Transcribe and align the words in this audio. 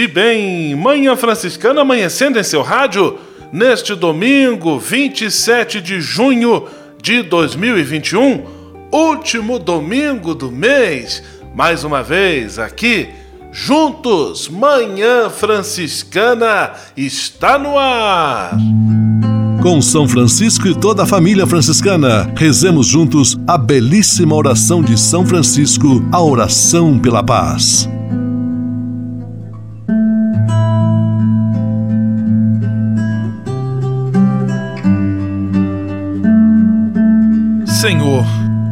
E 0.00 0.08
bem, 0.08 0.74
Manhã 0.74 1.14
Franciscana 1.14 1.82
amanhecendo 1.82 2.38
em 2.38 2.42
seu 2.42 2.62
rádio 2.62 3.18
neste 3.52 3.94
domingo 3.94 4.78
27 4.78 5.78
de 5.78 6.00
junho 6.00 6.64
de 7.02 7.22
2021, 7.22 8.42
último 8.90 9.58
domingo 9.58 10.34
do 10.34 10.50
mês. 10.50 11.22
Mais 11.54 11.84
uma 11.84 12.02
vez 12.02 12.58
aqui, 12.58 13.10
juntos, 13.52 14.48
Manhã 14.48 15.28
Franciscana 15.28 16.72
está 16.96 17.58
no 17.58 17.76
ar. 17.76 18.56
Com 19.60 19.82
São 19.82 20.08
Francisco 20.08 20.66
e 20.66 20.74
toda 20.74 21.02
a 21.02 21.06
família 21.06 21.46
franciscana, 21.46 22.32
rezemos 22.34 22.86
juntos 22.86 23.38
a 23.46 23.58
belíssima 23.58 24.34
oração 24.34 24.82
de 24.82 24.98
São 24.98 25.26
Francisco, 25.26 26.02
a 26.10 26.22
oração 26.22 26.98
pela 26.98 27.22
paz. 27.22 27.86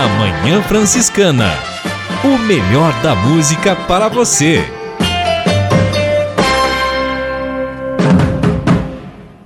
Na 0.00 0.08
Manhã 0.08 0.62
Franciscana. 0.62 1.50
O 2.24 2.38
melhor 2.38 2.90
da 3.02 3.14
música 3.14 3.76
para 3.76 4.08
você. 4.08 4.64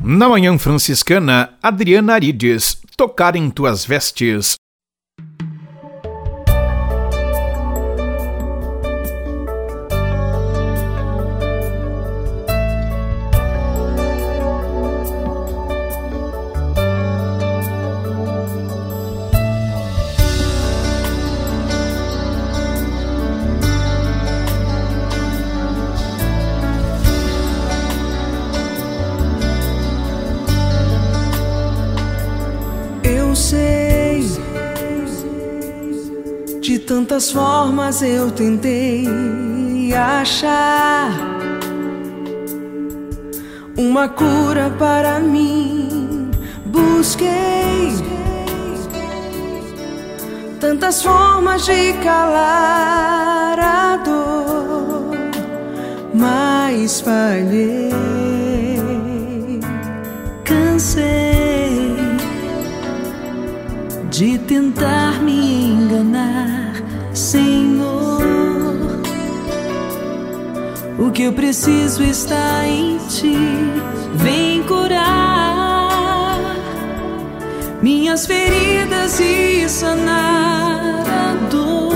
Na 0.00 0.28
Manhã 0.28 0.56
Franciscana, 0.56 1.54
Adriana 1.60 2.12
Arides, 2.12 2.80
Tocar 2.96 3.34
em 3.34 3.50
Tuas 3.50 3.84
Vestes, 3.84 4.54
tantas 37.04 37.30
formas 37.30 38.00
eu 38.00 38.30
tentei 38.30 39.06
achar 39.94 41.10
uma 43.76 44.08
cura 44.08 44.70
para 44.78 45.20
mim. 45.20 46.30
Busquei 46.64 47.92
tantas 50.58 51.02
formas 51.02 51.66
de 51.66 51.92
calar 52.02 53.58
a 53.60 53.96
dor, 53.98 55.10
mas 56.14 57.02
falhei. 57.02 57.92
Cansei 60.42 61.96
de 64.10 64.38
tentar 64.38 65.22
me 65.22 65.66
enganar 65.66 66.63
Senhor. 67.14 68.22
O 70.98 71.10
que 71.10 71.22
eu 71.22 71.32
preciso 71.32 72.02
está 72.02 72.66
em 72.66 72.98
ti. 73.08 73.36
Vem 74.14 74.62
curar 74.64 75.94
minhas 77.82 78.26
feridas 78.26 79.20
e 79.20 79.68
sanar 79.68 81.04
a 81.06 81.48
dor 81.50 81.94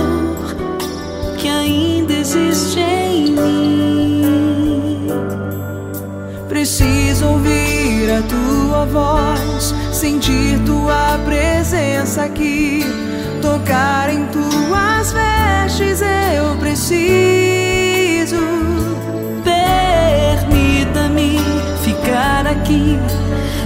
que 1.39 1.49
ainda 1.49 2.13
existe 2.13 2.79
em 2.79 3.33
mim. 3.33 5.09
Preciso 6.49 7.27
ouvir 7.27 8.11
a 8.11 8.23
tua 8.23 8.85
voz, 8.87 9.75
sentir 9.93 10.59
tua 10.67 11.19
presença 11.25 12.25
aqui, 12.25 12.85
tocar 13.41 14.11
em 14.11 14.27
tuas 14.27 15.13
vestes. 15.13 16.01
Eu 16.37 16.57
preciso. 16.57 18.37
Permita-me 19.45 21.41
ficar 21.83 22.47
aqui, 22.47 22.99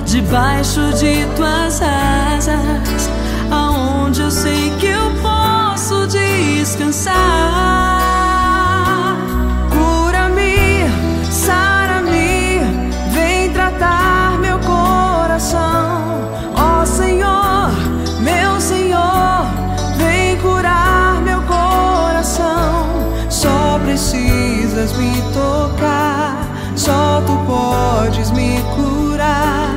debaixo 0.05 0.81
de 0.95 1.27
tuas 1.37 1.81
asas, 1.83 3.11
aonde 3.51 4.23
eu 4.23 4.31
sei 4.31 4.71
que 4.79 4.87
eu 4.87 5.11
posso 5.23 6.07
descansar. 6.07 7.92
Precisas 24.83 24.97
me 24.97 25.23
tocar, 25.33 26.45
só 26.77 27.23
tu 27.25 27.37
podes 27.47 28.31
me 28.33 28.61
curar. 28.75 29.71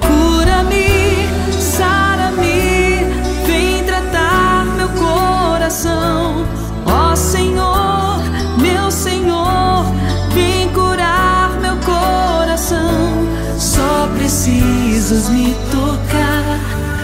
Cura-me, 0.00 1.28
sara-me, 1.60 3.04
vem 3.46 3.84
tratar 3.84 4.64
meu 4.76 4.88
coração. 4.88 6.46
Ó 6.86 7.14
Senhor, 7.14 8.18
meu 8.58 8.90
Senhor, 8.90 9.84
vem 10.32 10.68
curar 10.70 11.50
meu 11.60 11.76
coração. 11.78 13.26
Só 13.58 14.08
precisas 14.16 15.28
me 15.28 15.54
tocar, 15.70 16.58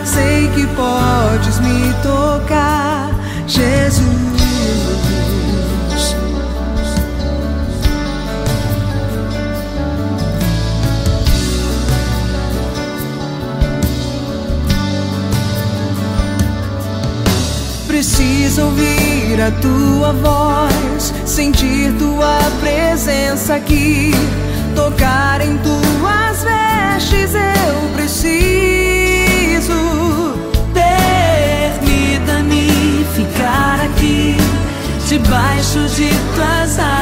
sei 0.05 0.49
que 0.55 0.67
podes 0.69 1.59
me 1.61 1.93
tocar, 2.03 2.72
a 19.43 19.51
tua 19.61 20.13
voz, 20.13 21.13
sentir 21.27 21.93
tua 21.99 22.39
presença 22.61 23.57
aqui, 23.57 24.13
tocar 24.77 25.41
em 25.41 25.59
tuas 25.59 26.45
vestes. 26.45 27.35
Eu 27.35 27.89
preciso. 27.97 29.73
Permita-me 30.73 33.05
ficar 33.17 33.81
aqui, 33.85 34.37
debaixo 35.09 35.89
de 35.89 36.09
tuas 36.37 36.79
asas, 36.79 37.02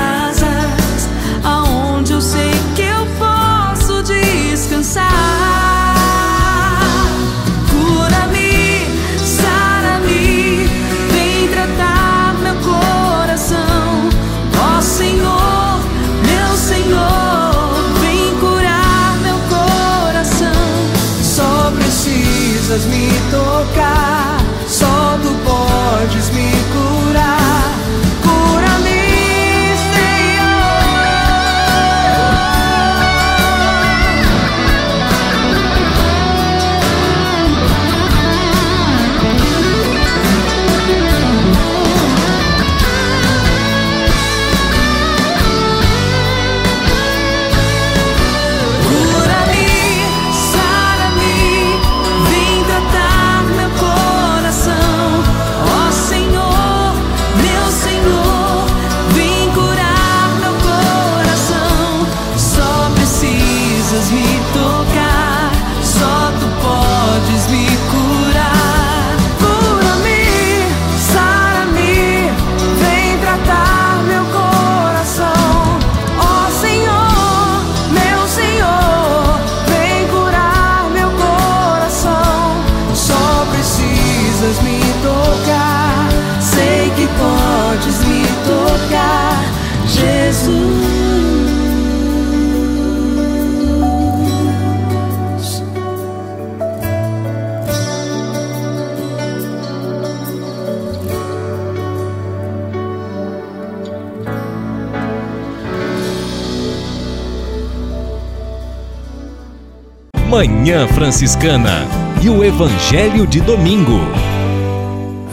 Manhã 110.41 110.89
Franciscana 110.89 111.87
e 112.23 112.31
o 112.31 112.43
Evangelho 112.43 113.27
de 113.27 113.43
Domingo. 113.43 114.01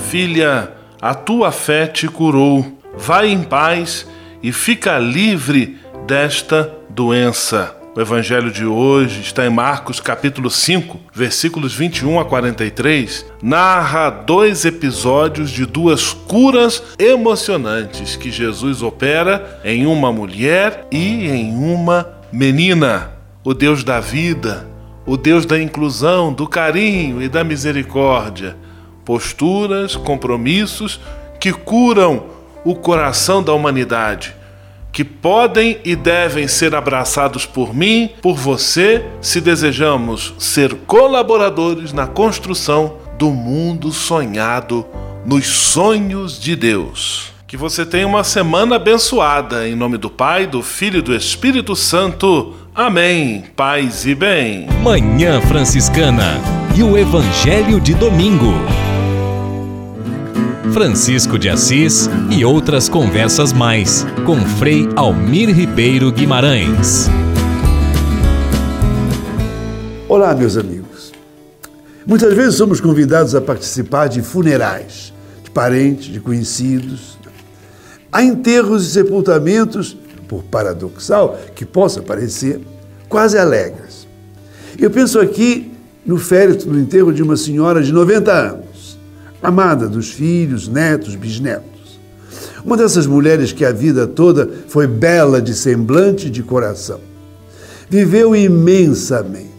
Filha, 0.09 0.74
a 1.01 1.13
tua 1.13 1.50
fé 1.50 1.88
te 1.88 2.09
curou. 2.09 2.77
Vai 2.98 3.30
em 3.30 3.42
paz 3.42 4.06
e 4.44 4.51
fica 4.51 5.00
livre 5.00 5.77
desta 6.06 6.75
doença. 6.89 7.74
O 7.95 8.01
evangelho 8.01 8.51
de 8.51 8.65
hoje 8.65 9.21
está 9.21 9.45
em 9.45 9.50
Marcos 9.50 10.01
capítulo 10.01 10.50
5, 10.50 11.00
versículos 11.13 11.74
21 11.74 12.19
a 12.19 12.25
43. 12.25 13.25
Narra 13.42 14.09
dois 14.09 14.65
episódios 14.65 15.51
de 15.51 15.65
duas 15.65 16.12
curas 16.12 16.83
emocionantes 17.00 18.18
que 18.18 18.30
Jesus 18.30 18.83
opera 18.83 19.62
em 19.63 19.86
uma 19.86 20.12
mulher 20.12 20.86
e 20.92 21.30
em 21.30 21.56
uma 21.56 22.09
menina. 22.30 23.13
O 23.42 23.54
Deus 23.54 23.81
da 23.86 24.01
vida, 24.01 24.67
o 25.07 25.18
Deus 25.18 25.45
da 25.45 25.59
inclusão, 25.59 26.31
do 26.31 26.45
carinho 26.48 27.24
e 27.24 27.27
da 27.27 27.44
misericórdia 27.44 28.56
posturas, 29.07 29.95
compromissos 29.95 31.00
que 31.39 31.54
curam 31.54 32.25
o 32.65 32.75
coração 32.75 33.42
da 33.42 33.54
humanidade, 33.54 34.36
que 34.92 35.06
podem 35.06 35.80
e 35.86 35.95
devem 35.95 36.45
ser 36.45 36.75
abraçados 36.75 37.45
por 37.45 37.74
mim, 37.74 38.09
por 38.21 38.36
você, 38.36 39.06
se 39.21 39.39
desejamos 39.39 40.33
ser 40.38 40.75
colaboradores 40.86 41.94
na 41.94 42.06
construção 42.06 42.98
do 43.18 43.30
mundo 43.30 43.94
sonhado 43.94 44.86
nos 45.25 45.48
sonhos 45.48 46.38
de 46.38 46.54
Deus. 46.54 47.31
Que 47.48 47.56
você 47.56 47.86
tenha 47.86 48.06
uma 48.06 48.25
semana 48.25 48.75
abençoada, 48.75 49.69
em 49.69 49.74
nome 49.74 49.98
do 49.98 50.09
Pai, 50.09 50.45
do 50.45 50.62
Filho 50.62 51.00
e 51.00 51.01
do 51.01 51.15
Espírito 51.15 51.77
Santo. 51.77 52.54
Amém. 52.77 53.44
Paz 53.56 54.06
e 54.06 54.13
bem. 54.13 54.68
Manhã 54.83 55.41
Franciscana 55.41 56.39
e 56.77 56.83
o 56.83 56.95
Evangelho 56.95 57.81
de 57.81 57.95
Domingo. 57.95 58.54
Francisco 60.71 61.40
de 61.40 61.49
Assis 61.49 62.07
e 62.30 62.45
outras 62.45 62.87
conversas 62.87 63.52
mais 63.52 64.06
com 64.28 64.40
Frei 64.59 64.87
Almir 64.95 65.49
Ribeiro 65.49 66.11
Guimarães. 66.11 67.09
Olá, 70.07 70.35
meus 70.35 70.56
amigos. 70.56 71.11
Muitas 72.06 72.31
vezes 72.35 72.54
somos 72.54 72.80
convidados 72.80 73.33
a 73.33 73.42
participar 73.42 74.06
de 74.06 74.21
funerais 74.21 75.11
de 75.44 75.49
parentes, 75.49 76.13
de 76.13 76.19
conhecidos. 76.19 77.18
Há 78.11 78.21
enterros 78.21 78.85
e 78.85 78.92
sepultamentos, 78.92 79.97
por 80.28 80.44
paradoxal 80.44 81.40
que 81.56 81.66
possa 81.66 82.02
parecer, 82.02 82.60
quase 83.07 83.38
alegres. 83.38 84.07
Eu 84.78 84.92
penso 84.92 85.19
aqui 85.19 85.72
no 86.06 86.18
féretro 86.18 86.72
do 86.72 86.80
enterro 86.80 87.12
de 87.14 87.24
uma 87.24 87.36
senhora 87.36 87.81
de 87.81 87.92
90 87.92 88.31
anos, 88.31 88.98
amada 89.42 89.88
dos 89.88 90.12
filhos, 90.12 90.68
netos, 90.68 91.16
bisnetos. 91.16 92.00
Uma 92.64 92.78
dessas 92.78 93.07
mulheres 93.07 93.52
que 93.52 93.66
a 93.66 93.72
vida 93.72 94.06
toda 94.06 94.50
foi 94.68 94.88
bela 94.88 95.42
de 95.42 95.54
semblante 95.54 96.28
e 96.28 96.30
de 96.30 96.44
coração. 96.44 97.00
Viveu 97.90 98.36
imensamente. 98.36 99.56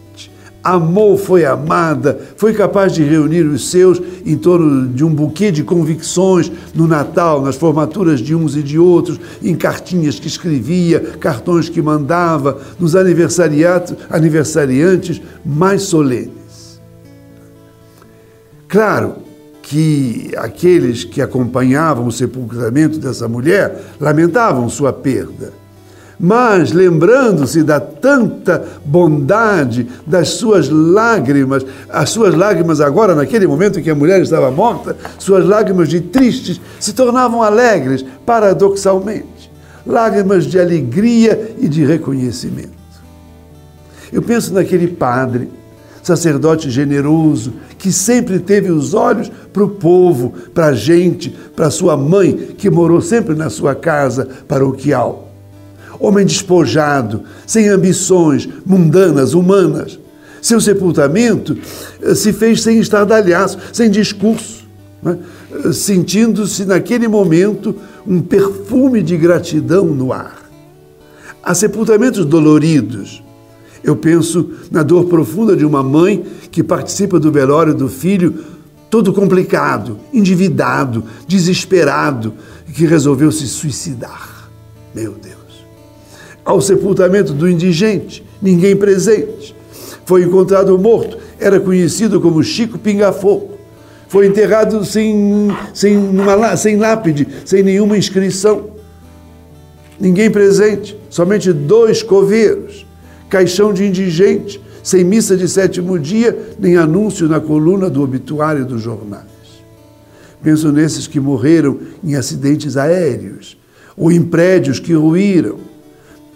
Amou, 0.61 1.17
foi 1.17 1.45
amada, 1.45 2.19
foi 2.35 2.53
capaz 2.53 2.93
de 2.93 3.01
reunir 3.01 3.43
os 3.43 3.69
seus 3.69 4.01
em 4.25 4.37
torno 4.37 4.89
de 4.89 5.05
um 5.05 5.13
buquê 5.13 5.51
de 5.51 5.63
convicções 5.63 6.51
no 6.75 6.85
Natal, 6.85 7.41
nas 7.41 7.55
formaturas 7.55 8.19
de 8.19 8.35
uns 8.35 8.57
e 8.57 8.63
de 8.63 8.77
outros, 8.77 9.19
em 9.41 9.55
cartinhas 9.55 10.19
que 10.19 10.27
escrevia, 10.27 10.99
cartões 11.19 11.69
que 11.69 11.81
mandava, 11.81 12.59
nos 12.77 12.95
aniversariantes 12.95 15.21
mais 15.45 15.83
solenes. 15.83 16.81
Claro 18.67 19.15
que 19.61 20.31
aqueles 20.35 21.03
que 21.03 21.21
acompanhavam 21.21 22.07
o 22.07 22.11
sepultamento 22.11 22.99
dessa 22.99 23.27
mulher 23.27 23.81
lamentavam 23.99 24.67
sua 24.67 24.91
perda. 24.91 25.53
Mas, 26.19 26.73
lembrando-se 26.73 27.63
da 27.63 27.79
tanta 27.79 28.65
bondade 28.83 29.87
das 30.05 30.29
suas 30.31 30.67
lágrimas, 30.67 31.65
as 31.87 32.09
suas 32.09 32.35
lágrimas 32.35 32.81
agora, 32.81 33.15
naquele 33.15 33.47
momento 33.47 33.79
em 33.79 33.83
que 33.83 33.89
a 33.89 33.95
mulher 33.95 34.21
estava 34.21 34.51
morta, 34.51 34.97
suas 35.17 35.45
lágrimas 35.45 35.87
de 35.87 36.01
tristes 36.01 36.59
se 36.77 36.91
tornavam 36.91 37.41
alegres, 37.41 38.03
paradoxalmente. 38.25 39.49
Lágrimas 39.87 40.45
de 40.45 40.59
alegria 40.59 41.55
e 41.57 41.69
de 41.69 41.85
reconhecimento. 41.85 42.77
Eu 44.11 44.21
penso 44.21 44.53
naquele 44.53 44.89
padre, 44.89 45.49
sacerdote 46.03 46.69
generoso, 46.69 47.53
que 47.77 47.93
sempre 47.93 48.39
teve 48.39 48.69
os 48.69 48.93
olhos 48.93 49.31
para 49.53 49.63
o 49.63 49.69
povo, 49.69 50.33
para 50.53 50.67
a 50.67 50.73
gente, 50.73 51.29
para 51.55 51.69
sua 51.69 51.95
mãe, 51.95 52.33
que 52.57 52.69
morou 52.69 52.99
sempre 52.99 53.35
na 53.35 53.49
sua 53.49 53.73
casa 53.73 54.27
paroquial 54.49 55.28
homem 55.99 56.25
despojado, 56.25 57.23
sem 57.45 57.67
ambições 57.67 58.47
mundanas, 58.65 59.33
humanas. 59.33 59.99
Seu 60.41 60.61
sepultamento 60.61 61.57
se 62.15 62.31
fez 62.31 62.61
sem 62.61 62.79
estardalhaço, 62.79 63.57
sem 63.73 63.89
discurso. 63.89 64.59
Né? 65.01 65.17
eh, 65.51 65.71
sentindo-se 65.71 66.65
naquele 66.65 67.07
momento 67.07 67.75
um 68.05 68.21
perfume 68.21 69.01
de 69.01 69.17
gratidão 69.17 69.85
no 69.85 70.11
ar. 70.13 70.49
Há 71.41 71.53
sepultamentos 71.53 72.25
doloridos. 72.25 73.23
Eu 73.83 73.95
penso 73.95 74.51
na 74.69 74.83
dor 74.83 75.05
profunda 75.05 75.55
de 75.55 75.65
uma 75.65 75.81
mãe 75.81 76.25
que 76.51 76.61
participa 76.61 77.19
do 77.19 77.31
velório 77.31 77.73
do 77.73 77.87
filho, 77.87 78.43
todo 78.89 79.13
complicado, 79.13 79.97
endividado, 80.13 81.03
desesperado, 81.27 82.33
que 82.73 82.85
resolveu 82.85 83.31
se 83.31 83.47
suicidar. 83.47 84.49
Meu 84.93 85.13
Deus. 85.13 85.38
Ao 86.49 86.59
sepultamento 86.59 87.31
do 87.31 87.47
indigente, 87.47 88.25
ninguém 88.41 88.75
presente. 88.75 89.55
Foi 90.03 90.23
encontrado 90.23 90.75
morto, 90.79 91.15
era 91.39 91.59
conhecido 91.59 92.19
como 92.19 92.43
Chico 92.43 92.79
Pingafogo. 92.79 93.51
Foi 94.07 94.25
enterrado 94.25 94.83
sem, 94.83 95.49
sem, 95.75 95.95
numa, 95.95 96.57
sem 96.57 96.75
lápide, 96.75 97.27
sem 97.45 97.61
nenhuma 97.61 97.95
inscrição. 97.95 98.71
Ninguém 99.99 100.31
presente, 100.31 100.97
somente 101.07 101.53
dois 101.53 102.01
coveiros, 102.01 102.83
caixão 103.29 103.71
de 103.71 103.85
indigente, 103.85 104.59
sem 104.81 105.03
missa 105.03 105.37
de 105.37 105.47
sétimo 105.47 105.99
dia, 105.99 106.35
nem 106.57 106.77
anúncio 106.77 107.29
na 107.29 107.39
coluna 107.39 107.91
do 107.91 108.01
obituário 108.01 108.65
dos 108.65 108.81
jornais. 108.81 109.29
Penso 110.41 110.71
nesses 110.71 111.05
que 111.05 111.19
morreram 111.19 111.77
em 112.03 112.15
acidentes 112.15 112.75
aéreos, 112.75 113.55
ou 113.95 114.11
em 114.11 114.23
prédios 114.23 114.79
que 114.79 114.93
ruíram, 114.93 115.68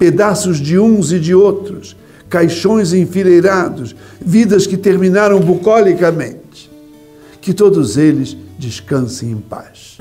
pedaços 0.03 0.59
de 0.59 0.77
uns 0.77 1.13
e 1.13 1.19
de 1.19 1.33
outros, 1.33 1.95
caixões 2.29 2.91
enfileirados, 2.91 3.95
vidas 4.19 4.67
que 4.67 4.75
terminaram 4.75 5.39
bucolicamente. 5.39 6.69
Que 7.39 7.53
todos 7.53 7.95
eles 7.95 8.35
descansem 8.59 9.31
em 9.31 9.37
paz. 9.37 9.97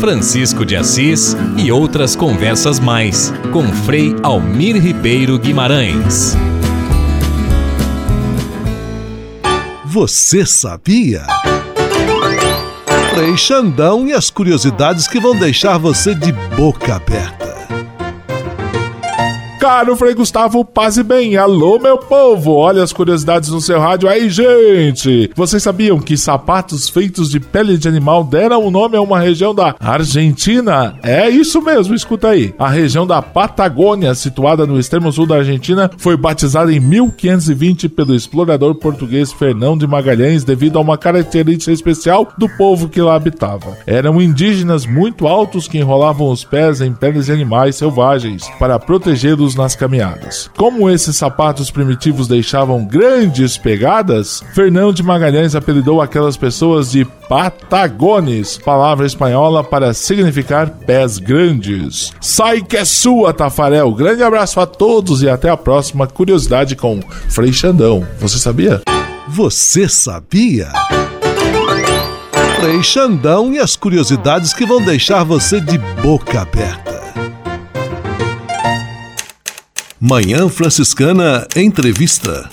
Francisco 0.00 0.66
de 0.66 0.74
Assis 0.74 1.36
e 1.56 1.70
outras 1.70 2.16
conversas 2.16 2.80
mais 2.80 3.32
com 3.52 3.62
Frei 3.68 4.12
Almir 4.24 4.76
Ribeiro 4.82 5.38
Guimarães. 5.38 6.36
Você 9.84 10.44
sabia? 10.44 11.22
Frei 13.14 13.36
Xandão 13.36 14.08
e 14.08 14.12
as 14.12 14.30
curiosidades 14.30 15.06
que 15.06 15.20
vão 15.20 15.38
deixar 15.38 15.78
você 15.78 16.12
de 16.12 16.32
boca 16.56 16.96
aberta. 16.96 17.61
Caro 19.62 19.94
Frei 19.94 20.12
Gustavo, 20.12 20.64
paz 20.64 20.96
e 20.96 21.04
bem. 21.04 21.36
Alô, 21.36 21.78
meu 21.78 21.96
povo. 21.96 22.50
Olha 22.54 22.82
as 22.82 22.92
curiosidades 22.92 23.48
no 23.50 23.60
seu 23.60 23.78
rádio 23.78 24.08
aí, 24.08 24.28
gente. 24.28 25.30
Vocês 25.36 25.62
sabiam 25.62 26.00
que 26.00 26.16
sapatos 26.16 26.88
feitos 26.88 27.30
de 27.30 27.38
pele 27.38 27.78
de 27.78 27.86
animal 27.86 28.24
deram 28.24 28.64
o 28.64 28.72
nome 28.72 28.96
a 28.96 29.00
uma 29.00 29.20
região 29.20 29.54
da 29.54 29.76
Argentina? 29.78 30.96
É 31.00 31.30
isso 31.30 31.62
mesmo, 31.62 31.94
escuta 31.94 32.30
aí. 32.30 32.52
A 32.58 32.68
região 32.68 33.06
da 33.06 33.22
Patagônia, 33.22 34.16
situada 34.16 34.66
no 34.66 34.80
extremo 34.80 35.12
sul 35.12 35.26
da 35.26 35.36
Argentina, 35.36 35.88
foi 35.96 36.16
batizada 36.16 36.72
em 36.72 36.80
1520 36.80 37.88
pelo 37.90 38.16
explorador 38.16 38.74
português 38.74 39.32
Fernão 39.32 39.78
de 39.78 39.86
Magalhães 39.86 40.42
devido 40.42 40.76
a 40.76 40.82
uma 40.82 40.98
característica 40.98 41.70
especial 41.70 42.32
do 42.36 42.48
povo 42.48 42.88
que 42.88 43.00
lá 43.00 43.14
habitava. 43.14 43.78
Eram 43.86 44.20
indígenas 44.20 44.84
muito 44.84 45.28
altos 45.28 45.68
que 45.68 45.78
enrolavam 45.78 46.32
os 46.32 46.42
pés 46.42 46.80
em 46.80 46.92
peles 46.92 47.26
de 47.26 47.32
animais 47.32 47.76
selvagens 47.76 48.50
para 48.58 48.76
protegê-los 48.76 49.51
nas 49.54 49.74
caminhadas. 49.74 50.50
Como 50.56 50.90
esses 50.90 51.16
sapatos 51.16 51.70
primitivos 51.70 52.28
deixavam 52.28 52.84
grandes 52.84 53.56
pegadas, 53.56 54.42
Fernão 54.54 54.92
de 54.92 55.02
Magalhães 55.02 55.54
apelidou 55.54 56.00
aquelas 56.00 56.36
pessoas 56.36 56.90
de 56.90 57.04
patagones, 57.28 58.58
palavra 58.58 59.06
espanhola 59.06 59.64
para 59.64 59.94
significar 59.94 60.68
pés 60.68 61.18
grandes. 61.18 62.12
Sai 62.20 62.60
que 62.60 62.76
é 62.76 62.84
sua, 62.84 63.32
Tafarel. 63.32 63.92
Grande 63.94 64.22
abraço 64.22 64.60
a 64.60 64.66
todos 64.66 65.22
e 65.22 65.28
até 65.28 65.48
a 65.48 65.56
próxima 65.56 66.06
curiosidade 66.06 66.76
com 66.76 67.00
Frei 67.28 67.52
Xandão. 67.52 68.06
Você 68.18 68.38
sabia? 68.38 68.82
Você 69.28 69.88
sabia? 69.88 70.68
Frei 72.60 72.82
Xandão 72.82 73.52
e 73.52 73.58
as 73.58 73.74
curiosidades 73.74 74.52
que 74.52 74.64
vão 74.64 74.80
deixar 74.80 75.24
você 75.24 75.60
de 75.60 75.78
boca 75.78 76.42
aberta. 76.42 77.21
Manhã 80.04 80.48
Franciscana 80.48 81.46
Entrevista. 81.54 82.50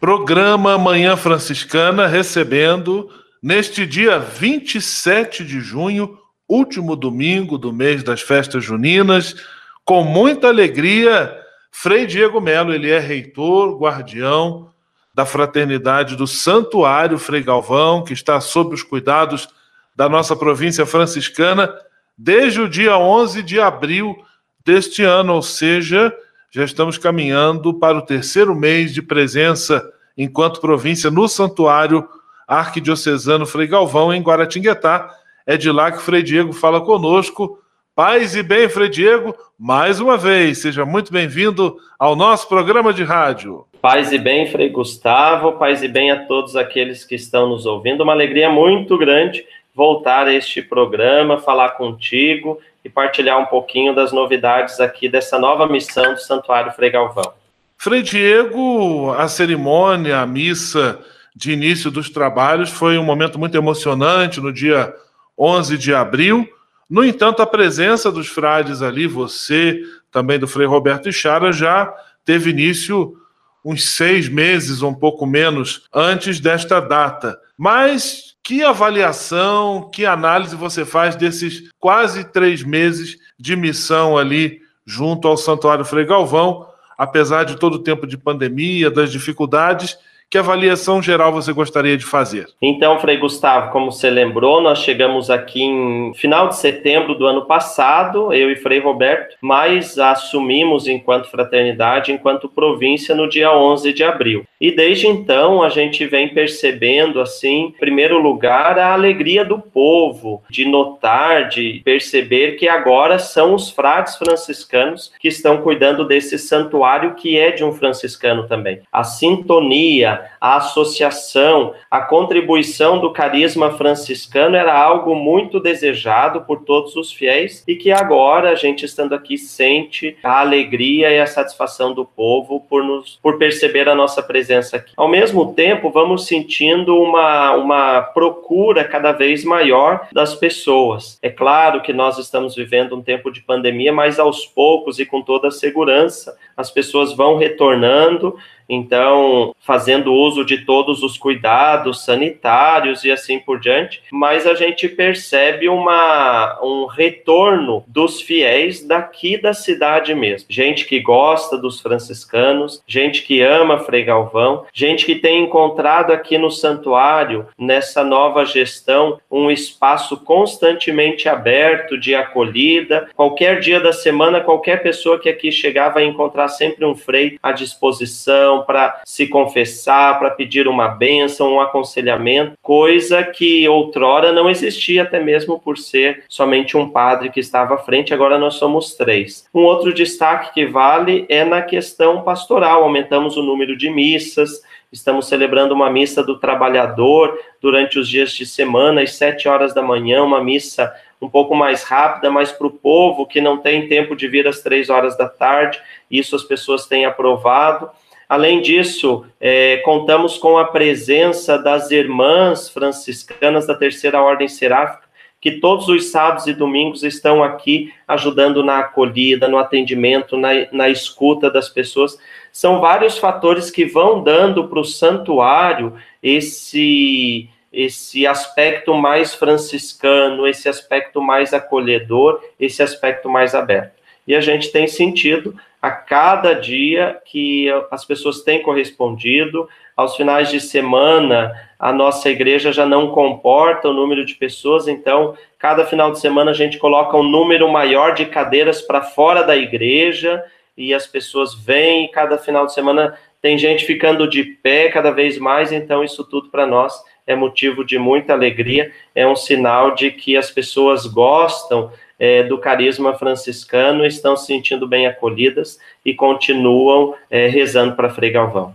Programa 0.00 0.78
Manhã 0.78 1.14
Franciscana 1.14 2.06
recebendo 2.06 3.10
neste 3.42 3.84
dia 3.84 4.18
27 4.18 5.44
de 5.44 5.60
junho, 5.60 6.16
último 6.48 6.96
domingo 6.96 7.58
do 7.58 7.70
mês 7.70 8.02
das 8.02 8.22
festas 8.22 8.64
juninas, 8.64 9.36
com 9.84 10.02
muita 10.02 10.48
alegria, 10.48 11.38
Frei 11.70 12.06
Diego 12.06 12.40
Melo, 12.40 12.72
ele 12.72 12.90
é 12.90 12.98
reitor, 12.98 13.78
guardião 13.78 14.70
da 15.12 15.26
fraternidade 15.26 16.16
do 16.16 16.26
Santuário 16.26 17.18
Frei 17.18 17.42
Galvão, 17.42 18.02
que 18.02 18.14
está 18.14 18.40
sob 18.40 18.74
os 18.74 18.82
cuidados 18.82 19.50
da 19.94 20.08
nossa 20.08 20.34
província 20.34 20.86
franciscana 20.86 21.70
desde 22.16 22.62
o 22.62 22.66
dia 22.70 22.96
11 22.96 23.42
de 23.42 23.60
abril 23.60 24.16
deste 24.64 25.02
ano, 25.02 25.34
ou 25.34 25.42
seja, 25.42 26.14
já 26.50 26.64
estamos 26.64 26.96
caminhando 26.96 27.74
para 27.74 27.98
o 27.98 28.02
terceiro 28.02 28.54
mês 28.54 28.94
de 28.94 29.02
presença 29.02 29.84
enquanto 30.16 30.60
província 30.60 31.10
no 31.10 31.28
Santuário 31.28 32.08
Arquidiocesano 32.46 33.46
Frei 33.46 33.66
Galvão, 33.66 34.12
em 34.12 34.22
Guaratinguetá. 34.22 35.10
É 35.46 35.56
de 35.56 35.70
lá 35.70 35.92
que 35.92 36.00
Frei 36.00 36.22
Diego 36.22 36.52
fala 36.52 36.80
conosco. 36.80 37.58
Paz 37.94 38.34
e 38.34 38.42
bem, 38.42 38.68
Frei 38.68 38.88
Diego, 38.88 39.36
mais 39.58 40.00
uma 40.00 40.16
vez, 40.16 40.58
seja 40.58 40.84
muito 40.84 41.12
bem-vindo 41.12 41.76
ao 41.98 42.16
nosso 42.16 42.48
programa 42.48 42.92
de 42.92 43.04
rádio. 43.04 43.66
Paz 43.80 44.10
e 44.12 44.18
bem, 44.18 44.50
Frei 44.50 44.68
Gustavo, 44.68 45.52
paz 45.52 45.82
e 45.82 45.88
bem 45.88 46.10
a 46.10 46.24
todos 46.24 46.56
aqueles 46.56 47.04
que 47.04 47.14
estão 47.14 47.48
nos 47.48 47.66
ouvindo. 47.66 48.02
Uma 48.02 48.12
alegria 48.12 48.50
muito 48.50 48.98
grande 48.98 49.44
voltar 49.74 50.26
a 50.26 50.32
este 50.32 50.62
programa, 50.62 51.38
falar 51.38 51.70
contigo 51.70 52.58
e 52.84 52.88
partilhar 52.90 53.38
um 53.38 53.46
pouquinho 53.46 53.94
das 53.94 54.12
novidades 54.12 54.78
aqui 54.78 55.08
dessa 55.08 55.38
nova 55.38 55.66
missão 55.66 56.12
do 56.12 56.20
Santuário 56.20 56.72
Frei 56.72 56.90
Galvão. 56.90 57.32
Frei 57.78 58.02
Diego, 58.02 59.12
a 59.12 59.26
cerimônia, 59.26 60.20
a 60.20 60.26
missa 60.26 60.98
de 61.34 61.52
início 61.52 61.90
dos 61.90 62.10
trabalhos 62.10 62.70
foi 62.70 62.98
um 62.98 63.02
momento 63.02 63.38
muito 63.38 63.56
emocionante 63.56 64.40
no 64.40 64.52
dia 64.52 64.94
11 65.38 65.76
de 65.78 65.94
abril. 65.94 66.48
No 66.88 67.04
entanto, 67.04 67.42
a 67.42 67.46
presença 67.46 68.12
dos 68.12 68.28
frades 68.28 68.82
ali, 68.82 69.06
você, 69.06 69.80
também 70.10 70.38
do 70.38 70.46
Frei 70.46 70.66
Roberto 70.66 71.08
Ichara, 71.08 71.52
já 71.52 71.92
teve 72.24 72.50
início 72.50 73.16
uns 73.64 73.88
seis 73.90 74.28
meses, 74.28 74.82
ou 74.82 74.90
um 74.90 74.94
pouco 74.94 75.26
menos, 75.26 75.88
antes 75.92 76.38
desta 76.38 76.80
data. 76.80 77.38
Mas 77.56 78.33
que 78.44 78.62
avaliação, 78.62 79.88
que 79.90 80.04
análise 80.04 80.54
você 80.54 80.84
faz 80.84 81.16
desses 81.16 81.70
quase 81.80 82.30
três 82.30 82.62
meses 82.62 83.16
de 83.38 83.56
missão 83.56 84.18
ali 84.18 84.60
junto 84.86 85.26
ao 85.26 85.36
Santuário 85.38 85.84
Frei 85.84 86.04
Galvão, 86.04 86.66
apesar 86.98 87.44
de 87.44 87.56
todo 87.56 87.76
o 87.76 87.82
tempo 87.82 88.06
de 88.06 88.18
pandemia, 88.18 88.90
das 88.90 89.10
dificuldades? 89.10 89.98
Que 90.30 90.38
avaliação 90.38 91.00
geral 91.00 91.32
você 91.32 91.52
gostaria 91.52 91.96
de 91.96 92.04
fazer? 92.04 92.48
Então, 92.60 92.98
Frei 92.98 93.16
Gustavo, 93.16 93.70
como 93.70 93.92
você 93.92 94.10
lembrou, 94.10 94.60
nós 94.60 94.80
chegamos 94.80 95.30
aqui 95.30 95.62
em 95.62 96.12
final 96.14 96.48
de 96.48 96.56
setembro 96.56 97.14
do 97.14 97.24
ano 97.24 97.46
passado, 97.46 98.32
eu 98.32 98.50
e 98.50 98.56
Frei 98.56 98.80
Roberto, 98.80 99.36
mas 99.40 99.96
assumimos 99.96 100.88
enquanto 100.88 101.30
fraternidade, 101.30 102.10
enquanto 102.10 102.48
província, 102.48 103.14
no 103.14 103.28
dia 103.28 103.52
11 103.52 103.92
de 103.92 104.02
abril. 104.02 104.44
E 104.64 104.70
desde 104.70 105.06
então 105.06 105.62
a 105.62 105.68
gente 105.68 106.06
vem 106.06 106.30
percebendo, 106.30 107.20
assim, 107.20 107.64
em 107.64 107.70
primeiro 107.70 108.18
lugar, 108.18 108.78
a 108.78 108.94
alegria 108.94 109.44
do 109.44 109.58
povo, 109.58 110.42
de 110.48 110.64
notar, 110.64 111.50
de 111.50 111.82
perceber 111.84 112.52
que 112.52 112.66
agora 112.66 113.18
são 113.18 113.52
os 113.52 113.68
frades 113.68 114.16
franciscanos 114.16 115.12
que 115.20 115.28
estão 115.28 115.60
cuidando 115.60 116.06
desse 116.06 116.38
santuário 116.38 117.14
que 117.14 117.38
é 117.38 117.50
de 117.50 117.62
um 117.62 117.74
franciscano 117.74 118.48
também. 118.48 118.80
A 118.90 119.04
sintonia, 119.04 120.30
a 120.40 120.56
associação, 120.56 121.74
a 121.90 122.00
contribuição 122.00 122.98
do 122.98 123.12
carisma 123.12 123.72
franciscano 123.72 124.56
era 124.56 124.72
algo 124.72 125.14
muito 125.14 125.60
desejado 125.60 126.40
por 126.40 126.64
todos 126.64 126.96
os 126.96 127.12
fiéis 127.12 127.62
e 127.68 127.76
que 127.76 127.92
agora 127.92 128.48
a 128.48 128.54
gente 128.54 128.86
estando 128.86 129.14
aqui 129.14 129.36
sente 129.36 130.16
a 130.24 130.40
alegria 130.40 131.10
e 131.10 131.20
a 131.20 131.26
satisfação 131.26 131.92
do 131.92 132.06
povo 132.06 132.60
por 132.60 132.82
nos 132.82 133.18
por 133.22 133.36
perceber 133.36 133.90
a 133.90 133.94
nossa 133.94 134.22
presença 134.22 134.53
aqui. 134.76 134.92
Ao 134.96 135.08
mesmo 135.08 135.52
tempo, 135.54 135.90
vamos 135.90 136.26
sentindo 136.26 136.96
uma 137.00 137.52
uma 137.56 138.02
procura 138.02 138.84
cada 138.84 139.12
vez 139.12 139.44
maior 139.44 140.08
das 140.12 140.34
pessoas. 140.34 141.18
É 141.22 141.30
claro 141.30 141.82
que 141.82 141.92
nós 141.92 142.18
estamos 142.18 142.54
vivendo 142.54 142.96
um 142.96 143.02
tempo 143.02 143.30
de 143.30 143.40
pandemia, 143.40 143.92
mas 143.92 144.18
aos 144.18 144.44
poucos 144.46 144.98
e 144.98 145.06
com 145.06 145.22
toda 145.22 145.48
a 145.48 145.52
segurança, 145.52 146.36
as 146.56 146.70
pessoas 146.70 147.14
vão 147.14 147.36
retornando 147.36 148.36
então 148.68 149.54
fazendo 149.60 150.12
uso 150.12 150.44
de 150.44 150.64
todos 150.64 151.02
os 151.02 151.16
cuidados 151.16 152.04
sanitários 152.04 153.04
e 153.04 153.10
assim 153.10 153.38
por 153.38 153.60
diante, 153.60 154.02
mas 154.10 154.46
a 154.46 154.54
gente 154.54 154.88
percebe 154.88 155.68
uma, 155.68 156.58
um 156.62 156.86
retorno 156.86 157.84
dos 157.86 158.20
fiéis 158.20 158.86
daqui 158.86 159.36
da 159.36 159.52
cidade 159.52 160.14
mesmo. 160.14 160.46
Gente 160.50 160.84
que 160.86 161.00
gosta 161.00 161.56
dos 161.56 161.80
franciscanos, 161.80 162.82
gente 162.86 163.22
que 163.22 163.40
ama 163.40 163.78
Frei 163.78 164.04
Galvão, 164.04 164.64
gente 164.72 165.04
que 165.04 165.14
tem 165.14 165.44
encontrado 165.44 166.12
aqui 166.12 166.38
no 166.38 166.50
santuário, 166.50 167.46
nessa 167.58 168.04
nova 168.04 168.44
gestão, 168.44 169.18
um 169.30 169.50
espaço 169.50 170.16
constantemente 170.18 171.28
aberto 171.28 171.98
de 171.98 172.14
acolhida. 172.14 173.08
Qualquer 173.14 173.60
dia 173.60 173.80
da 173.80 173.92
semana, 173.92 174.40
qualquer 174.40 174.82
pessoa 174.82 175.18
que 175.18 175.28
aqui 175.28 175.50
chegar 175.50 175.90
vai 175.90 176.04
encontrar 176.04 176.48
sempre 176.48 176.84
um 176.84 176.94
frei 176.94 177.38
à 177.42 177.52
disposição 177.52 178.53
para 178.62 179.02
se 179.04 179.26
confessar, 179.26 180.18
para 180.18 180.30
pedir 180.30 180.68
uma 180.68 180.88
bênção, 180.88 181.54
um 181.54 181.60
aconselhamento, 181.60 182.56
coisa 182.62 183.22
que 183.22 183.68
outrora 183.68 184.32
não 184.32 184.48
existia, 184.48 185.02
até 185.02 185.20
mesmo 185.20 185.58
por 185.58 185.76
ser 185.76 186.24
somente 186.28 186.76
um 186.76 186.88
padre 186.88 187.30
que 187.30 187.40
estava 187.40 187.74
à 187.74 187.78
frente, 187.78 188.14
agora 188.14 188.38
nós 188.38 188.54
somos 188.54 188.94
três. 188.94 189.46
Um 189.54 189.62
outro 189.62 189.92
destaque 189.92 190.54
que 190.54 190.66
vale 190.66 191.26
é 191.28 191.44
na 191.44 191.62
questão 191.62 192.22
pastoral, 192.22 192.82
aumentamos 192.82 193.36
o 193.36 193.42
número 193.42 193.76
de 193.76 193.90
missas, 193.90 194.62
estamos 194.92 195.26
celebrando 195.26 195.74
uma 195.74 195.90
missa 195.90 196.22
do 196.22 196.38
trabalhador 196.38 197.38
durante 197.60 197.98
os 197.98 198.08
dias 198.08 198.32
de 198.32 198.46
semana, 198.46 199.02
às 199.02 199.14
sete 199.14 199.48
horas 199.48 199.74
da 199.74 199.82
manhã, 199.82 200.22
uma 200.22 200.42
missa 200.42 200.94
um 201.20 201.28
pouco 201.28 201.54
mais 201.54 201.82
rápida, 201.82 202.30
mas 202.30 202.52
para 202.52 202.66
o 202.66 202.70
povo 202.70 203.26
que 203.26 203.40
não 203.40 203.56
tem 203.58 203.88
tempo 203.88 204.14
de 204.14 204.28
vir 204.28 204.46
às 204.46 204.60
três 204.60 204.90
horas 204.90 205.16
da 205.16 205.28
tarde, 205.28 205.80
isso 206.10 206.36
as 206.36 206.44
pessoas 206.44 206.86
têm 206.86 207.04
aprovado. 207.04 207.90
Além 208.28 208.60
disso, 208.60 209.24
é, 209.40 209.78
contamos 209.78 210.38
com 210.38 210.56
a 210.56 210.64
presença 210.64 211.58
das 211.58 211.90
irmãs 211.90 212.68
franciscanas 212.68 213.66
da 213.66 213.74
Terceira 213.74 214.22
Ordem 214.22 214.48
Seráfica, 214.48 215.04
que 215.40 215.52
todos 215.60 215.88
os 215.88 216.10
sábados 216.10 216.46
e 216.46 216.54
domingos 216.54 217.02
estão 217.02 217.42
aqui 217.42 217.92
ajudando 218.08 218.64
na 218.64 218.78
acolhida, 218.78 219.46
no 219.46 219.58
atendimento, 219.58 220.38
na, 220.38 220.48
na 220.72 220.88
escuta 220.88 221.50
das 221.50 221.68
pessoas. 221.68 222.18
São 222.50 222.80
vários 222.80 223.18
fatores 223.18 223.70
que 223.70 223.84
vão 223.84 224.22
dando 224.22 224.66
para 224.68 224.80
o 224.80 224.84
santuário 224.84 225.94
esse, 226.22 227.46
esse 227.70 228.26
aspecto 228.26 228.94
mais 228.94 229.34
franciscano, 229.34 230.46
esse 230.46 230.66
aspecto 230.66 231.20
mais 231.20 231.52
acolhedor, 231.52 232.40
esse 232.58 232.82
aspecto 232.82 233.28
mais 233.28 233.54
aberto. 233.54 233.92
E 234.26 234.34
a 234.34 234.40
gente 234.40 234.72
tem 234.72 234.86
sentido 234.86 235.54
a 235.84 235.90
cada 235.90 236.54
dia 236.54 237.20
que 237.26 237.68
as 237.90 238.06
pessoas 238.06 238.40
têm 238.40 238.62
correspondido. 238.62 239.68
Aos 239.94 240.16
finais 240.16 240.48
de 240.50 240.58
semana, 240.58 241.52
a 241.78 241.92
nossa 241.92 242.30
igreja 242.30 242.72
já 242.72 242.86
não 242.86 243.10
comporta 243.10 243.90
o 243.90 243.92
número 243.92 244.24
de 244.24 244.34
pessoas, 244.34 244.88
então, 244.88 245.36
cada 245.58 245.84
final 245.84 246.10
de 246.10 246.20
semana 246.20 246.52
a 246.52 246.54
gente 246.54 246.78
coloca 246.78 247.18
um 247.18 247.22
número 247.22 247.70
maior 247.70 248.14
de 248.14 248.24
cadeiras 248.24 248.80
para 248.80 249.02
fora 249.02 249.42
da 249.42 249.54
igreja 249.54 250.42
e 250.74 250.94
as 250.94 251.06
pessoas 251.06 251.54
vêm, 251.54 252.06
e 252.06 252.10
cada 252.10 252.38
final 252.38 252.64
de 252.64 252.72
semana 252.72 253.18
tem 253.42 253.58
gente 253.58 253.84
ficando 253.84 254.26
de 254.26 254.42
pé 254.42 254.88
cada 254.88 255.10
vez 255.10 255.36
mais, 255.36 255.70
então, 255.70 256.02
isso 256.02 256.24
tudo 256.24 256.48
para 256.48 256.66
nós 256.66 256.98
é 257.26 257.36
motivo 257.36 257.84
de 257.84 257.98
muita 257.98 258.32
alegria, 258.32 258.90
é 259.14 259.26
um 259.26 259.36
sinal 259.36 259.94
de 259.94 260.10
que 260.10 260.34
as 260.34 260.50
pessoas 260.50 261.04
gostam 261.04 261.92
é, 262.18 262.42
do 262.42 262.58
carisma 262.58 263.14
franciscano, 263.14 264.04
estão 264.04 264.36
se 264.36 264.46
sentindo 264.46 264.86
bem 264.86 265.06
acolhidas 265.06 265.78
e 266.04 266.14
continuam 266.14 267.14
é, 267.30 267.48
rezando 267.48 267.94
para 267.96 268.10
Frei 268.10 268.30
Galvão. 268.30 268.74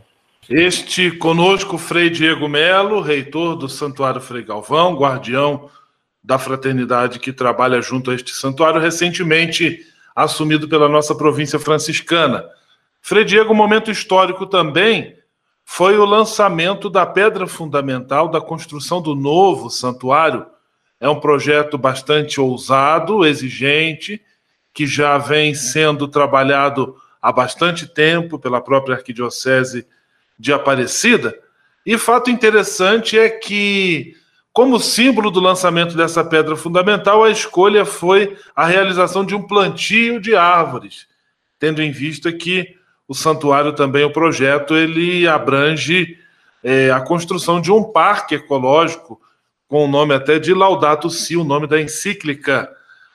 Este 0.50 1.12
conosco, 1.12 1.78
Frei 1.78 2.10
Diego 2.10 2.48
Melo, 2.48 3.02
reitor 3.02 3.56
do 3.56 3.70
Santuário 3.70 4.20
Frei 4.20 4.44
Galvão, 4.44 4.96
guardião 4.96 5.70
da 6.24 6.40
fraternidade 6.40 7.20
que 7.20 7.32
trabalha 7.32 7.82
junto 7.82 8.12
a 8.12 8.16
este 8.16 8.34
santuário, 8.34 8.82
recentemente 8.82 9.86
assumido 10.16 10.68
pela 10.68 10.90
nossa 10.90 11.16
província 11.16 11.60
franciscana. 11.60 12.46
Frei 13.02 13.24
Diego, 13.24 13.54
um 13.54 13.56
momento 13.56 13.90
histórico 13.90 14.46
também 14.46 15.16
foi 15.64 15.98
o 15.98 16.06
lançamento 16.06 16.90
da 16.90 17.06
pedra 17.06 17.46
fundamental 17.46 18.28
da 18.28 18.42
construção 18.42 19.02
do 19.02 19.14
novo 19.16 19.70
santuário 19.70 20.46
é 21.00 21.08
um 21.08 21.20
projeto 21.20 21.78
bastante 21.78 22.42
ousado, 22.42 23.26
exigente, 23.26 24.22
que 24.74 24.86
já 24.86 25.18
vem 25.18 25.56
sendo 25.56 26.08
trabalhado 26.08 26.96
há 27.22 27.32
bastante 27.32 27.88
tempo 27.88 28.38
pela 28.38 28.62
própria 28.62 28.96
Arquidiocese 28.96 29.88
de 30.38 30.54
Aparecida. 30.54 31.38
E 31.86 31.98
fato 31.98 32.30
interessante 32.30 33.18
é 33.18 33.30
que, 33.30 34.16
como 34.52 34.80
símbolo 34.80 35.32
do 35.32 35.40
lançamento 35.40 35.96
dessa 35.96 36.24
pedra 36.24 36.56
fundamental, 36.56 37.24
a 37.24 37.32
escolha 37.32 37.86
foi 37.86 38.38
a 38.56 38.66
realização 38.66 39.26
de 39.26 39.36
um 39.36 39.42
plantio 39.42 40.20
de 40.20 40.36
árvores, 40.36 41.08
tendo 41.58 41.82
em 41.82 41.92
vista 41.92 42.32
que 42.32 42.76
o 43.08 43.16
santuário 43.16 43.74
também, 43.74 44.04
o 44.04 44.14
projeto, 44.14 44.76
ele 44.76 45.28
abrange 45.28 46.18
é, 46.64 46.92
a 46.92 47.02
construção 47.02 47.60
de 47.60 47.72
um 47.72 47.84
parque 47.84 48.36
ecológico 48.36 49.20
com 49.70 49.86
o 49.86 49.88
nome 49.88 50.16
até 50.16 50.40
de 50.40 50.52
Laudato 50.52 51.10
Si, 51.12 51.38
o 51.38 51.44
nome 51.44 51.68
da 51.68 51.80
encíclica 51.80 52.70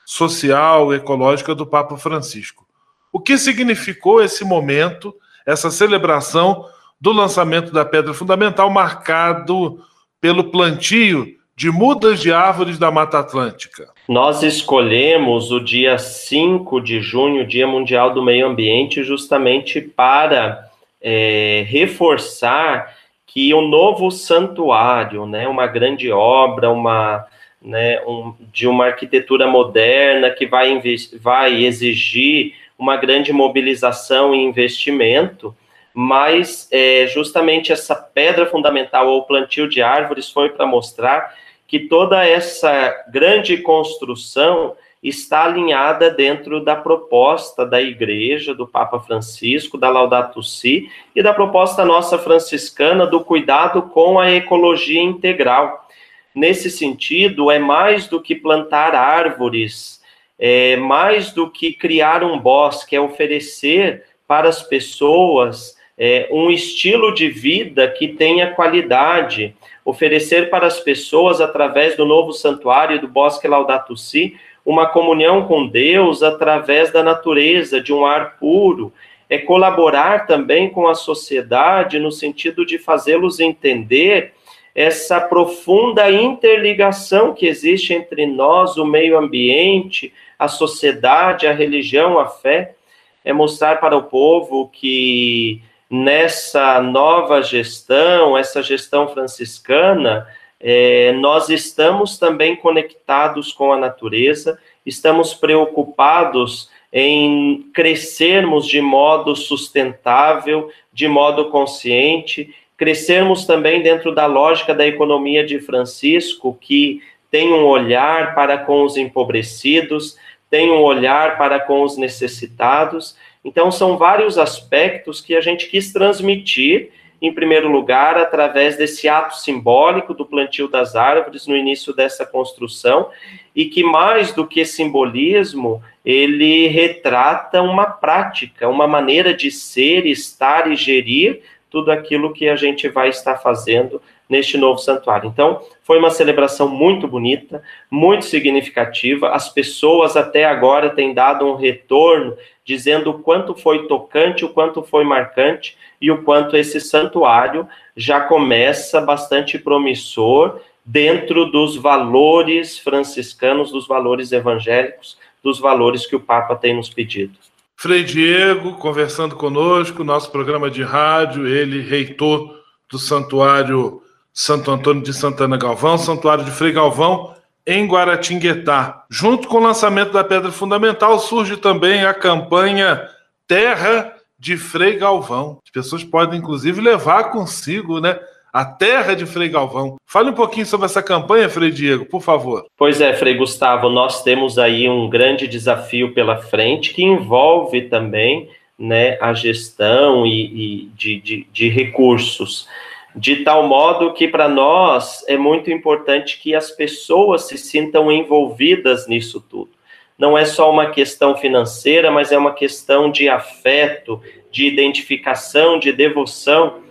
social 0.05 0.93
ecológica 0.93 1.53
do 1.53 1.67
Papa 1.67 1.97
Francisco. 1.97 2.65
O 3.11 3.19
que 3.19 3.37
significou 3.37 4.23
esse 4.23 4.45
momento, 4.45 5.13
essa 5.45 5.69
celebração 5.69 6.65
do 6.99 7.11
lançamento 7.11 7.73
da 7.73 7.83
pedra 7.83 8.13
fundamental, 8.13 8.69
marcado 8.69 9.83
pelo 10.21 10.45
plantio 10.45 11.35
de 11.57 11.69
mudas 11.69 12.21
de 12.21 12.31
árvores 12.31 12.77
da 12.77 12.89
Mata 12.89 13.19
Atlântica? 13.19 13.89
Nós 14.07 14.41
escolhemos 14.41 15.51
o 15.51 15.59
dia 15.59 15.97
5 15.97 16.79
de 16.79 17.01
junho, 17.01 17.45
Dia 17.45 17.67
Mundial 17.67 18.13
do 18.13 18.23
Meio 18.23 18.47
Ambiente, 18.47 19.03
justamente 19.03 19.81
para 19.81 20.69
é, 21.01 21.65
reforçar 21.67 22.94
que 23.35 23.53
o 23.53 23.59
novo 23.59 24.09
santuário, 24.11 25.25
né, 25.25 25.45
uma 25.45 25.67
grande 25.67 26.09
obra, 26.09 26.71
uma, 26.71 27.25
né, 27.61 28.01
um, 28.07 28.33
de 28.53 28.65
uma 28.65 28.85
arquitetura 28.85 29.45
moderna 29.45 30.29
que 30.29 30.47
vai, 30.47 30.81
vai 31.19 31.65
exigir 31.65 32.53
uma 32.79 32.95
grande 32.95 33.33
mobilização 33.33 34.33
e 34.33 34.37
investimento, 34.41 35.53
mas 35.93 36.69
é, 36.71 37.07
justamente 37.07 37.73
essa 37.73 37.93
pedra 37.93 38.45
fundamental 38.45 39.09
ou 39.09 39.23
plantio 39.23 39.67
de 39.67 39.81
árvores 39.81 40.29
foi 40.29 40.49
para 40.49 40.65
mostrar 40.65 41.35
que 41.67 41.79
toda 41.79 42.25
essa 42.25 43.03
grande 43.11 43.57
construção 43.57 44.77
está 45.09 45.45
alinhada 45.45 46.09
dentro 46.09 46.63
da 46.63 46.75
proposta 46.75 47.65
da 47.65 47.81
Igreja, 47.81 48.53
do 48.53 48.67
Papa 48.67 48.99
Francisco, 48.99 49.77
da 49.77 49.89
Laudato 49.89 50.41
Si 50.41 50.89
e 51.15 51.21
da 51.21 51.33
proposta 51.33 51.85
nossa 51.85 52.17
franciscana 52.17 53.05
do 53.05 53.23
cuidado 53.23 53.83
com 53.83 54.19
a 54.19 54.31
ecologia 54.31 55.01
integral. 55.01 55.87
Nesse 56.33 56.69
sentido, 56.69 57.51
é 57.51 57.59
mais 57.59 58.07
do 58.07 58.21
que 58.21 58.35
plantar 58.35 58.95
árvores, 58.95 60.01
é 60.37 60.75
mais 60.75 61.31
do 61.31 61.49
que 61.49 61.71
criar 61.71 62.23
um 62.23 62.39
bosque, 62.39 62.95
é 62.95 62.99
oferecer 62.99 64.03
para 64.27 64.49
as 64.49 64.63
pessoas 64.63 65.75
é, 65.97 66.27
um 66.31 66.49
estilo 66.49 67.13
de 67.13 67.29
vida 67.29 67.87
que 67.87 68.09
tenha 68.09 68.51
qualidade, 68.51 69.55
oferecer 69.83 70.49
para 70.49 70.67
as 70.67 70.79
pessoas, 70.79 71.39
através 71.39 71.95
do 71.95 72.05
novo 72.05 72.33
santuário 72.33 72.99
do 72.99 73.07
Bosque 73.07 73.47
Laudato 73.47 73.95
Si, 73.95 74.35
uma 74.65 74.87
comunhão 74.87 75.45
com 75.45 75.67
Deus 75.67 76.23
através 76.23 76.91
da 76.91 77.03
natureza, 77.03 77.79
de 77.79 77.93
um 77.93 78.05
ar 78.05 78.37
puro, 78.39 78.91
é 79.29 79.37
colaborar 79.37 80.25
também 80.25 80.69
com 80.69 80.87
a 80.87 80.95
sociedade 80.95 81.99
no 81.99 82.11
sentido 82.11 82.65
de 82.65 82.79
fazê-los 82.79 83.39
entender 83.39 84.33
essa 84.73 85.21
profunda 85.21 86.11
interligação 86.11 87.33
que 87.33 87.47
existe 87.47 87.93
entre 87.93 88.25
nós, 88.25 88.75
o 88.75 88.85
meio 88.85 89.17
ambiente, 89.17 90.11
a 90.37 90.47
sociedade, 90.47 91.47
a 91.47 91.53
religião, 91.53 92.19
a 92.19 92.27
fé, 92.27 92.75
é 93.23 93.31
mostrar 93.31 93.79
para 93.79 93.95
o 93.95 94.03
povo 94.03 94.67
que 94.67 95.61
nessa 95.89 96.81
nova 96.81 97.41
gestão, 97.41 98.37
essa 98.37 98.61
gestão 98.61 99.07
franciscana, 99.07 100.27
é, 100.67 101.11
nós 101.11 101.49
estamos 101.49 102.17
também 102.17 102.55
conectados 102.55 103.53
com 103.53 103.71
a 103.71 103.77
natureza, 103.77 104.59
estamos 104.83 105.31
preocupados 105.31 106.71
em 106.91 107.69
crescermos 107.71 108.65
de 108.65 108.81
modo 108.81 109.35
sustentável, 109.35 110.71
de 110.91 111.07
modo 111.07 111.51
consciente, 111.51 112.51
crescermos 112.75 113.45
também 113.45 113.83
dentro 113.83 114.15
da 114.15 114.25
lógica 114.25 114.73
da 114.73 114.87
economia 114.87 115.45
de 115.45 115.59
Francisco, 115.59 116.57
que 116.59 116.99
tem 117.29 117.53
um 117.53 117.65
olhar 117.65 118.33
para 118.33 118.57
com 118.57 118.81
os 118.81 118.97
empobrecidos, 118.97 120.17
tem 120.49 120.71
um 120.71 120.81
olhar 120.81 121.37
para 121.37 121.59
com 121.59 121.83
os 121.83 121.95
necessitados, 121.95 123.15
Então, 123.43 123.69
são 123.69 123.95
vários 123.95 124.39
aspectos 124.39 125.21
que 125.21 125.35
a 125.35 125.41
gente 125.41 125.67
quis 125.67 125.93
transmitir, 125.93 126.89
em 127.21 127.33
primeiro 127.33 127.69
lugar, 127.69 128.17
através 128.17 128.77
desse 128.77 129.07
ato 129.07 129.37
simbólico 129.37 130.13
do 130.13 130.25
plantio 130.25 130.67
das 130.67 130.95
árvores 130.95 131.47
no 131.47 131.55
início 131.55 131.93
dessa 131.93 132.25
construção, 132.25 133.09
e 133.55 133.65
que 133.65 133.83
mais 133.83 134.33
do 134.33 134.45
que 134.45 134.65
simbolismo, 134.65 135.81
ele 136.03 136.67
retrata 136.67 137.61
uma 137.61 137.85
prática, 137.85 138.67
uma 138.67 138.87
maneira 138.87 139.33
de 139.33 139.49
ser, 139.49 140.05
estar 140.05 140.71
e 140.71 140.75
gerir 140.75 141.41
tudo 141.69 141.91
aquilo 141.91 142.33
que 142.33 142.47
a 142.47 142.55
gente 142.55 142.87
vai 142.87 143.09
estar 143.09 143.37
fazendo 143.37 144.01
neste 144.29 144.57
novo 144.57 144.79
santuário. 144.79 145.29
Então, 145.29 145.61
foi 145.83 145.99
uma 145.99 146.09
celebração 146.09 146.67
muito 146.67 147.07
bonita, 147.07 147.61
muito 147.89 148.25
significativa. 148.25 149.29
As 149.29 149.49
pessoas 149.49 150.17
até 150.17 150.45
agora 150.45 150.89
têm 150.89 151.13
dado 151.13 151.45
um 151.45 151.55
retorno 151.55 152.35
dizendo 152.63 153.11
o 153.11 153.19
quanto 153.19 153.53
foi 153.53 153.87
tocante, 153.87 154.43
o 154.43 154.49
quanto 154.49 154.81
foi 154.81 155.03
marcante 155.03 155.77
e 156.01 156.09
o 156.11 156.23
quanto 156.23 156.57
esse 156.57 156.81
santuário 156.81 157.67
já 157.95 158.21
começa 158.21 158.99
bastante 158.99 159.59
promissor 159.59 160.59
dentro 160.83 161.45
dos 161.45 161.75
valores 161.75 162.77
franciscanos, 162.77 163.71
dos 163.71 163.87
valores 163.87 164.31
evangélicos, 164.31 165.17
dos 165.43 165.59
valores 165.59 166.05
que 166.05 166.15
o 166.15 166.19
Papa 166.19 166.55
tem 166.55 166.75
nos 166.75 166.89
pedido. 166.89 167.33
Frei 167.75 168.03
Diego 168.03 168.73
conversando 168.73 169.35
conosco, 169.35 170.03
nosso 170.03 170.31
programa 170.31 170.71
de 170.71 170.81
rádio, 170.81 171.47
ele 171.47 171.81
reitor 171.81 172.55
do 172.89 172.97
Santuário 172.97 174.01
Santo 174.35 174.69
Antônio 174.69 175.01
de 175.01 175.13
Santana 175.13 175.55
Galvão, 175.55 175.97
Santuário 175.97 176.43
de 176.43 176.51
Frei 176.51 176.73
Galvão, 176.73 177.33
em 177.65 177.87
Guaratinguetá. 177.87 179.05
Junto 179.09 179.47
com 179.47 179.57
o 179.57 179.63
lançamento 179.63 180.11
da 180.11 180.25
Pedra 180.25 180.51
Fundamental, 180.51 181.17
surge 181.19 181.55
também 181.55 182.03
a 182.03 182.13
campanha 182.13 183.09
Terra 183.47 184.13
de 184.37 184.57
Frei 184.57 184.97
Galvão. 184.97 185.59
As 185.63 185.71
pessoas 185.71 186.03
podem, 186.03 186.39
inclusive, 186.39 186.81
levar 186.81 187.31
consigo, 187.31 188.01
né? 188.01 188.19
A 188.51 188.65
terra 188.65 189.15
de 189.15 189.25
Frei 189.25 189.47
Galvão. 189.47 189.95
Fale 190.05 190.29
um 190.29 190.33
pouquinho 190.33 190.65
sobre 190.65 190.85
essa 190.85 191.01
campanha, 191.01 191.49
Frei 191.49 191.71
Diego, 191.71 192.05
por 192.05 192.21
favor. 192.21 192.65
Pois 192.77 192.99
é, 192.99 193.13
Frei 193.13 193.35
Gustavo, 193.35 193.89
nós 193.89 194.21
temos 194.21 194.57
aí 194.57 194.87
um 194.89 195.09
grande 195.09 195.47
desafio 195.47 196.13
pela 196.13 196.37
frente 196.37 196.93
que 196.93 197.03
envolve 197.03 197.83
também 197.83 198.49
né, 198.77 199.17
a 199.21 199.33
gestão 199.33 200.25
e, 200.25 200.43
e 200.43 200.89
de, 200.95 201.21
de, 201.21 201.47
de 201.51 201.69
recursos 201.69 202.67
de 203.15 203.37
tal 203.37 203.65
modo 203.65 204.13
que 204.13 204.27
para 204.27 204.49
nós 204.49 205.23
é 205.27 205.37
muito 205.37 205.71
importante 205.71 206.37
que 206.37 206.53
as 206.53 206.69
pessoas 206.69 207.47
se 207.47 207.57
sintam 207.57 208.11
envolvidas 208.11 209.07
nisso 209.07 209.39
tudo. 209.39 209.71
Não 210.17 210.37
é 210.37 210.43
só 210.43 210.69
uma 210.69 210.91
questão 210.91 211.35
financeira, 211.37 212.11
mas 212.11 212.33
é 212.33 212.37
uma 212.37 212.53
questão 212.53 213.09
de 213.09 213.29
afeto, 213.29 214.21
de 214.51 214.67
identificação, 214.67 215.79
de 215.79 215.93
devoção. 215.93 216.81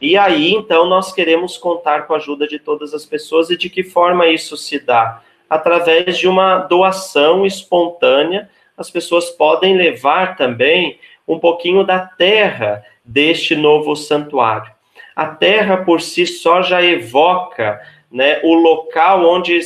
E 0.00 0.16
aí, 0.16 0.52
então, 0.52 0.86
nós 0.86 1.12
queremos 1.12 1.58
contar 1.58 2.06
com 2.06 2.14
a 2.14 2.16
ajuda 2.16 2.46
de 2.46 2.60
todas 2.60 2.94
as 2.94 3.04
pessoas 3.04 3.50
e 3.50 3.56
de 3.56 3.68
que 3.68 3.82
forma 3.82 4.28
isso 4.28 4.56
se 4.56 4.78
dá? 4.78 5.20
Através 5.50 6.16
de 6.16 6.28
uma 6.28 6.58
doação 6.58 7.44
espontânea, 7.44 8.48
as 8.76 8.88
pessoas 8.88 9.30
podem 9.30 9.76
levar 9.76 10.36
também 10.36 10.98
um 11.26 11.38
pouquinho 11.38 11.84
da 11.84 12.00
terra 12.00 12.84
deste 13.04 13.54
novo 13.54 13.94
santuário 13.94 14.72
a 15.14 15.26
terra 15.26 15.78
por 15.78 16.00
si 16.00 16.26
só 16.26 16.62
já 16.62 16.82
evoca 16.82 17.80
né, 18.12 18.40
o 18.42 18.54
local 18.54 19.24
onde 19.24 19.58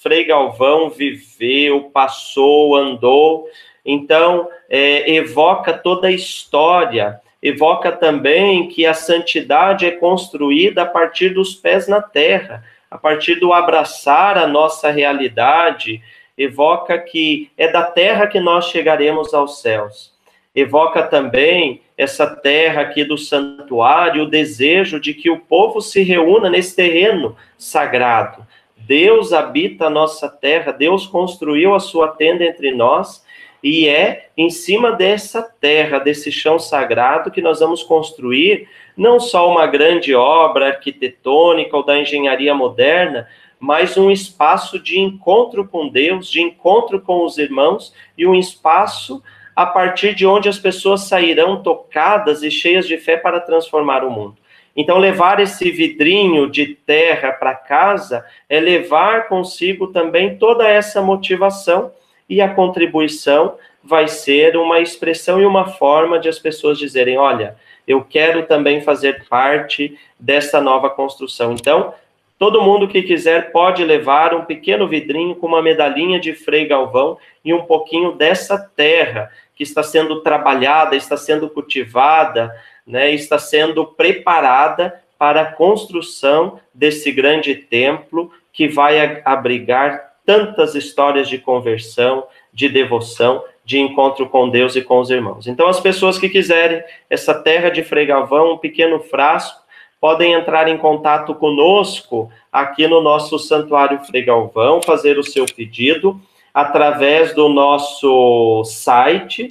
Frei 0.00 0.24
Galvão 0.24 0.88
viveu, 0.88 1.90
passou, 1.92 2.76
andou. 2.76 3.48
Então, 3.84 4.48
é, 4.68 5.10
evoca 5.14 5.72
toda 5.72 6.06
a 6.06 6.12
história, 6.12 7.20
evoca 7.42 7.90
também 7.90 8.68
que 8.68 8.86
a 8.86 8.94
santidade 8.94 9.84
é 9.84 9.90
construída 9.90 10.82
a 10.82 10.86
partir 10.86 11.30
dos 11.30 11.54
pés 11.54 11.88
na 11.88 12.00
terra, 12.00 12.64
a 12.90 12.96
partir 12.96 13.36
do 13.36 13.52
abraçar 13.52 14.38
a 14.38 14.46
nossa 14.46 14.90
realidade, 14.90 16.00
evoca 16.36 16.96
que 16.98 17.50
é 17.56 17.68
da 17.68 17.82
terra 17.82 18.26
que 18.26 18.38
nós 18.38 18.66
chegaremos 18.66 19.34
aos 19.34 19.60
céus. 19.60 20.12
Evoca 20.54 21.02
também 21.02 21.82
essa 21.98 22.26
terra 22.28 22.82
aqui 22.82 23.02
do 23.04 23.18
santuário, 23.18 24.22
o 24.22 24.30
desejo 24.30 25.00
de 25.00 25.12
que 25.12 25.28
o 25.28 25.40
povo 25.40 25.80
se 25.80 26.00
reúna 26.02 26.48
nesse 26.48 26.76
terreno 26.76 27.36
sagrado. 27.58 28.46
Deus 28.76 29.32
habita 29.32 29.86
a 29.86 29.90
nossa 29.90 30.28
terra, 30.28 30.70
Deus 30.70 31.08
construiu 31.08 31.74
a 31.74 31.80
sua 31.80 32.08
tenda 32.08 32.44
entre 32.44 32.70
nós, 32.70 33.26
e 33.60 33.88
é 33.88 34.28
em 34.36 34.48
cima 34.48 34.92
dessa 34.92 35.42
terra, 35.42 35.98
desse 35.98 36.30
chão 36.30 36.56
sagrado, 36.60 37.32
que 37.32 37.42
nós 37.42 37.58
vamos 37.58 37.82
construir 37.82 38.68
não 38.96 39.18
só 39.18 39.50
uma 39.50 39.66
grande 39.66 40.14
obra 40.14 40.68
arquitetônica 40.68 41.76
ou 41.76 41.84
da 41.84 41.98
engenharia 41.98 42.54
moderna, 42.54 43.28
mas 43.58 43.96
um 43.96 44.08
espaço 44.08 44.78
de 44.78 45.00
encontro 45.00 45.66
com 45.66 45.88
Deus, 45.88 46.30
de 46.30 46.40
encontro 46.40 47.00
com 47.00 47.24
os 47.24 47.38
irmãos 47.38 47.92
e 48.16 48.24
um 48.24 48.36
espaço 48.36 49.20
a 49.58 49.66
partir 49.66 50.14
de 50.14 50.24
onde 50.24 50.48
as 50.48 50.56
pessoas 50.56 51.08
sairão 51.08 51.60
tocadas 51.60 52.44
e 52.44 52.50
cheias 52.50 52.86
de 52.86 52.96
fé 52.96 53.16
para 53.16 53.40
transformar 53.40 54.04
o 54.04 54.10
mundo. 54.10 54.36
Então, 54.76 54.98
levar 54.98 55.40
esse 55.40 55.68
vidrinho 55.72 56.48
de 56.48 56.76
terra 56.76 57.32
para 57.32 57.56
casa 57.56 58.24
é 58.48 58.60
levar 58.60 59.26
consigo 59.26 59.88
também 59.88 60.38
toda 60.38 60.68
essa 60.68 61.02
motivação 61.02 61.90
e 62.28 62.40
a 62.40 62.54
contribuição 62.54 63.56
vai 63.82 64.06
ser 64.06 64.56
uma 64.56 64.78
expressão 64.78 65.40
e 65.40 65.44
uma 65.44 65.66
forma 65.66 66.20
de 66.20 66.28
as 66.28 66.38
pessoas 66.38 66.78
dizerem: 66.78 67.18
olha, 67.18 67.56
eu 67.84 68.04
quero 68.04 68.46
também 68.46 68.80
fazer 68.80 69.26
parte 69.28 69.98
dessa 70.20 70.60
nova 70.60 70.88
construção. 70.88 71.52
Então, 71.52 71.94
Todo 72.38 72.62
mundo 72.62 72.86
que 72.86 73.02
quiser 73.02 73.50
pode 73.50 73.84
levar 73.84 74.32
um 74.32 74.44
pequeno 74.44 74.86
vidrinho 74.86 75.34
com 75.34 75.48
uma 75.48 75.60
medalhinha 75.60 76.20
de 76.20 76.34
Frei 76.34 76.66
Galvão 76.66 77.18
e 77.44 77.52
um 77.52 77.62
pouquinho 77.62 78.12
dessa 78.12 78.56
terra 78.56 79.28
que 79.58 79.64
está 79.64 79.82
sendo 79.82 80.20
trabalhada, 80.20 80.94
está 80.94 81.16
sendo 81.16 81.50
cultivada, 81.50 82.54
né, 82.86 83.10
está 83.10 83.40
sendo 83.40 83.84
preparada 83.84 85.02
para 85.18 85.40
a 85.40 85.52
construção 85.52 86.60
desse 86.72 87.10
grande 87.10 87.56
templo 87.56 88.30
que 88.52 88.68
vai 88.68 89.20
abrigar 89.24 90.12
tantas 90.24 90.76
histórias 90.76 91.28
de 91.28 91.38
conversão, 91.38 92.24
de 92.52 92.68
devoção, 92.68 93.42
de 93.64 93.80
encontro 93.80 94.28
com 94.28 94.48
Deus 94.48 94.76
e 94.76 94.82
com 94.82 95.00
os 95.00 95.10
irmãos. 95.10 95.48
Então, 95.48 95.66
as 95.66 95.80
pessoas 95.80 96.18
que 96.18 96.28
quiserem 96.28 96.82
essa 97.10 97.34
terra 97.34 97.68
de 97.68 97.82
Frei 97.82 98.06
Galvão, 98.06 98.52
um 98.52 98.58
pequeno 98.58 99.00
frasco, 99.00 99.60
podem 100.00 100.34
entrar 100.34 100.68
em 100.68 100.78
contato 100.78 101.34
conosco 101.34 102.30
aqui 102.52 102.86
no 102.86 103.00
nosso 103.00 103.40
Santuário 103.40 103.98
Frei 104.04 104.22
Galvão, 104.22 104.80
fazer 104.80 105.18
o 105.18 105.24
seu 105.24 105.44
pedido 105.46 106.20
através 106.52 107.32
do 107.34 107.48
nosso 107.48 108.64
site, 108.64 109.48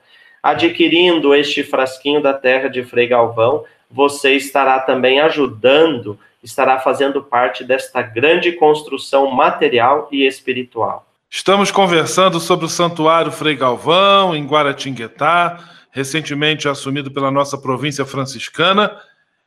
adquirindo 0.42 1.34
este 1.34 1.64
frasquinho 1.64 2.20
da 2.20 2.34
terra 2.34 2.68
de 2.68 2.84
Frei 2.84 3.06
Galvão, 3.06 3.64
você 3.90 4.34
estará 4.34 4.78
também 4.80 5.20
ajudando, 5.20 6.18
estará 6.42 6.78
fazendo 6.80 7.22
parte 7.22 7.64
desta 7.64 8.02
grande 8.02 8.52
construção 8.52 9.30
material 9.30 10.06
e 10.12 10.26
espiritual. 10.26 11.05
Estamos 11.30 11.70
conversando 11.70 12.38
sobre 12.38 12.66
o 12.66 12.68
Santuário 12.68 13.32
Frei 13.32 13.56
Galvão, 13.56 14.34
em 14.34 14.46
Guaratinguetá, 14.46 15.58
recentemente 15.90 16.68
assumido 16.68 17.10
pela 17.10 17.30
nossa 17.30 17.58
província 17.58 18.06
franciscana. 18.06 18.96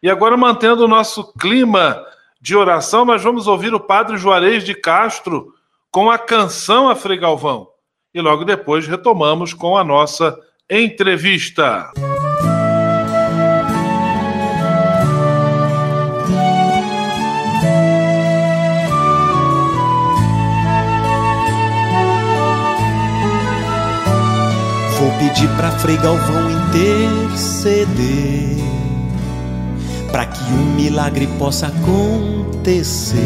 E 0.04 0.10
agora, 0.10 0.36
mantendo 0.36 0.84
o 0.84 0.88
nosso 0.88 1.34
clima 1.34 2.06
de 2.42 2.56
oração, 2.56 3.06
nós 3.06 3.24
vamos 3.24 3.48
ouvir 3.48 3.74
o 3.74 3.80
Padre 3.80 4.18
Juarez 4.18 4.64
de 4.64 4.74
Castro 4.74 5.54
com 5.90 6.12
a 6.12 6.18
canção 6.18 6.90
a 6.90 6.96
Frei 6.96 7.18
Galvão. 7.18 7.68
E 8.14 8.22
logo 8.22 8.44
depois 8.44 8.88
retomamos 8.88 9.54
com 9.54 9.78
a 9.78 9.84
nossa 9.84 10.38
Entrevista. 10.70 11.92
Pedir 25.20 25.50
pra 25.58 25.72
Frei 25.72 25.98
Galvão 25.98 26.50
interceder 26.70 28.58
para 30.12 30.26
que 30.26 30.44
um 30.52 30.76
milagre 30.76 31.28
possa 31.38 31.68
acontecer 31.68 33.20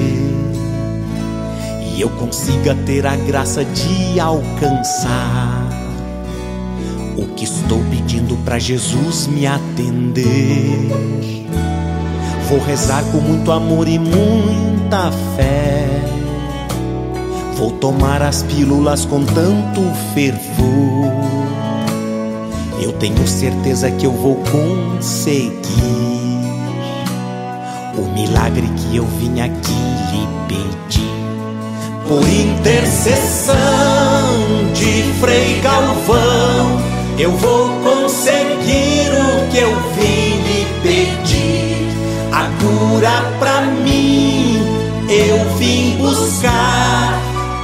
e 1.95 2.01
eu 2.01 2.09
consiga 2.09 2.75
ter 2.85 3.05
a 3.05 3.15
graça 3.15 3.63
de 3.63 4.19
alcançar 4.19 5.69
o 7.15 7.27
que 7.35 7.43
estou 7.43 7.79
pedindo 7.91 8.35
para 8.43 8.57
Jesus 8.57 9.27
me 9.27 9.45
atender. 9.45 10.89
Vou 12.49 12.59
rezar 12.59 13.03
com 13.11 13.19
muito 13.19 13.51
amor 13.51 13.87
e 13.87 13.99
muita 13.99 15.11
fé. 15.35 15.87
Vou 17.55 17.71
tomar 17.71 18.23
as 18.23 18.41
pílulas 18.41 19.05
com 19.05 19.23
tanto 19.23 19.81
fervor. 20.15 21.22
Eu 22.83 22.91
tenho 22.91 23.25
certeza 23.25 23.89
que 23.91 24.05
eu 24.05 24.11
vou 24.11 24.35
conseguir 24.51 25.63
o 27.97 28.01
milagre 28.13 28.67
que 28.75 28.97
eu 28.97 29.05
vim 29.05 29.39
aqui 29.39 29.71
lhe 30.11 30.27
pedir. 30.49 31.07
Por 32.05 32.27
intercessão 32.27 33.55
de 34.73 35.13
Frei 35.21 35.61
Galvão, 35.61 36.81
eu 37.17 37.31
vou 37.31 37.69
conseguir 37.83 39.13
o 39.13 39.49
que 39.49 39.59
eu 39.59 39.73
vim 39.95 40.41
lhe 40.43 40.67
pedir. 40.83 41.87
A 42.33 42.49
cura 42.59 43.31
pra 43.39 43.61
mim 43.61 44.61
eu 45.07 45.55
vim 45.57 45.95
buscar 45.99 47.17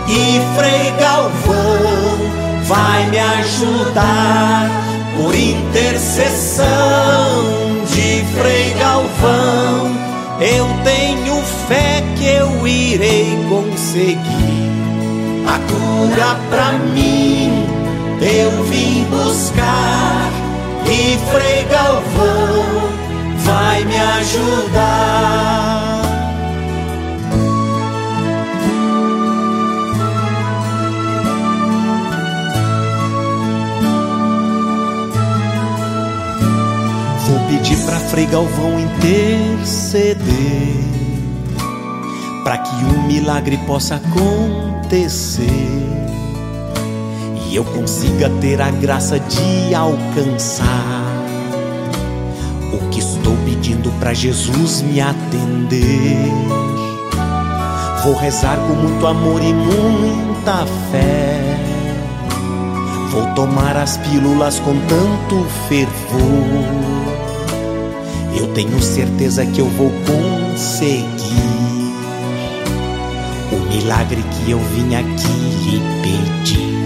e 0.07 0.39
Frei 0.55 0.93
Galvão 0.97 2.17
vai 2.63 3.09
me 3.09 3.19
ajudar. 3.19 4.88
Por 5.19 5.35
intercessão 5.35 6.65
de 7.93 8.23
Frei 8.39 8.73
Galvão, 8.79 9.91
eu 10.39 10.65
tenho 10.85 11.43
fé 11.67 12.01
que 12.17 12.25
eu 12.25 12.65
irei 12.65 13.37
conseguir 13.49 14.71
a 15.45 15.59
cura 15.69 16.39
pra 16.49 16.71
mim. 16.93 17.67
Eu 18.21 18.63
vim 18.63 19.03
buscar 19.09 20.31
e 20.85 21.17
Frei 21.33 21.65
Galvão 21.69 22.89
vai 23.43 23.83
me 23.83 23.97
ajudar. 24.21 25.49
Vou 37.69 37.77
pedir 37.77 37.85
pra 37.85 37.99
Frei 37.99 38.25
Galvão 38.25 38.79
interceder 38.79 40.25
para 42.43 42.57
que 42.57 42.83
um 42.83 43.03
milagre 43.03 43.57
possa 43.67 43.97
acontecer 43.97 45.43
e 47.47 47.55
eu 47.55 47.63
consiga 47.63 48.27
ter 48.41 48.59
a 48.59 48.71
graça 48.71 49.19
de 49.19 49.75
alcançar 49.75 50.65
o 52.73 52.89
que 52.89 52.99
estou 53.01 53.37
pedindo 53.45 53.91
para 53.99 54.15
Jesus 54.15 54.81
me 54.81 54.99
atender. 54.99 56.17
Vou 58.03 58.15
rezar 58.15 58.57
com 58.67 58.73
muito 58.73 59.05
amor 59.05 59.43
e 59.43 59.53
muita 59.53 60.65
fé. 60.91 61.39
Vou 63.11 63.27
tomar 63.35 63.77
as 63.77 63.97
pílulas 63.97 64.59
com 64.59 64.73
tanto 64.87 65.45
fervor. 65.67 66.98
Eu 68.39 68.47
tenho 68.53 68.81
certeza 68.81 69.45
que 69.45 69.59
eu 69.59 69.67
vou 69.71 69.91
conseguir 70.07 71.19
o 73.51 73.57
milagre 73.67 74.23
que 74.23 74.51
eu 74.51 74.59
vim 74.59 74.95
aqui 74.95 75.27
lhe 75.65 75.81
pedir. 76.01 76.79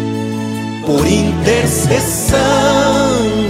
Por 0.83 1.05
intercessão 1.05 2.39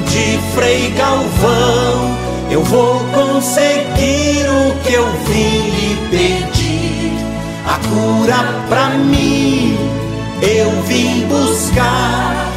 de 0.10 0.38
Frei 0.54 0.92
Galvão, 0.98 2.18
eu 2.52 2.62
vou 2.66 3.00
conseguir 3.13 4.50
o 4.50 4.76
que 4.84 4.94
eu 4.94 5.08
vim 5.26 5.70
lhe 5.70 5.96
pedir. 6.12 7.13
A 7.66 7.80
cura 7.88 8.66
pra 8.68 8.89
mim 8.89 9.78
eu 10.42 10.70
vim 10.84 11.26
buscar 11.28 12.52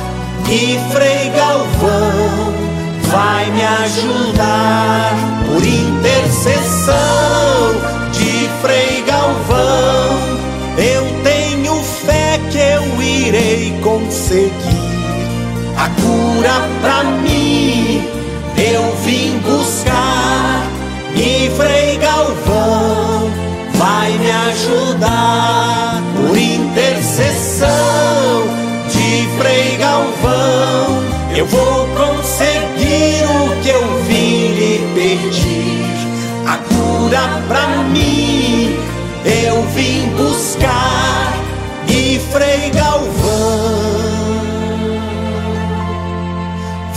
e 0.50 0.76
Frei 0.92 1.30
Galvão 1.30 2.75
vai 3.10 3.50
me 3.50 3.62
ajudar 3.62 5.14
por 5.46 5.62
intercessão 5.64 6.94
de 8.12 8.48
Frei 8.60 9.02
Galvão. 9.06 10.36
Eu 10.78 11.04
tenho 11.22 11.74
fé 11.82 12.40
que 12.50 12.58
eu 12.58 13.02
irei 13.02 13.78
conseguir 13.82 14.96
a 15.76 15.88
cura 16.00 16.68
pra 16.80 17.04
mim. 17.04 18.02
Eu 18.56 18.96
vim 19.04 19.38
buscar 19.38 20.66
e 21.14 21.50
Frei 21.56 21.98
Galvão 21.98 23.30
vai 23.74 24.12
me 24.12 24.30
ajudar 24.30 26.02
por 26.16 26.36
intercessão 26.36 27.68
de 28.90 29.28
Frei 29.38 29.76
Galvão. 29.76 31.04
Eu 31.36 31.46
vou 31.46 31.86
conseguir 31.88 32.25
cura 37.06 37.42
pra 37.46 37.68
mim 37.84 38.76
eu 39.24 39.62
vim 39.68 40.08
buscar 40.16 41.34
e 41.88 42.18
Frei 42.32 42.70
Galvão 42.70 43.76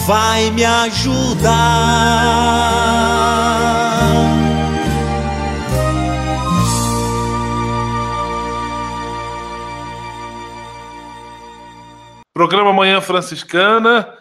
vai 0.07 0.49
me 0.51 0.65
ajudar. 0.65 1.51
Programa 12.33 12.73
Manhã 12.73 12.99
Franciscana, 13.01 14.11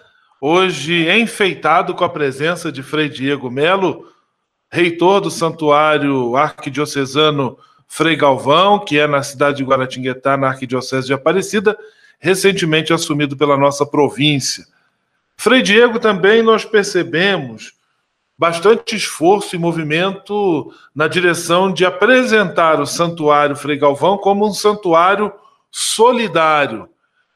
hoje 0.41 1.09
enfeitado 1.11 1.95
com 1.95 2.05
a 2.05 2.09
presença 2.09 2.71
de 2.71 2.83
Frei 2.83 3.09
Diego 3.09 3.51
Melo, 3.51 4.05
reitor 4.71 5.21
do 5.21 5.31
Santuário 5.31 6.37
Arquidiocesano 6.37 7.59
Frei 7.87 8.17
Galvão, 8.17 8.79
que 8.79 8.99
é 8.99 9.07
na 9.07 9.23
cidade 9.23 9.59
de 9.59 9.65
Guaratinguetá, 9.65 10.37
na 10.37 10.49
Arquidiocese 10.49 11.07
de 11.07 11.15
Aparecida, 11.15 11.77
recentemente 12.19 12.93
assumido 12.93 13.37
pela 13.37 13.57
nossa 13.57 13.87
província. 13.87 14.67
Frei 15.37 15.63
Diego 15.63 15.99
também 15.99 16.43
nós 16.43 16.65
percebemos 16.65 17.73
bastante 18.37 18.95
esforço 18.95 19.57
e 19.57 19.59
movimento 19.59 20.73
na 20.95 21.09
direção 21.09 21.73
de 21.73 21.85
apresentar 21.85 22.81
o 22.81 22.87
Santuário 22.87 23.57
Frei 23.57 23.77
Galvão 23.77 24.19
como 24.19 24.47
um 24.47 24.53
santuário 24.53 25.33
solidário. 25.71 26.89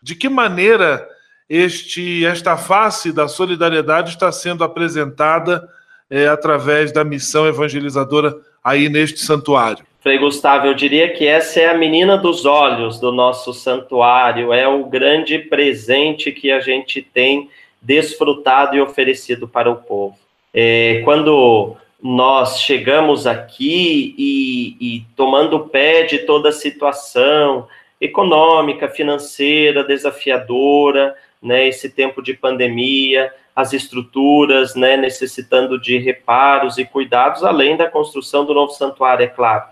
De 0.03 0.15
que 0.15 0.29
maneira 0.29 1.09
este, 1.49 2.25
esta 2.25 2.57
face 2.57 3.13
da 3.13 3.27
solidariedade 3.27 4.11
está 4.11 4.31
sendo 4.31 4.63
apresentada 4.63 5.69
é, 6.13 6.29
através 6.29 6.93
da 6.93 7.03
missão 7.03 7.49
evangelizadora 7.49 8.37
aí 8.63 8.91
neste 8.91 9.21
santuário? 9.21 9.83
Frei 10.01 10.19
Gustavo, 10.19 10.67
eu 10.67 10.75
diria 10.75 11.11
que 11.11 11.27
essa 11.27 11.61
é 11.61 11.71
a 11.71 11.79
menina 11.79 12.19
dos 12.19 12.45
olhos 12.45 13.01
do 13.01 13.11
nosso 13.11 13.55
santuário, 13.55 14.53
é 14.53 14.69
o 14.69 14.85
grande 14.85 15.39
presente 15.39 16.31
que 16.31 16.53
a 16.53 16.61
gente 16.61 17.01
tem 17.01 17.49
desfrutado 17.81 18.77
e 18.77 18.81
oferecido 18.81 19.49
para 19.49 19.71
o 19.71 19.77
povo. 19.77 20.19
É, 20.53 21.01
quando 21.03 21.77
nós 22.03 22.61
chegamos 22.61 23.27
aqui 23.27 24.15
e, 24.19 24.77
e 24.81 25.05
tomando 25.17 25.61
pé 25.61 26.03
de 26.03 26.19
toda 26.19 26.51
a 26.51 26.53
situação 26.53 27.67
econômica, 27.99 28.89
financeira, 28.89 29.83
desafiadora, 29.83 31.15
né, 31.41 31.67
esse 31.69 31.89
tempo 31.89 32.21
de 32.21 32.35
pandemia, 32.35 33.33
as 33.55 33.73
estruturas, 33.73 34.75
né, 34.75 34.97
necessitando 34.97 35.79
de 35.79 35.99
reparos 35.99 36.79
e 36.79 36.85
cuidados, 36.85 37.45
além 37.45 37.77
da 37.77 37.91
construção 37.91 38.45
do 38.45 38.55
novo 38.55 38.73
santuário, 38.73 39.25
é 39.25 39.29
claro. 39.29 39.65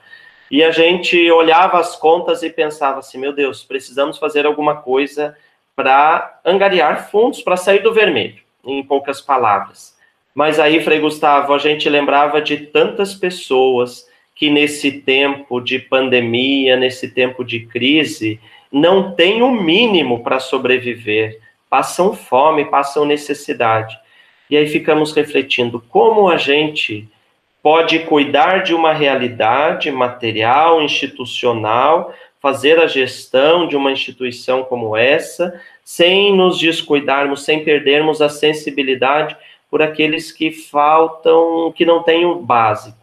E 0.50 0.62
a 0.62 0.70
gente 0.70 1.30
olhava 1.30 1.78
as 1.78 1.96
contas 1.96 2.42
e 2.42 2.50
pensava 2.50 2.98
assim, 2.98 3.18
meu 3.18 3.32
Deus, 3.32 3.62
precisamos 3.62 4.18
fazer 4.18 4.44
alguma 4.46 4.76
coisa 4.76 5.36
para 5.74 6.40
angariar 6.44 7.10
fundos 7.10 7.40
para 7.40 7.56
sair 7.56 7.82
do 7.82 7.94
vermelho, 7.94 8.40
em 8.64 8.82
poucas 8.82 9.20
palavras. 9.20 9.96
Mas 10.34 10.58
aí, 10.58 10.80
Frei 10.82 11.00
Gustavo, 11.00 11.54
a 11.54 11.58
gente 11.58 11.88
lembrava 11.88 12.40
de 12.42 12.56
tantas 12.58 13.14
pessoas 13.14 14.06
que 14.34 14.50
nesse 14.50 14.92
tempo 14.92 15.60
de 15.60 15.78
pandemia, 15.78 16.76
nesse 16.76 17.10
tempo 17.10 17.44
de 17.44 17.60
crise, 17.66 18.40
não 18.72 19.14
tem 19.14 19.42
o 19.42 19.50
mínimo 19.50 20.22
para 20.22 20.38
sobreviver, 20.38 21.40
passam 21.70 22.12
fome, 22.12 22.64
passam 22.66 23.04
necessidade. 23.06 23.96
E 24.50 24.56
aí 24.56 24.66
ficamos 24.66 25.12
refletindo 25.12 25.80
como 25.88 26.28
a 26.28 26.36
gente 26.36 27.08
pode 27.62 28.00
cuidar 28.00 28.64
de 28.64 28.74
uma 28.74 28.92
realidade 28.92 29.90
material, 29.92 30.82
institucional, 30.82 32.12
fazer 32.40 32.80
a 32.80 32.86
gestão 32.86 33.68
de 33.68 33.76
uma 33.76 33.92
instituição 33.92 34.64
como 34.64 34.96
essa, 34.96 35.60
sem 35.84 36.34
nos 36.34 36.58
descuidarmos, 36.58 37.44
sem 37.44 37.62
perdermos 37.62 38.20
a 38.20 38.28
sensibilidade 38.28 39.36
por 39.70 39.82
aqueles 39.82 40.32
que 40.32 40.50
faltam, 40.50 41.72
que 41.76 41.84
não 41.84 42.02
têm 42.02 42.24
o 42.24 42.36
básico. 42.36 42.98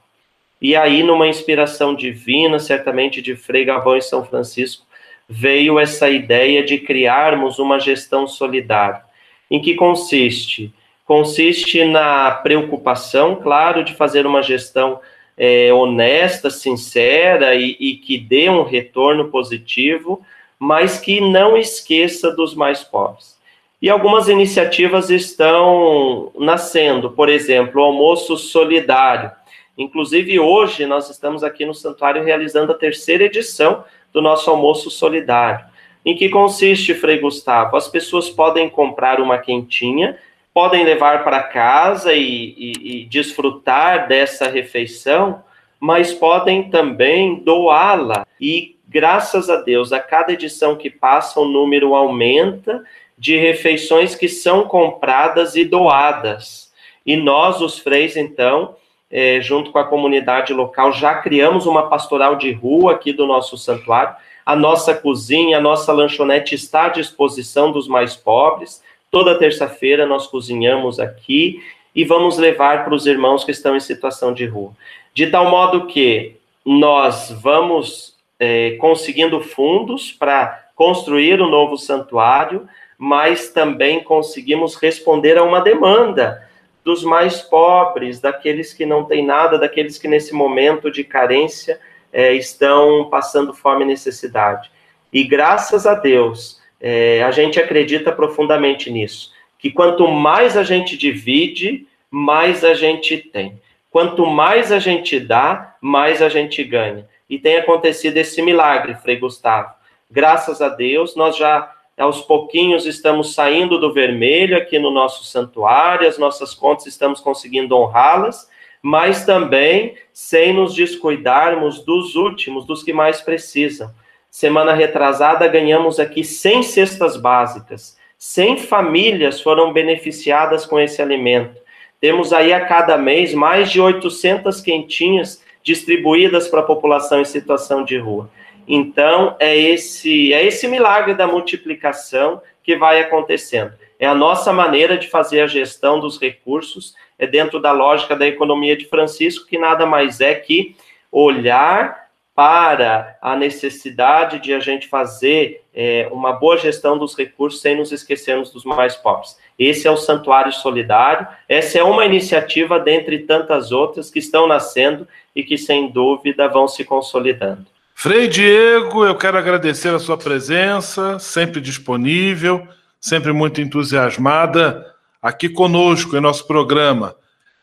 E 0.59 0.75
aí, 0.75 1.03
numa 1.03 1.27
inspiração 1.27 1.93
divina, 1.93 2.57
certamente 2.57 3.21
de 3.21 3.35
Frei 3.35 3.63
Gavão 3.63 3.95
e 3.95 4.01
São 4.01 4.25
Francisco, 4.25 4.86
veio 5.27 5.77
essa 5.79 6.09
ideia 6.09 6.63
de 6.63 6.77
criarmos 6.77 7.59
uma 7.59 7.79
gestão 7.79 8.27
solidária. 8.27 9.01
Em 9.49 9.61
que 9.61 9.75
consiste? 9.75 10.73
Consiste 11.05 11.83
na 11.85 12.31
preocupação, 12.31 13.35
claro, 13.35 13.83
de 13.83 13.93
fazer 13.93 14.25
uma 14.25 14.41
gestão 14.41 14.99
é, 15.37 15.71
honesta, 15.71 16.49
sincera 16.49 17.55
e, 17.55 17.77
e 17.79 17.95
que 17.95 18.17
dê 18.17 18.49
um 18.49 18.63
retorno 18.63 19.29
positivo, 19.29 20.21
mas 20.59 20.99
que 20.99 21.21
não 21.21 21.55
esqueça 21.55 22.31
dos 22.31 22.55
mais 22.55 22.83
pobres. 22.83 23.37
E 23.81 23.89
algumas 23.89 24.27
iniciativas 24.27 25.09
estão 25.09 26.31
nascendo, 26.35 27.11
por 27.11 27.29
exemplo, 27.29 27.79
o 27.79 27.85
almoço 27.85 28.35
solidário. 28.35 29.31
Inclusive, 29.77 30.39
hoje 30.39 30.87
nós 30.87 31.09
estamos 31.11 31.43
aqui 31.43 31.63
no 31.63 31.75
Santuário 31.75 32.23
realizando 32.23 32.71
a 32.71 32.75
terceira 32.75 33.25
edição 33.25 33.83
do 34.13 34.21
nosso 34.21 34.49
almoço 34.49 34.89
solidário. 34.89 35.65
Em 36.05 36.15
que 36.15 36.29
consiste, 36.29 36.93
Frei 36.93 37.19
Gustavo? 37.19 37.75
As 37.75 37.87
pessoas 37.87 38.29
podem 38.29 38.69
comprar 38.69 39.19
uma 39.19 39.37
quentinha, 39.37 40.17
podem 40.53 40.83
levar 40.83 41.23
para 41.23 41.43
casa 41.43 42.13
e, 42.13 42.55
e, 42.57 43.01
e 43.01 43.05
desfrutar 43.05 44.07
dessa 44.07 44.47
refeição, 44.47 45.43
mas 45.79 46.13
podem 46.13 46.69
também 46.69 47.35
doá-la. 47.35 48.25
E 48.39 48.77
graças 48.87 49.49
a 49.49 49.57
Deus, 49.57 49.91
a 49.91 49.99
cada 49.99 50.33
edição 50.33 50.75
que 50.75 50.89
passa, 50.89 51.39
o 51.39 51.45
número 51.45 51.93
aumenta 51.93 52.83
de 53.17 53.35
refeições 53.35 54.15
que 54.15 54.29
são 54.29 54.63
compradas 54.67 55.55
e 55.55 55.65
doadas. 55.65 56.71
E 57.05 57.15
nós, 57.15 57.61
os 57.61 57.79
freis, 57.79 58.15
então, 58.15 58.75
é, 59.09 59.39
junto 59.41 59.71
com 59.71 59.79
a 59.79 59.85
comunidade 59.85 60.53
local, 60.53 60.91
já 60.91 61.15
criamos 61.15 61.65
uma 61.65 61.89
pastoral 61.89 62.35
de 62.35 62.51
rua 62.51 62.93
aqui 62.93 63.13
do 63.13 63.25
nosso 63.25 63.57
santuário. 63.57 64.15
A 64.45 64.55
nossa 64.55 64.93
cozinha, 64.93 65.57
a 65.57 65.61
nossa 65.61 65.91
lanchonete 65.91 66.55
está 66.55 66.85
à 66.85 66.89
disposição 66.89 67.71
dos 67.71 67.87
mais 67.87 68.15
pobres. 68.15 68.81
Toda 69.09 69.37
terça-feira 69.37 70.05
nós 70.05 70.27
cozinhamos 70.27 70.99
aqui 70.99 71.61
e 71.95 72.03
vamos 72.05 72.37
levar 72.37 72.83
para 72.83 72.93
os 72.93 73.05
irmãos 73.05 73.43
que 73.43 73.51
estão 73.51 73.75
em 73.75 73.79
situação 73.79 74.33
de 74.33 74.45
rua. 74.45 74.71
De 75.13 75.27
tal 75.27 75.49
modo 75.49 75.87
que 75.87 76.35
nós 76.65 77.31
vamos 77.41 78.15
é, 78.39 78.71
conseguindo 78.79 79.39
fundos 79.41 80.11
para 80.11 80.65
construir 80.75 81.41
o 81.41 81.47
um 81.47 81.49
novo 81.49 81.77
santuário, 81.77 82.67
mas 82.97 83.49
também 83.49 84.03
conseguimos 84.03 84.75
responder 84.75 85.37
a 85.37 85.43
uma 85.43 85.59
demanda 85.59 86.46
dos 86.87 87.03
mais 87.03 87.41
pobres, 87.41 88.21
daqueles 88.21 88.73
que 88.73 88.85
não 88.85 89.03
têm 89.03 89.25
nada, 89.25 89.59
daqueles 89.59 89.97
que 89.97 90.07
nesse 90.07 90.33
momento 90.33 90.89
de 90.89 91.03
carência 91.03 91.81
é, 92.13 92.33
estão 92.33 93.09
passando 93.09 93.53
fome 93.53 93.83
e 93.83 93.87
necessidade. 93.87 94.71
E 95.11 95.25
graças 95.25 95.85
a 95.85 95.95
Deus, 95.95 96.61
é, 96.79 97.21
a 97.23 97.31
gente 97.31 97.59
acredita 97.59 98.09
profundamente 98.13 98.89
nisso, 98.89 99.33
que 99.59 99.69
quanto 99.69 100.07
mais 100.07 100.55
a 100.55 100.63
gente 100.63 100.95
divide, 100.95 101.85
mais 102.09 102.63
a 102.63 102.73
gente 102.73 103.17
tem. 103.17 103.61
Quanto 103.91 104.25
mais 104.25 104.71
a 104.71 104.79
gente 104.79 105.19
dá, 105.19 105.75
mais 105.81 106.21
a 106.21 106.29
gente 106.29 106.63
ganha. 106.63 107.05
E 107.29 107.37
tem 107.37 107.57
acontecido 107.57 108.15
esse 108.15 108.41
milagre, 108.41 108.95
Frei 108.95 109.17
Gustavo. 109.17 109.73
Graças 110.09 110.61
a 110.61 110.69
Deus, 110.69 111.17
nós 111.17 111.35
já 111.35 111.69
aos 111.97 112.21
pouquinhos 112.21 112.85
estamos 112.85 113.33
saindo 113.33 113.79
do 113.79 113.91
vermelho 113.91 114.55
aqui 114.55 114.77
no 114.77 114.91
nosso 114.91 115.25
santuário, 115.25 116.07
as 116.07 116.17
nossas 116.17 116.53
contas 116.53 116.85
estamos 116.85 117.19
conseguindo 117.19 117.75
honrá-las, 117.75 118.47
mas 118.81 119.25
também 119.25 119.95
sem 120.13 120.53
nos 120.53 120.75
descuidarmos 120.75 121.83
dos 121.83 122.15
últimos, 122.15 122.65
dos 122.65 122.83
que 122.83 122.93
mais 122.93 123.19
precisam. 123.21 123.91
Semana 124.29 124.73
retrasada 124.73 125.47
ganhamos 125.47 125.99
aqui 125.99 126.23
100 126.23 126.63
cestas 126.63 127.17
básicas, 127.17 127.97
100 128.19 128.57
famílias 128.59 129.41
foram 129.41 129.73
beneficiadas 129.73 130.65
com 130.65 130.79
esse 130.79 131.01
alimento. 131.01 131.59
Temos 131.99 132.31
aí 132.31 132.53
a 132.53 132.65
cada 132.65 132.97
mês 132.97 133.33
mais 133.33 133.71
de 133.71 133.81
800 133.81 134.61
quentinhas 134.61 135.43
distribuídas 135.63 136.47
para 136.47 136.59
a 136.59 136.63
população 136.63 137.19
em 137.19 137.25
situação 137.25 137.83
de 137.83 137.97
rua. 137.97 138.29
Então, 138.67 139.35
é 139.39 139.55
esse, 139.55 140.33
é 140.33 140.45
esse 140.45 140.67
milagre 140.67 141.13
da 141.13 141.25
multiplicação 141.25 142.41
que 142.61 142.75
vai 142.75 142.99
acontecendo. 142.99 143.73
É 143.99 144.05
a 144.05 144.13
nossa 144.13 144.51
maneira 144.51 144.97
de 144.97 145.07
fazer 145.07 145.41
a 145.41 145.47
gestão 145.47 145.99
dos 145.99 146.19
recursos, 146.19 146.93
é 147.17 147.25
dentro 147.25 147.59
da 147.59 147.71
lógica 147.71 148.15
da 148.15 148.27
economia 148.27 148.75
de 148.75 148.85
Francisco, 148.85 149.47
que 149.47 149.57
nada 149.57 149.85
mais 149.85 150.19
é 150.19 150.35
que 150.35 150.75
olhar 151.11 152.07
para 152.35 153.17
a 153.19 153.35
necessidade 153.35 154.39
de 154.39 154.53
a 154.53 154.59
gente 154.59 154.87
fazer 154.87 155.63
é, 155.73 156.07
uma 156.11 156.33
boa 156.33 156.55
gestão 156.55 156.95
dos 156.95 157.17
recursos 157.17 157.61
sem 157.61 157.75
nos 157.75 157.91
esquecermos 157.91 158.51
dos 158.51 158.63
mais 158.63 158.95
pobres. 158.95 159.39
Esse 159.57 159.87
é 159.87 159.91
o 159.91 159.97
Santuário 159.97 160.53
Solidário, 160.53 161.25
essa 161.49 161.79
é 161.79 161.83
uma 161.83 162.05
iniciativa 162.05 162.79
dentre 162.79 163.19
tantas 163.19 163.71
outras 163.71 164.11
que 164.11 164.19
estão 164.19 164.45
nascendo 164.45 165.07
e 165.35 165.43
que, 165.43 165.57
sem 165.57 165.89
dúvida, 165.89 166.47
vão 166.47 166.67
se 166.67 166.83
consolidando. 166.83 167.65
Frei 167.99 168.27
Diego, 168.27 169.03
eu 169.03 169.15
quero 169.15 169.39
agradecer 169.39 169.89
a 169.89 169.97
sua 169.97 170.15
presença, 170.15 171.17
sempre 171.17 171.59
disponível, 171.59 172.67
sempre 173.01 173.33
muito 173.33 173.59
entusiasmada 173.59 174.85
aqui 175.19 175.49
conosco 175.49 176.15
em 176.15 176.19
nosso 176.19 176.45
programa. 176.45 177.15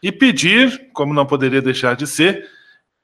E 0.02 0.10
pedir, 0.10 0.88
como 0.92 1.14
não 1.14 1.24
poderia 1.24 1.62
deixar 1.62 1.94
de 1.94 2.04
ser, 2.08 2.48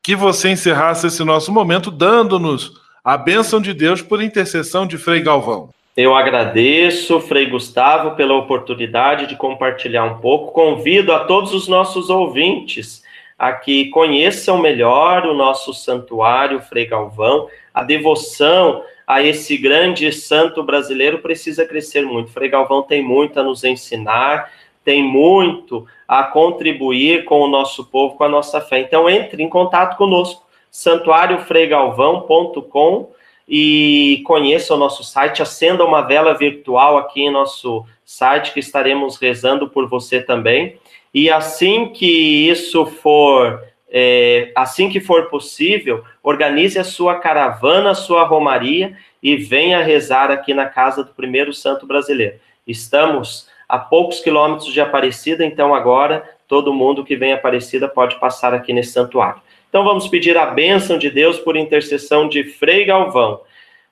que 0.03 0.17
você 0.17 0.49
encerrasse 0.51 1.07
esse 1.07 1.23
nosso 1.23 1.53
momento 1.53 1.89
dando-nos 1.93 2.73
a 3.05 3.17
bênção 3.17 3.61
de 3.61 3.73
Deus 3.73 4.03
por 4.03 4.21
intercessão 4.21 4.85
de 4.85 4.99
Frei 4.99 5.21
Galvão. 5.21 5.71
Eu 5.97 6.17
agradeço, 6.17 7.21
Frei 7.21 7.47
Gustavo, 7.47 8.17
pela 8.17 8.35
oportunidade 8.35 9.29
de 9.29 9.37
compartilhar 9.37 10.03
um 10.03 10.19
pouco. 10.19 10.51
Convido 10.51 11.13
a 11.13 11.21
todos 11.21 11.55
os 11.55 11.69
nossos 11.69 12.11
ouvintes 12.11 13.00
a 13.41 13.53
que 13.53 13.87
conheçam 13.87 14.59
melhor 14.59 15.25
o 15.25 15.33
nosso 15.33 15.73
santuário 15.73 16.61
Frei 16.61 16.85
Galvão. 16.85 17.49
A 17.73 17.83
devoção 17.83 18.83
a 19.07 19.23
esse 19.23 19.57
grande 19.57 20.13
santo 20.13 20.63
brasileiro 20.63 21.21
precisa 21.21 21.65
crescer 21.65 22.05
muito. 22.05 22.31
Frei 22.31 22.51
Galvão 22.51 22.83
tem 22.83 23.03
muito 23.03 23.41
a 23.41 23.43
nos 23.43 23.65
ensinar, 23.65 24.53
tem 24.85 25.03
muito 25.03 25.87
a 26.07 26.23
contribuir 26.23 27.25
com 27.25 27.41
o 27.41 27.49
nosso 27.49 27.87
povo, 27.87 28.15
com 28.15 28.25
a 28.25 28.29
nossa 28.29 28.61
fé. 28.61 28.81
Então, 28.81 29.09
entre 29.09 29.43
em 29.43 29.49
contato 29.49 29.97
conosco, 29.97 30.47
santuariofreigalvão.com 30.71 33.09
e 33.49 34.23
conheça 34.27 34.75
o 34.75 34.79
nosso 34.79 35.03
site, 35.03 35.41
acenda 35.41 35.83
uma 35.83 36.03
vela 36.03 36.35
virtual 36.35 36.99
aqui 36.99 37.23
em 37.23 37.33
nosso 37.33 37.87
site, 38.05 38.53
que 38.53 38.61
estaremos 38.61 39.17
rezando 39.17 39.67
por 39.67 39.89
você 39.89 40.21
também. 40.21 40.79
E 41.13 41.29
assim 41.29 41.89
que 41.89 42.49
isso 42.49 42.87
for, 42.87 43.63
é, 43.91 44.53
assim 44.55 44.89
que 44.89 45.01
for 45.01 45.27
possível, 45.27 46.05
organize 46.23 46.79
a 46.79 46.85
sua 46.85 47.17
caravana, 47.17 47.91
a 47.91 47.95
sua 47.95 48.25
romaria 48.25 48.97
e 49.23 49.37
venha 49.37 49.83
rezar 49.83 50.31
aqui 50.31 50.55
na 50.55 50.67
casa 50.67 51.03
do 51.03 51.13
primeiro 51.13 51.53
santo 51.53 51.87
brasileiro. 51.87 52.39
Estamos 52.67 53.49
a 53.69 53.79
poucos 53.79 54.21
quilômetros 54.21 54.73
de 54.73 54.81
Aparecida, 54.81 55.45
então 55.45 55.75
agora 55.75 56.25
todo 56.47 56.73
mundo 56.73 57.05
que 57.05 57.17
vem 57.17 57.33
Aparecida 57.33 57.89
pode 57.89 58.19
passar 58.19 58.55
aqui 58.55 58.73
nesse 58.73 58.93
santuário. 58.93 59.41
Então 59.69 59.85
vamos 59.85 60.09
pedir 60.09 60.37
a 60.37 60.47
bênção 60.47 60.99
de 60.99 61.11
Deus 61.11 61.39
por 61.39 61.57
intercessão 61.57 62.29
de 62.29 62.45
Frei 62.45 62.85
Galvão 62.85 63.41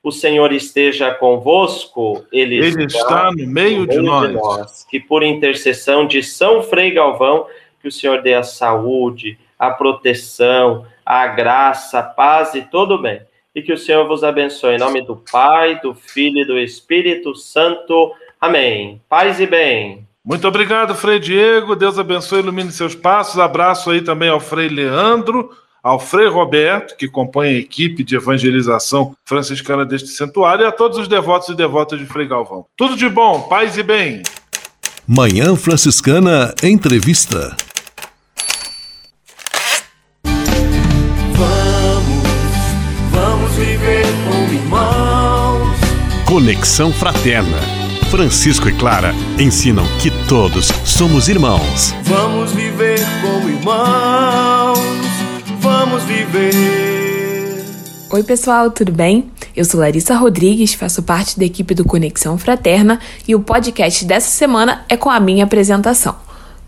o 0.01 0.11
Senhor 0.11 0.51
esteja 0.51 1.13
convosco, 1.13 2.25
Ele, 2.31 2.55
Ele 2.55 2.85
está, 2.85 2.99
está, 2.99 3.31
no 3.31 3.35
meio, 3.35 3.45
no 3.45 3.51
meio 3.51 3.87
de, 3.87 3.99
nós. 3.99 4.27
de, 4.27 4.33
nós. 4.33 4.87
Que 4.89 4.99
por 4.99 5.23
intercessão 5.23 6.07
de 6.07 6.23
São 6.23 6.63
Frei 6.63 6.91
Galvão, 6.91 7.45
que 7.81 7.87
o 7.87 7.91
Senhor 7.91 8.21
dê 8.21 8.33
a 8.33 8.43
saúde, 8.43 9.37
a 9.57 9.71
proteção, 9.71 10.85
a 11.05 11.27
graça, 11.27 11.99
a 11.99 12.03
paz 12.03 12.55
e 12.55 12.61
todo 12.61 12.95
o 12.95 13.01
bem. 13.01 13.21
E 13.53 13.61
que 13.61 13.73
o 13.73 13.77
Senhor 13.77 14.07
vos 14.07 14.23
abençoe. 14.23 14.75
Em 14.75 14.79
nome 14.79 15.01
do 15.01 15.17
Pai, 15.31 15.79
do 15.81 15.93
Filho 15.93 16.39
e 16.39 16.45
do 16.45 16.57
Espírito 16.57 17.35
Santo. 17.35 18.13
Amém. 18.39 19.01
Paz 19.09 19.39
e 19.39 19.47
bem. 19.47 20.07
Muito 20.23 20.47
obrigado, 20.47 20.93
Frei 20.95 21.19
Diego. 21.19 21.75
Deus 21.75 21.97
abençoe 21.97 22.39
e 22.39 22.41
ilumine 22.43 22.71
seus 22.71 22.95
passos. 22.95 23.39
Abraço 23.39 23.89
aí 23.89 24.01
também 24.01 24.29
ao 24.29 24.39
Frei 24.39 24.69
Leandro 24.69 25.49
ao 25.83 25.99
Frei 25.99 26.27
Roberto, 26.27 26.95
que 26.97 27.07
compõe 27.07 27.47
a 27.47 27.53
equipe 27.53 28.03
de 28.03 28.15
evangelização 28.15 29.15
franciscana 29.25 29.85
deste 29.85 30.09
santuário, 30.09 30.65
e 30.65 30.67
a 30.67 30.71
todos 30.71 30.97
os 30.97 31.07
devotos 31.07 31.49
e 31.49 31.55
devotas 31.55 31.99
de 31.99 32.05
Frei 32.05 32.27
Galvão. 32.27 32.65
Tudo 32.75 32.95
de 32.95 33.07
bom, 33.09 33.41
paz 33.41 33.77
e 33.77 33.83
bem. 33.83 34.21
Manhã 35.07 35.55
Franciscana 35.55 36.53
Entrevista. 36.61 37.55
Vamos 43.11 43.51
viver 43.55 44.05
como 44.25 44.53
irmãos. 44.53 45.77
Conexão 46.27 46.93
Fraterna. 46.93 47.57
Francisco 48.11 48.67
e 48.67 48.73
Clara 48.73 49.13
ensinam 49.39 49.85
que 49.99 50.09
todos 50.27 50.67
somos 50.83 51.27
irmãos. 51.27 51.93
Vamos 52.03 52.51
viver 52.53 52.99
como 53.21 53.49
irmãos. 53.49 55.08
Vamos 55.71 56.03
viver. 56.03 56.51
Oi, 58.11 58.23
pessoal, 58.23 58.71
tudo 58.71 58.91
bem? 58.91 59.29
Eu 59.55 59.63
sou 59.63 59.79
Larissa 59.79 60.15
Rodrigues, 60.15 60.73
faço 60.73 61.03
parte 61.03 61.37
da 61.37 61.45
equipe 61.45 61.75
do 61.75 61.85
Conexão 61.85 62.39
Fraterna 62.39 62.99
e 63.27 63.35
o 63.35 63.39
podcast 63.39 64.03
dessa 64.03 64.31
semana 64.31 64.83
é 64.89 64.97
com 64.97 65.11
a 65.11 65.19
minha 65.19 65.43
apresentação. 65.43 66.15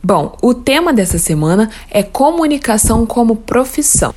Bom, 0.03 0.37
o 0.39 0.53
tema 0.53 0.93
dessa 0.93 1.17
semana 1.17 1.67
é 1.89 2.03
comunicação 2.03 3.03
como 3.07 3.37
profissão. 3.37 4.13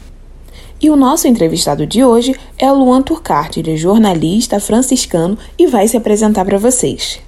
E 0.79 0.91
o 0.91 0.97
nosso 0.97 1.27
entrevistado 1.27 1.87
de 1.87 2.05
hoje 2.05 2.39
é 2.59 2.71
Luan 2.71 3.01
Turcati, 3.01 3.61
ele 3.61 3.73
é 3.73 3.77
jornalista 3.77 4.61
franciscano 4.61 5.39
e 5.59 5.67
vai 5.67 5.89
se 5.89 5.97
apresentar 5.97 6.45
para 6.45 6.59
vocês. 6.59 7.24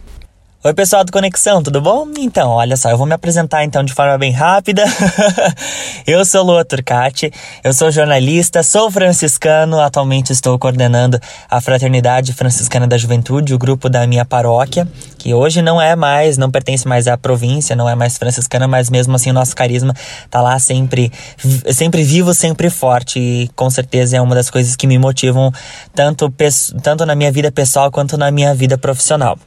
Oi, 0.64 0.74
pessoal 0.74 1.04
do 1.04 1.12
Conexão, 1.12 1.62
tudo 1.62 1.80
bom? 1.80 2.08
Então, 2.18 2.48
olha 2.48 2.76
só, 2.76 2.90
eu 2.90 2.96
vou 2.96 3.06
me 3.06 3.12
apresentar 3.12 3.62
então 3.62 3.84
de 3.84 3.92
forma 3.92 4.18
bem 4.18 4.32
rápida. 4.32 4.84
eu 6.04 6.24
sou 6.24 6.42
Lua 6.42 6.64
Turcati, 6.64 7.30
eu 7.62 7.72
sou 7.72 7.90
jornalista, 7.92 8.64
sou 8.64 8.90
franciscano, 8.90 9.78
atualmente 9.78 10.32
estou 10.32 10.58
coordenando 10.58 11.20
a 11.48 11.60
Fraternidade 11.60 12.32
Franciscana 12.32 12.84
da 12.84 12.98
Juventude, 12.98 13.54
o 13.54 13.58
grupo 13.58 13.88
da 13.88 14.04
minha 14.08 14.24
paróquia, 14.24 14.88
que 15.18 15.32
hoje 15.32 15.62
não 15.62 15.80
é 15.80 15.94
mais, 15.94 16.36
não 16.36 16.50
pertence 16.50 16.88
mais 16.88 17.06
à 17.06 17.16
província, 17.16 17.76
não 17.76 17.88
é 17.88 17.94
mais 17.94 18.18
franciscana, 18.18 18.66
mas 18.66 18.90
mesmo 18.90 19.14
assim 19.14 19.30
o 19.30 19.34
nosso 19.34 19.54
carisma 19.54 19.94
tá 20.30 20.40
lá 20.40 20.58
sempre, 20.58 21.12
sempre 21.72 22.02
vivo, 22.02 22.34
sempre 22.34 22.70
forte 22.70 23.20
e 23.20 23.48
com 23.54 23.70
certeza 23.70 24.16
é 24.16 24.20
uma 24.20 24.34
das 24.34 24.50
coisas 24.50 24.74
que 24.74 24.86
me 24.86 24.98
motivam 24.98 25.52
tanto, 25.94 26.32
tanto 26.82 27.06
na 27.06 27.14
minha 27.14 27.30
vida 27.30 27.52
pessoal 27.52 27.88
quanto 27.90 28.16
na 28.16 28.32
minha 28.32 28.52
vida 28.52 28.76
profissional. 28.76 29.38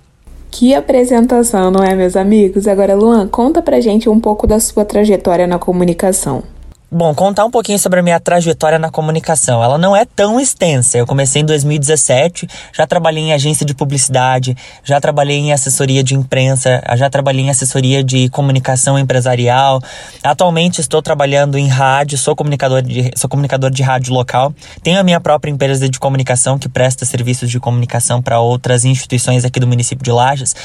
Que 0.52 0.74
apresentação, 0.74 1.70
não 1.72 1.84
é, 1.84 1.96
meus 1.96 2.16
amigos? 2.16 2.68
Agora, 2.68 2.96
Luan, 2.96 3.28
conta 3.28 3.62
pra 3.62 3.80
gente 3.80 4.10
um 4.10 4.20
pouco 4.20 4.48
da 4.48 4.60
sua 4.60 4.84
trajetória 4.84 5.46
na 5.46 5.60
comunicação. 5.60 6.44
Bom, 6.92 7.14
contar 7.14 7.46
um 7.46 7.52
pouquinho 7.52 7.78
sobre 7.78 8.00
a 8.00 8.02
minha 8.02 8.20
trajetória 8.20 8.80
na 8.80 8.90
comunicação. 8.90 9.64
Ela 9.64 9.78
não 9.78 9.96
é 9.96 10.06
tão 10.06 10.40
extensa. 10.40 10.98
Eu 10.98 11.06
comecei 11.06 11.44
em 11.44 11.46
2017, 11.46 12.48
já 12.74 12.88
trabalhei 12.88 13.26
em 13.26 13.32
agência 13.32 13.64
de 13.64 13.76
publicidade, 13.76 14.58
já 14.84 15.00
trabalhei 15.00 15.38
em 15.38 15.54
assessoria 15.54 16.04
de 16.04 16.16
imprensa, 16.16 16.82
já 16.96 17.08
trabalhei 17.08 17.46
em 17.46 17.52
assessoria 17.52 18.04
de 18.04 18.28
comunicação 18.30 18.98
empresarial. 18.98 19.80
Atualmente 20.24 20.82
estou 20.82 21.00
trabalhando 21.00 21.60
em 21.60 21.68
rádio, 21.68 22.18
sou 22.18 22.36
comunicador 22.36 22.82
de, 22.82 23.12
sou 23.16 23.30
comunicador 23.30 23.70
de 23.70 23.84
rádio 23.84 24.12
local. 24.12 24.52
Tenho 24.82 25.00
a 25.00 25.04
minha 25.04 25.20
própria 25.20 25.52
empresa 25.52 25.88
de 25.88 26.00
comunicação 26.00 26.58
que 26.58 26.68
presta 26.68 27.06
serviços 27.06 27.52
de 27.52 27.60
comunicação 27.60 28.20
para 28.20 28.40
outras 28.40 28.84
instituições 28.84 29.46
aqui 29.46 29.60
do 29.60 29.68
município 29.68 30.04
de 30.04 30.12
Lages. 30.12 30.56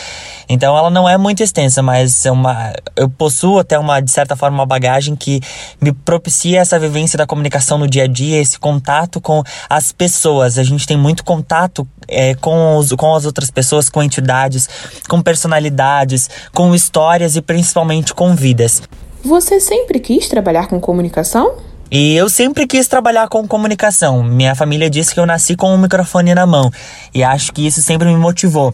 Então 0.48 0.74
ela 0.74 0.88
não 0.88 1.06
é 1.06 1.18
muito 1.18 1.42
extensa, 1.42 1.82
mas 1.82 2.24
é 2.24 2.30
uma, 2.30 2.72
eu 2.96 3.10
possuo 3.10 3.58
até 3.58 3.78
uma, 3.78 4.00
de 4.00 4.10
certa 4.10 4.34
forma, 4.34 4.56
uma 4.56 4.66
bagagem 4.66 5.14
que 5.14 5.42
me 5.78 5.92
propicia 6.14 6.60
essa 6.60 6.78
vivência 6.78 7.18
da 7.18 7.26
comunicação 7.26 7.76
no 7.76 7.88
dia 7.88 8.04
a 8.04 8.06
dia, 8.06 8.40
esse 8.40 8.56
contato 8.56 9.20
com 9.20 9.42
as 9.68 9.90
pessoas. 9.90 10.58
A 10.58 10.62
gente 10.62 10.86
tem 10.86 10.96
muito 10.96 11.24
contato 11.24 11.86
é, 12.06 12.36
com, 12.36 12.76
os, 12.76 12.92
com 12.92 13.16
as 13.16 13.24
outras 13.26 13.50
pessoas, 13.50 13.90
com 13.90 14.00
entidades, 14.00 14.68
com 15.08 15.20
personalidades, 15.20 16.30
com 16.52 16.72
histórias 16.72 17.34
e 17.34 17.42
principalmente 17.42 18.14
com 18.14 18.32
vidas. 18.32 18.80
Você 19.24 19.58
sempre 19.58 19.98
quis 19.98 20.28
trabalhar 20.28 20.68
com 20.68 20.78
comunicação? 20.78 21.56
E 21.90 22.14
eu 22.14 22.28
sempre 22.28 22.64
quis 22.64 22.86
trabalhar 22.86 23.28
com 23.28 23.46
comunicação. 23.48 24.22
Minha 24.22 24.54
família 24.54 24.88
disse 24.88 25.12
que 25.12 25.18
eu 25.18 25.26
nasci 25.26 25.56
com 25.56 25.74
um 25.74 25.78
microfone 25.78 26.32
na 26.32 26.46
mão. 26.46 26.70
E 27.12 27.24
acho 27.24 27.52
que 27.52 27.66
isso 27.66 27.82
sempre 27.82 28.06
me 28.08 28.16
motivou. 28.16 28.72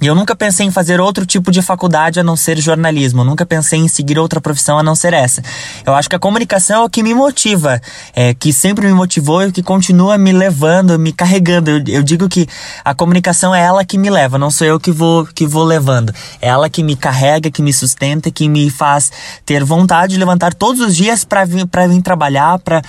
E 0.00 0.06
eu 0.06 0.14
nunca 0.14 0.36
pensei 0.36 0.66
em 0.66 0.70
fazer 0.70 1.00
outro 1.00 1.24
tipo 1.24 1.50
de 1.50 1.62
faculdade 1.62 2.20
a 2.20 2.22
não 2.22 2.36
ser 2.36 2.58
jornalismo. 2.58 3.22
Eu 3.22 3.24
nunca 3.24 3.46
pensei 3.46 3.78
em 3.78 3.88
seguir 3.88 4.18
outra 4.18 4.42
profissão 4.42 4.78
a 4.78 4.82
não 4.82 4.94
ser 4.94 5.14
essa. 5.14 5.42
Eu 5.86 5.94
acho 5.94 6.06
que 6.06 6.14
a 6.14 6.18
comunicação 6.18 6.82
é 6.82 6.84
o 6.84 6.90
que 6.90 7.02
me 7.02 7.14
motiva, 7.14 7.80
é, 8.14 8.34
que 8.34 8.52
sempre 8.52 8.86
me 8.86 8.92
motivou 8.92 9.42
e 9.42 9.50
que 9.50 9.62
continua 9.62 10.18
me 10.18 10.32
levando, 10.32 10.98
me 10.98 11.14
carregando. 11.14 11.70
Eu, 11.70 11.82
eu, 11.88 12.02
digo 12.02 12.28
que 12.28 12.46
a 12.84 12.94
comunicação 12.94 13.54
é 13.54 13.62
ela 13.62 13.86
que 13.86 13.96
me 13.96 14.10
leva, 14.10 14.38
não 14.38 14.50
sou 14.50 14.66
eu 14.66 14.78
que 14.78 14.92
vou, 14.92 15.24
que 15.24 15.46
vou 15.46 15.64
levando. 15.64 16.12
É 16.42 16.48
ela 16.48 16.68
que 16.68 16.82
me 16.82 16.94
carrega, 16.94 17.50
que 17.50 17.62
me 17.62 17.72
sustenta, 17.72 18.30
que 18.30 18.50
me 18.50 18.68
faz 18.68 19.10
ter 19.46 19.64
vontade 19.64 20.12
de 20.12 20.18
levantar 20.18 20.52
todos 20.52 20.82
os 20.82 20.94
dias 20.94 21.24
para 21.24 21.46
vir, 21.46 21.66
vir 21.88 22.02
trabalhar, 22.02 22.58
para 22.58 22.82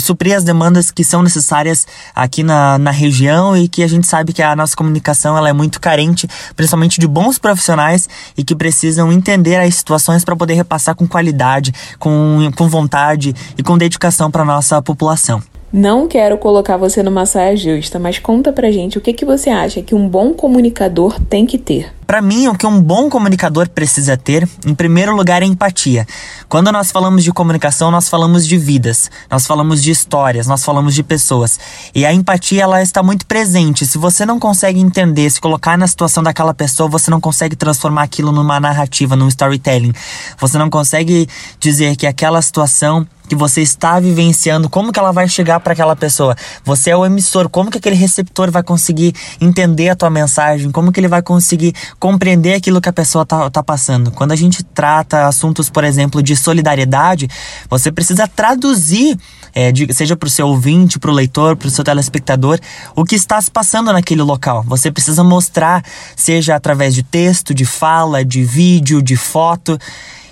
suprir 0.00 0.36
as 0.36 0.44
demandas 0.44 0.90
que 0.90 1.04
são 1.04 1.22
necessárias 1.22 1.86
aqui 2.14 2.42
na, 2.42 2.78
na 2.78 2.90
região 2.90 3.56
e 3.56 3.68
que 3.68 3.82
a 3.82 3.88
gente 3.88 4.06
sabe 4.06 4.32
que 4.32 4.42
a 4.42 4.54
nossa 4.56 4.76
comunicação 4.76 5.36
ela 5.36 5.48
é 5.48 5.52
muito 5.52 5.80
carente, 5.80 6.28
principalmente 6.54 7.00
de 7.00 7.06
bons 7.06 7.38
profissionais 7.38 8.08
e 8.36 8.44
que 8.44 8.54
precisam 8.54 9.12
entender 9.12 9.56
as 9.56 9.74
situações 9.74 10.24
para 10.24 10.36
poder 10.36 10.54
repassar 10.54 10.94
com 10.94 11.06
qualidade, 11.06 11.72
com, 11.98 12.50
com 12.56 12.68
vontade 12.68 13.34
e 13.56 13.62
com 13.62 13.78
dedicação 13.78 14.30
para 14.30 14.42
a 14.42 14.46
nossa 14.46 14.80
população. 14.82 15.42
Não 15.72 16.06
quero 16.06 16.38
colocar 16.38 16.76
você 16.76 17.02
numa 17.02 17.26
saia 17.26 17.56
justa, 17.56 17.98
mas 17.98 18.18
conta 18.18 18.52
pra 18.52 18.70
gente 18.70 18.98
o 18.98 19.00
que, 19.00 19.12
que 19.12 19.24
você 19.24 19.50
acha 19.50 19.82
que 19.82 19.94
um 19.94 20.08
bom 20.08 20.32
comunicador 20.32 21.20
tem 21.20 21.44
que 21.44 21.58
ter. 21.58 21.95
Para 22.06 22.22
mim, 22.22 22.46
o 22.46 22.54
que 22.54 22.64
um 22.64 22.80
bom 22.80 23.10
comunicador 23.10 23.68
precisa 23.68 24.16
ter, 24.16 24.48
em 24.64 24.74
primeiro 24.74 25.14
lugar, 25.16 25.42
é 25.42 25.44
empatia. 25.44 26.06
Quando 26.48 26.70
nós 26.70 26.92
falamos 26.92 27.24
de 27.24 27.32
comunicação, 27.32 27.90
nós 27.90 28.08
falamos 28.08 28.46
de 28.46 28.56
vidas, 28.56 29.10
nós 29.28 29.44
falamos 29.44 29.82
de 29.82 29.90
histórias, 29.90 30.46
nós 30.46 30.64
falamos 30.64 30.94
de 30.94 31.02
pessoas. 31.02 31.58
E 31.92 32.06
a 32.06 32.12
empatia, 32.12 32.62
ela 32.62 32.80
está 32.80 33.02
muito 33.02 33.26
presente. 33.26 33.84
Se 33.84 33.98
você 33.98 34.24
não 34.24 34.38
consegue 34.38 34.78
entender, 34.78 35.28
se 35.28 35.40
colocar 35.40 35.76
na 35.76 35.88
situação 35.88 36.22
daquela 36.22 36.54
pessoa, 36.54 36.88
você 36.88 37.10
não 37.10 37.20
consegue 37.20 37.56
transformar 37.56 38.04
aquilo 38.04 38.30
numa 38.30 38.60
narrativa, 38.60 39.16
num 39.16 39.26
storytelling. 39.26 39.92
Você 40.38 40.58
não 40.58 40.70
consegue 40.70 41.28
dizer 41.58 41.96
que 41.96 42.06
aquela 42.06 42.40
situação 42.40 43.04
que 43.28 43.34
você 43.34 43.60
está 43.60 43.98
vivenciando, 43.98 44.68
como 44.68 44.92
que 44.92 44.98
ela 44.98 45.12
vai 45.12 45.28
chegar 45.28 45.60
para 45.60 45.72
aquela 45.72 45.96
pessoa? 45.96 46.36
Você 46.64 46.90
é 46.90 46.96
o 46.96 47.04
emissor, 47.04 47.48
como 47.48 47.70
que 47.70 47.78
aquele 47.78 47.96
receptor 47.96 48.50
vai 48.50 48.62
conseguir 48.62 49.14
entender 49.40 49.88
a 49.88 49.96
tua 49.96 50.10
mensagem? 50.10 50.70
Como 50.70 50.92
que 50.92 51.00
ele 51.00 51.08
vai 51.08 51.22
conseguir 51.22 51.74
compreender 51.98 52.54
aquilo 52.54 52.80
que 52.80 52.88
a 52.88 52.92
pessoa 52.92 53.24
tá, 53.24 53.48
tá 53.50 53.62
passando? 53.62 54.10
Quando 54.10 54.32
a 54.32 54.36
gente 54.36 54.62
trata 54.62 55.26
assuntos, 55.26 55.70
por 55.70 55.84
exemplo, 55.84 56.22
de 56.22 56.36
solidariedade, 56.36 57.28
você 57.68 57.90
precisa 57.90 58.28
traduzir, 58.28 59.18
é, 59.54 59.72
de, 59.72 59.92
seja 59.92 60.16
para 60.16 60.26
o 60.26 60.30
seu 60.30 60.46
ouvinte, 60.48 60.98
para 60.98 61.10
o 61.10 61.14
leitor, 61.14 61.56
para 61.56 61.68
o 61.68 61.70
seu 61.70 61.84
telespectador, 61.84 62.58
o 62.94 63.04
que 63.04 63.14
está 63.14 63.40
se 63.40 63.50
passando 63.50 63.92
naquele 63.92 64.22
local. 64.22 64.62
Você 64.66 64.90
precisa 64.90 65.24
mostrar, 65.24 65.84
seja 66.14 66.54
através 66.54 66.94
de 66.94 67.02
texto, 67.02 67.54
de 67.54 67.64
fala, 67.64 68.24
de 68.24 68.44
vídeo, 68.44 69.02
de 69.02 69.16
foto. 69.16 69.78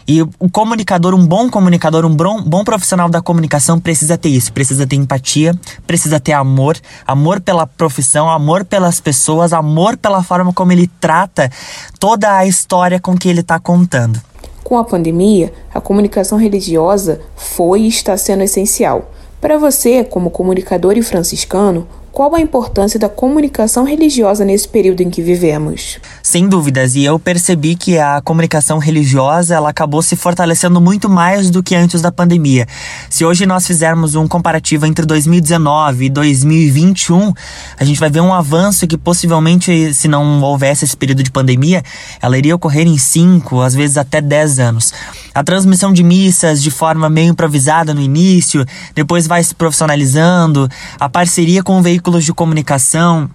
E 0.07 0.20
o 0.22 0.50
comunicador, 0.52 1.14
um 1.14 1.26
bom 1.26 1.48
comunicador, 1.48 2.05
um 2.05 2.14
bom, 2.14 2.42
bom 2.42 2.62
profissional 2.62 3.09
da 3.09 3.22
comunicação 3.22 3.80
precisa 3.80 4.18
ter 4.18 4.28
isso, 4.28 4.52
precisa 4.52 4.86
ter 4.86 4.96
empatia, 4.96 5.55
precisa 5.86 6.20
ter 6.20 6.32
amor, 6.32 6.76
amor 7.07 7.40
pela 7.40 7.66
profissão, 7.66 8.28
amor 8.28 8.64
pelas 8.64 9.00
pessoas, 9.00 9.55
amor 9.55 9.96
pela 9.96 10.22
forma 10.22 10.52
como 10.52 10.72
ele 10.72 10.90
trata 11.00 11.50
toda 11.98 12.36
a 12.36 12.46
história 12.46 13.00
com 13.00 13.16
que 13.16 13.28
ele 13.28 13.40
está 13.40 13.59
contando. 13.59 14.20
Com 14.62 14.78
a 14.78 14.84
pandemia, 14.84 15.52
a 15.72 15.80
comunicação 15.80 16.38
religiosa 16.38 17.20
foi 17.36 17.82
e 17.82 17.88
está 17.88 18.16
sendo 18.16 18.42
essencial. 18.42 19.11
Para 19.40 19.59
você, 19.59 20.05
como 20.05 20.30
comunicador 20.30 20.96
e 20.96 21.02
franciscano, 21.02 21.86
qual 22.14 22.32
a 22.36 22.40
importância 22.40 22.98
da 22.98 23.08
comunicação 23.08 23.82
religiosa 23.82 24.44
nesse 24.44 24.68
período 24.68 25.00
em 25.00 25.10
que 25.10 25.20
vivemos? 25.20 25.98
Sem 26.22 26.48
dúvidas, 26.48 26.94
e 26.94 27.04
eu 27.04 27.18
percebi 27.18 27.74
que 27.74 27.98
a 27.98 28.22
comunicação 28.22 28.78
religiosa 28.78 29.56
ela 29.56 29.70
acabou 29.70 30.00
se 30.00 30.14
fortalecendo 30.14 30.80
muito 30.80 31.10
mais 31.10 31.50
do 31.50 31.60
que 31.60 31.74
antes 31.74 32.00
da 32.00 32.12
pandemia. 32.12 32.68
Se 33.10 33.24
hoje 33.24 33.44
nós 33.46 33.66
fizermos 33.66 34.14
um 34.14 34.28
comparativo 34.28 34.86
entre 34.86 35.04
2019 35.04 36.04
e 36.04 36.08
2021, 36.08 37.34
a 37.80 37.84
gente 37.84 37.98
vai 37.98 38.08
ver 38.08 38.20
um 38.20 38.32
avanço 38.32 38.86
que 38.86 38.96
possivelmente, 38.96 39.92
se 39.92 40.06
não 40.06 40.40
houvesse 40.40 40.84
esse 40.84 40.96
período 40.96 41.24
de 41.24 41.32
pandemia, 41.32 41.82
ela 42.22 42.38
iria 42.38 42.54
ocorrer 42.54 42.86
em 42.86 42.96
5, 42.96 43.60
às 43.60 43.74
vezes 43.74 43.96
até 43.96 44.20
10 44.20 44.60
anos. 44.60 44.94
A 45.34 45.42
transmissão 45.42 45.92
de 45.92 46.04
missas 46.04 46.62
de 46.62 46.70
forma 46.70 47.10
meio 47.10 47.32
improvisada 47.32 47.92
no 47.92 48.00
início, 48.00 48.64
depois 48.94 49.26
vai 49.26 49.42
se 49.42 49.52
profissionalizando, 49.52 50.68
a 51.00 51.08
parceria 51.08 51.60
com 51.60 51.80
o 51.80 51.82
veículos 52.05 52.24
de 52.26 52.34
comunicação 52.34 53.30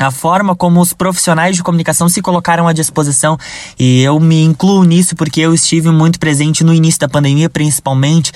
a 0.00 0.10
forma 0.10 0.56
como 0.56 0.80
os 0.80 0.94
profissionais 0.94 1.56
de 1.56 1.62
comunicação 1.62 2.08
se 2.08 2.22
colocaram 2.22 2.66
à 2.66 2.72
disposição 2.72 3.36
e 3.78 4.00
eu 4.00 4.18
me 4.18 4.42
incluo 4.42 4.82
nisso 4.82 5.14
porque 5.14 5.42
eu 5.42 5.52
estive 5.52 5.90
muito 5.90 6.18
presente 6.18 6.64
no 6.64 6.72
início 6.72 7.00
da 7.00 7.08
pandemia, 7.08 7.50
principalmente 7.50 8.32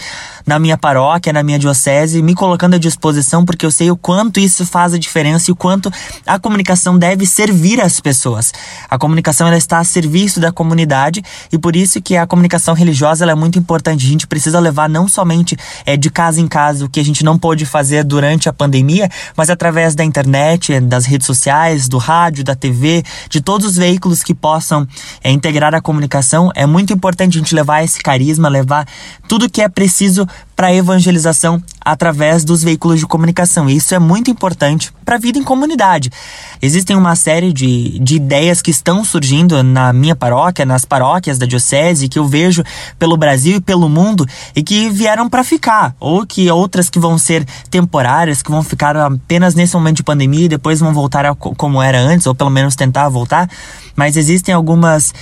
na 0.46 0.58
minha 0.58 0.76
paróquia, 0.76 1.32
na 1.32 1.42
minha 1.42 1.58
diocese, 1.58 2.22
me 2.22 2.34
colocando 2.34 2.74
à 2.74 2.78
disposição 2.78 3.46
porque 3.46 3.64
eu 3.64 3.70
sei 3.70 3.90
o 3.90 3.96
quanto 3.96 4.38
isso 4.38 4.66
faz 4.66 4.92
a 4.92 4.98
diferença 4.98 5.50
e 5.50 5.52
o 5.52 5.56
quanto 5.56 5.90
a 6.26 6.38
comunicação 6.38 6.98
deve 6.98 7.24
servir 7.24 7.80
as 7.80 7.98
pessoas. 7.98 8.52
A 8.90 8.98
comunicação 8.98 9.46
ela 9.46 9.56
está 9.56 9.78
a 9.78 9.84
serviço 9.84 10.40
da 10.40 10.52
comunidade 10.52 11.22
e 11.50 11.56
por 11.56 11.74
isso 11.74 12.02
que 12.02 12.14
a 12.14 12.26
comunicação 12.26 12.74
religiosa 12.74 13.24
é 13.24 13.34
muito 13.34 13.58
importante. 13.58 14.04
A 14.04 14.08
gente 14.08 14.26
precisa 14.26 14.60
levar 14.60 14.90
não 14.90 15.08
somente 15.08 15.56
é, 15.86 15.96
de 15.96 16.10
casa 16.10 16.42
em 16.42 16.46
casa 16.46 16.84
o 16.84 16.90
que 16.90 17.00
a 17.00 17.04
gente 17.04 17.24
não 17.24 17.38
pôde 17.38 17.64
fazer 17.64 18.04
durante 18.04 18.50
a 18.50 18.52
pandemia, 18.52 19.08
mas 19.34 19.48
através 19.48 19.94
da 19.94 20.04
internet, 20.04 20.78
das 20.80 21.06
redes 21.06 21.26
sociais, 21.26 21.53
do 21.88 21.98
rádio, 21.98 22.44
da 22.44 22.54
TV, 22.54 23.02
de 23.28 23.40
todos 23.40 23.66
os 23.66 23.76
veículos 23.76 24.22
que 24.22 24.34
possam 24.34 24.86
é, 25.22 25.30
integrar 25.30 25.74
a 25.74 25.80
comunicação. 25.80 26.50
É 26.54 26.66
muito 26.66 26.92
importante 26.92 27.36
a 27.36 27.40
gente 27.40 27.54
levar 27.54 27.84
esse 27.84 28.02
carisma, 28.02 28.48
levar 28.48 28.86
tudo 29.28 29.48
que 29.48 29.62
é 29.62 29.68
preciso 29.68 30.26
para 30.56 30.68
a 30.68 30.74
evangelização 30.74 31.62
através 31.84 32.44
dos 32.44 32.62
veículos 32.62 33.00
de 33.00 33.06
comunicação. 33.06 33.68
Isso 33.68 33.94
é 33.94 33.98
muito 33.98 34.30
importante 34.30 34.92
para 35.04 35.16
a 35.16 35.18
vida 35.18 35.38
em 35.38 35.42
comunidade. 35.42 36.10
Existem 36.62 36.96
uma 36.96 37.14
série 37.14 37.52
de, 37.52 37.98
de 37.98 38.16
ideias 38.16 38.62
que 38.62 38.70
estão 38.70 39.04
surgindo 39.04 39.62
na 39.62 39.92
minha 39.92 40.16
paróquia, 40.16 40.64
nas 40.64 40.84
paróquias 40.84 41.36
da 41.36 41.44
diocese, 41.44 42.08
que 42.08 42.18
eu 42.18 42.26
vejo 42.26 42.64
pelo 42.98 43.16
Brasil 43.16 43.56
e 43.56 43.60
pelo 43.60 43.88
mundo 43.88 44.26
e 44.56 44.62
que 44.62 44.88
vieram 44.88 45.28
para 45.28 45.44
ficar, 45.44 45.94
ou 46.00 46.26
que 46.26 46.50
outras 46.50 46.88
que 46.88 46.98
vão 46.98 47.18
ser 47.18 47.44
temporárias, 47.70 48.40
que 48.40 48.50
vão 48.50 48.62
ficar 48.62 48.96
apenas 48.96 49.54
nesse 49.54 49.74
momento 49.74 49.96
de 49.96 50.02
pandemia 50.02 50.46
e 50.46 50.48
depois 50.48 50.80
vão 50.80 50.94
voltar 50.94 51.26
a 51.26 51.34
como 51.34 51.82
era 51.82 52.00
antes, 52.00 52.26
ou 52.26 52.34
pelo 52.34 52.50
menos 52.50 52.74
tentar 52.74 53.08
voltar. 53.08 53.48
Mas 53.94 54.16
existem 54.16 54.54
algumas 54.54 55.12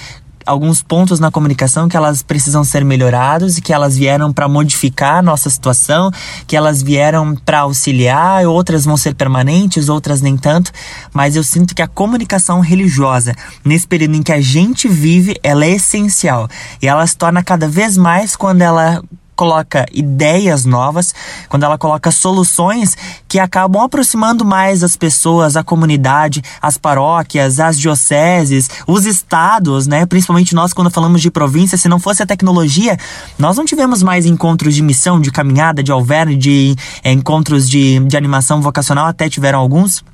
alguns 0.46 0.82
pontos 0.82 1.20
na 1.20 1.30
comunicação 1.30 1.88
que 1.88 1.96
elas 1.96 2.22
precisam 2.22 2.64
ser 2.64 2.84
melhorados 2.84 3.58
e 3.58 3.62
que 3.62 3.72
elas 3.72 3.96
vieram 3.96 4.32
para 4.32 4.48
modificar 4.48 5.16
a 5.16 5.22
nossa 5.22 5.48
situação, 5.50 6.10
que 6.46 6.56
elas 6.56 6.82
vieram 6.82 7.34
para 7.34 7.60
auxiliar, 7.60 8.46
outras 8.46 8.84
vão 8.84 8.96
ser 8.96 9.14
permanentes, 9.14 9.88
outras 9.88 10.20
nem 10.20 10.36
tanto, 10.36 10.72
mas 11.12 11.36
eu 11.36 11.42
sinto 11.42 11.74
que 11.74 11.82
a 11.82 11.88
comunicação 11.88 12.60
religiosa, 12.60 13.34
nesse 13.64 13.86
período 13.86 14.16
em 14.16 14.22
que 14.22 14.32
a 14.32 14.40
gente 14.40 14.88
vive, 14.88 15.36
ela 15.42 15.64
é 15.64 15.70
essencial. 15.70 16.48
E 16.80 16.88
ela 16.88 17.06
se 17.06 17.16
torna 17.16 17.42
cada 17.42 17.68
vez 17.68 17.96
mais 17.96 18.36
quando 18.36 18.62
ela 18.62 19.02
coloca 19.42 19.86
ideias 19.92 20.64
novas, 20.64 21.12
quando 21.48 21.64
ela 21.64 21.76
coloca 21.76 22.12
soluções 22.12 22.96
que 23.26 23.40
acabam 23.40 23.82
aproximando 23.82 24.44
mais 24.44 24.84
as 24.84 24.94
pessoas, 24.94 25.56
a 25.56 25.64
comunidade, 25.64 26.40
as 26.60 26.78
paróquias, 26.78 27.58
as 27.58 27.76
dioceses, 27.76 28.70
os 28.86 29.04
estados, 29.04 29.88
né? 29.88 30.06
Principalmente 30.06 30.54
nós 30.54 30.72
quando 30.72 30.92
falamos 30.92 31.20
de 31.20 31.28
província, 31.28 31.76
se 31.76 31.88
não 31.88 31.98
fosse 31.98 32.22
a 32.22 32.26
tecnologia, 32.26 32.96
nós 33.36 33.56
não 33.56 33.64
tivemos 33.64 34.00
mais 34.00 34.26
encontros 34.26 34.76
de 34.76 34.82
missão, 34.82 35.20
de 35.20 35.32
caminhada, 35.32 35.82
de 35.82 35.90
alverne, 35.90 36.36
de 36.36 36.76
é, 37.02 37.10
encontros 37.10 37.68
de, 37.68 37.98
de 37.98 38.16
animação 38.16 38.62
vocacional, 38.62 39.06
até 39.06 39.28
tiveram 39.28 39.58
alguns. 39.58 40.04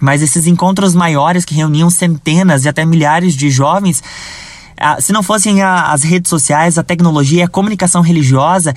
Mas 0.00 0.22
esses 0.22 0.46
encontros 0.46 0.94
maiores 0.94 1.44
que 1.44 1.54
reuniam 1.54 1.90
centenas 1.90 2.64
e 2.64 2.70
até 2.70 2.86
milhares 2.86 3.36
de 3.36 3.50
jovens 3.50 4.02
se 5.00 5.12
não 5.12 5.22
fossem 5.22 5.62
a, 5.62 5.92
as 5.92 6.02
redes 6.02 6.28
sociais, 6.28 6.78
a 6.78 6.82
tecnologia, 6.82 7.44
a 7.44 7.48
comunicação 7.48 8.02
religiosa, 8.02 8.74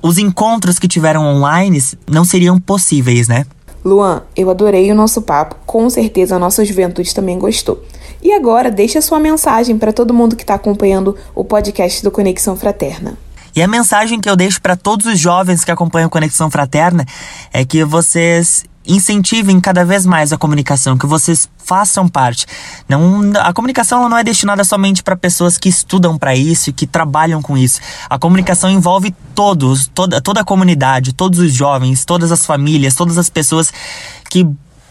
os 0.00 0.18
encontros 0.18 0.78
que 0.78 0.88
tiveram 0.88 1.24
online 1.24 1.82
não 2.08 2.24
seriam 2.24 2.58
possíveis, 2.58 3.28
né? 3.28 3.44
Luan, 3.84 4.22
eu 4.36 4.50
adorei 4.50 4.90
o 4.90 4.94
nosso 4.94 5.22
papo, 5.22 5.56
com 5.64 5.88
certeza 5.88 6.36
a 6.36 6.38
nossa 6.38 6.64
juventude 6.64 7.14
também 7.14 7.38
gostou. 7.38 7.82
E 8.22 8.32
agora, 8.32 8.70
deixa 8.70 9.00
sua 9.00 9.20
mensagem 9.20 9.78
para 9.78 9.92
todo 9.92 10.12
mundo 10.12 10.34
que 10.34 10.42
está 10.42 10.54
acompanhando 10.54 11.16
o 11.34 11.44
podcast 11.44 12.02
do 12.02 12.10
Conexão 12.10 12.56
Fraterna. 12.56 13.16
E 13.54 13.62
a 13.62 13.68
mensagem 13.68 14.20
que 14.20 14.28
eu 14.28 14.36
deixo 14.36 14.60
para 14.60 14.76
todos 14.76 15.06
os 15.06 15.18
jovens 15.18 15.64
que 15.64 15.70
acompanham 15.70 16.08
Conexão 16.08 16.50
Fraterna 16.50 17.04
é 17.52 17.64
que 17.64 17.84
vocês 17.84 18.64
incentivem 18.88 19.60
cada 19.60 19.84
vez 19.84 20.06
mais 20.06 20.32
a 20.32 20.38
comunicação, 20.38 20.96
que 20.96 21.06
vocês 21.06 21.48
façam 21.58 22.08
parte. 22.08 22.46
Não, 22.88 23.30
a 23.40 23.52
comunicação 23.52 24.08
não 24.08 24.16
é 24.16 24.24
destinada 24.24 24.64
somente 24.64 25.02
para 25.02 25.14
pessoas 25.14 25.58
que 25.58 25.68
estudam 25.68 26.16
para 26.16 26.34
isso, 26.34 26.72
que 26.72 26.86
trabalham 26.86 27.42
com 27.42 27.56
isso. 27.56 27.80
A 28.08 28.18
comunicação 28.18 28.70
envolve 28.70 29.14
todos, 29.34 29.86
toda, 29.86 30.20
toda 30.22 30.40
a 30.40 30.44
comunidade, 30.44 31.12
todos 31.12 31.38
os 31.38 31.52
jovens, 31.52 32.06
todas 32.06 32.32
as 32.32 32.46
famílias, 32.46 32.94
todas 32.94 33.18
as 33.18 33.28
pessoas 33.28 33.70
que 34.30 34.48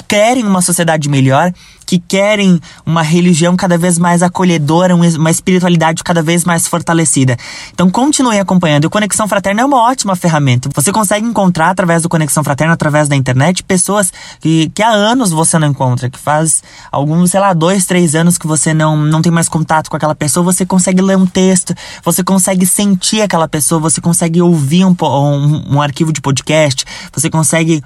querem 0.08 0.46
uma 0.46 0.62
sociedade 0.62 1.10
melhor, 1.10 1.52
que 1.88 1.98
querem 1.98 2.60
uma 2.86 3.02
religião 3.02 3.56
cada 3.56 3.78
vez 3.78 3.98
mais 3.98 4.22
acolhedora, 4.22 4.94
uma 4.94 5.32
espiritualidade 5.32 6.04
cada 6.04 6.22
vez 6.22 6.44
mais 6.44 6.68
fortalecida. 6.68 7.38
Então 7.74 7.90
continue 7.90 8.38
acompanhando. 8.38 8.86
O 8.86 8.90
Conexão 8.90 9.28
Fraterna 9.28 9.62
é 9.62 9.66
uma 9.66 9.82
ótima 9.82 10.16
ferramenta. 10.16 10.70
Você 10.76 10.92
consegue 10.92 11.26
encontrar 11.26 11.70
através 11.70 12.04
do 12.04 12.10
Conexão 12.10 12.44
Fraterna, 12.44 12.74
através 12.74 13.08
da 13.08 13.16
internet, 13.16 13.64
pessoas 13.64 14.12
que, 14.42 14.70
que 14.76 14.84
há 14.84 14.90
anos 14.90 15.32
você 15.32 15.58
não 15.58 15.70
encontra, 15.70 16.10
que 16.10 16.20
faz 16.20 16.62
alguns, 16.92 17.32
sei 17.32 17.40
lá, 17.40 17.54
dois, 17.54 17.86
três 17.86 18.16
anos 18.16 18.38
que 18.38 18.46
você 18.46 18.74
não, 18.74 18.98
não 18.98 19.22
tem 19.22 19.32
mais 19.32 19.48
contato 19.48 19.90
com 19.90 19.96
aquela 19.96 20.16
pessoa, 20.16 20.44
você 20.44 20.66
consegue 20.66 21.02
ler 21.02 21.16
um 21.16 21.26
texto, 21.26 21.74
você 22.04 22.22
consegue 22.22 22.66
sentir 22.66 23.22
aquela 23.22 23.48
pessoa, 23.48 23.80
você 23.80 24.02
consegue 24.02 24.42
ouvir 24.42 24.84
um, 24.84 24.96
um, 25.02 25.76
um 25.76 25.82
arquivo 25.82 26.12
de 26.12 26.20
podcast, 26.20 26.84
você 27.14 27.30
consegue 27.30 27.82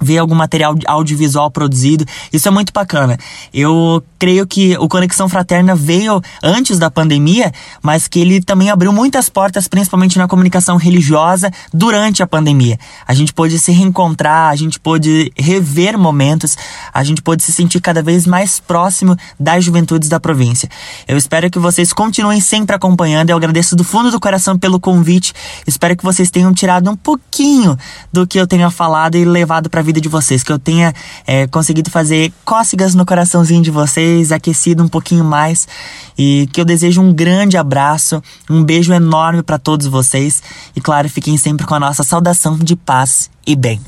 ver 0.00 0.18
algum 0.18 0.34
material 0.34 0.74
audiovisual 0.86 1.50
produzido. 1.50 2.04
Isso 2.32 2.48
é 2.48 2.50
muito 2.50 2.72
bacana. 2.72 3.18
Eu 3.52 4.02
creio 4.18 4.46
que 4.46 4.76
o 4.78 4.88
Conexão 4.88 5.28
Fraterna 5.28 5.74
veio 5.74 6.20
antes 6.42 6.78
da 6.78 6.90
pandemia, 6.90 7.52
mas 7.82 8.08
que 8.08 8.18
ele 8.18 8.40
também 8.40 8.70
abriu 8.70 8.92
muitas 8.92 9.28
portas, 9.28 9.68
principalmente 9.68 10.18
na 10.18 10.26
comunicação 10.26 10.76
religiosa, 10.76 11.50
durante 11.72 12.22
a 12.22 12.26
pandemia. 12.26 12.78
A 13.06 13.14
gente 13.14 13.32
pôde 13.32 13.58
se 13.58 13.70
reencontrar, 13.72 14.50
a 14.50 14.56
gente 14.56 14.80
pôde 14.80 15.32
rever 15.36 15.98
momentos, 15.98 16.56
a 16.92 17.04
gente 17.04 17.22
pôde 17.22 17.42
se 17.42 17.52
sentir 17.52 17.80
cada 17.80 18.02
vez 18.02 18.26
mais 18.26 18.60
próximo 18.60 19.16
das 19.38 19.64
juventudes 19.64 20.08
da 20.08 20.18
província. 20.18 20.68
Eu 21.06 21.16
espero 21.16 21.50
que 21.50 21.58
vocês 21.58 21.92
continuem 21.92 22.40
sempre 22.40 22.74
acompanhando. 22.74 23.30
Eu 23.30 23.36
agradeço 23.36 23.76
do 23.76 23.84
fundo 23.84 24.10
do 24.10 24.20
coração 24.20 24.58
pelo 24.58 24.80
convite. 24.80 25.32
Espero 25.66 25.96
que 25.96 26.04
vocês 26.04 26.30
tenham 26.30 26.52
tirado 26.52 26.90
um 26.90 26.96
pouquinho 26.96 27.76
do 28.12 28.26
que 28.26 28.38
eu 28.38 28.46
tenha 28.46 28.70
falado 28.70 29.16
e 29.16 29.24
levado 29.24 29.68
para 29.68 29.83
vida 29.84 30.00
de 30.00 30.08
vocês, 30.08 30.42
que 30.42 30.50
eu 30.50 30.58
tenha 30.58 30.92
é, 31.26 31.46
conseguido 31.46 31.90
fazer 31.90 32.32
cócegas 32.44 32.94
no 32.94 33.06
coraçãozinho 33.06 33.62
de 33.62 33.70
vocês, 33.70 34.32
aquecido 34.32 34.82
um 34.82 34.88
pouquinho 34.88 35.24
mais 35.24 35.68
e 36.18 36.48
que 36.52 36.60
eu 36.60 36.64
desejo 36.64 37.00
um 37.00 37.12
grande 37.12 37.56
abraço, 37.56 38.22
um 38.50 38.64
beijo 38.64 38.92
enorme 38.92 39.42
para 39.42 39.58
todos 39.58 39.86
vocês 39.86 40.42
e 40.74 40.80
claro, 40.80 41.08
fiquem 41.08 41.36
sempre 41.36 41.66
com 41.66 41.74
a 41.74 41.80
nossa 41.80 42.02
saudação 42.02 42.58
de 42.58 42.74
paz 42.74 43.30
e 43.46 43.54
bem. 43.54 43.80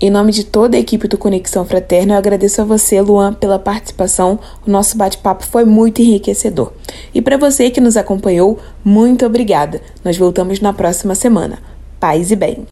Em 0.00 0.10
nome 0.10 0.30
de 0.30 0.44
toda 0.44 0.76
a 0.76 0.80
equipe 0.80 1.08
do 1.08 1.18
Conexão 1.18 1.64
Fraterna, 1.64 2.14
eu 2.14 2.18
agradeço 2.18 2.62
a 2.62 2.64
você, 2.64 3.00
Luan, 3.00 3.34
pela 3.34 3.58
participação. 3.58 4.38
O 4.64 4.70
nosso 4.70 4.96
bate-papo 4.96 5.44
foi 5.44 5.64
muito 5.64 6.00
enriquecedor. 6.00 6.72
E 7.12 7.20
para 7.20 7.36
você 7.36 7.68
que 7.68 7.80
nos 7.80 7.96
acompanhou, 7.96 8.60
muito 8.84 9.26
obrigada. 9.26 9.82
Nós 10.04 10.16
voltamos 10.16 10.60
na 10.60 10.72
próxima 10.72 11.16
semana. 11.16 11.58
Paz 11.98 12.30
e 12.30 12.36
bem. 12.36 12.64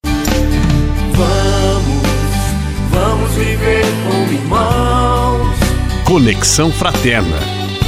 Irmãos. 4.46 5.56
Conexão 6.04 6.70
Fraterna. 6.70 7.36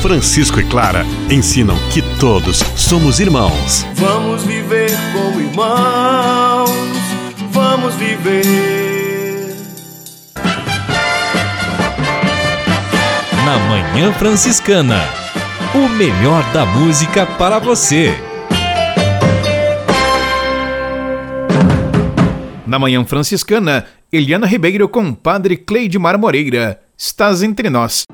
Francisco 0.02 0.60
e 0.60 0.64
Clara 0.64 1.04
ensinam 1.30 1.76
que 1.92 2.02
todos 2.18 2.58
somos 2.76 3.20
irmãos. 3.20 3.86
Vamos 3.94 4.44
viver 4.44 4.90
como 5.12 5.40
irmãos. 5.40 6.70
Vamos 7.50 7.94
viver. 7.94 9.56
Na 13.44 13.58
Manhã 13.68 14.12
Franciscana. 14.12 15.00
O 15.74 15.88
melhor 15.88 16.42
da 16.52 16.64
música 16.64 17.26
para 17.26 17.58
você. 17.58 18.14
Na 22.66 22.78
Manhã 22.78 23.04
Franciscana, 23.04 23.86
Eliana 24.10 24.46
Ribeiro 24.46 24.88
com 24.88 25.12
Padre 25.12 25.54
Cleidmar 25.54 26.18
Moreira. 26.18 26.80
Estás 26.96 27.42
entre 27.42 27.68
nós. 27.68 28.04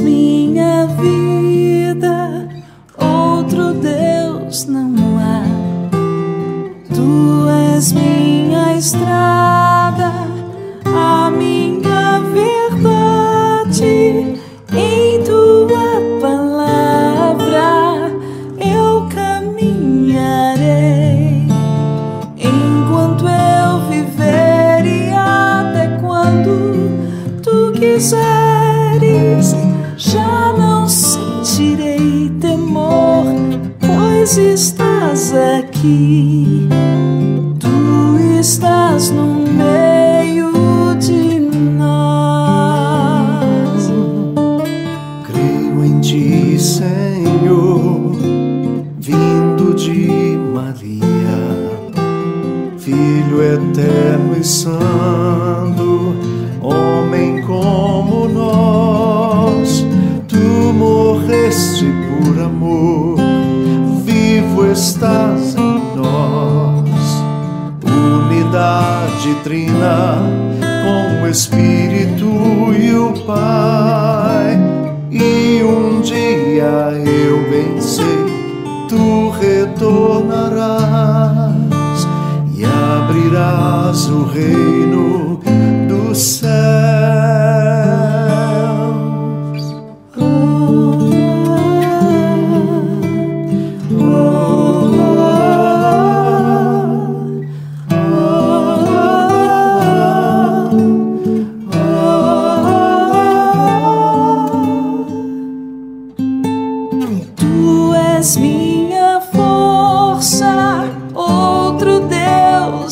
minha 0.00 0.86
vida. 0.86 1.15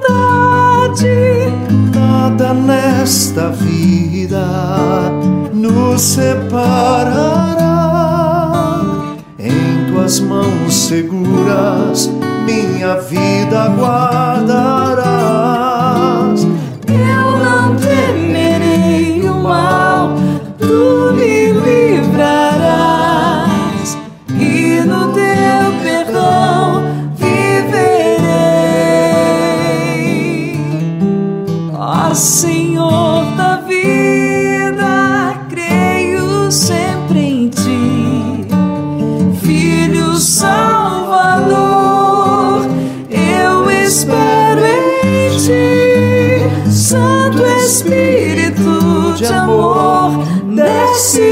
Nada 1.93 2.53
nesta 2.53 3.49
vida 3.49 4.45
nos 5.53 6.01
separará. 6.01 7.61
Em 9.39 9.91
tuas 9.91 10.19
mãos 10.19 10.73
seguras, 10.73 12.09
minha 12.45 12.95
vida 12.99 13.69
guardarás. 13.69 14.80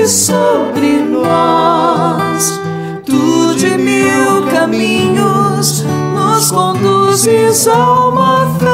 Sobre 0.10 1.00
nós. 1.04 2.60
Tu 3.06 3.56
de 3.56 3.78
mil 3.78 4.48
caminhos 4.52 5.84
nos 6.14 6.52
conduzes 6.52 7.68
a 7.68 8.08
uma 8.08 8.56
fé 8.60 8.70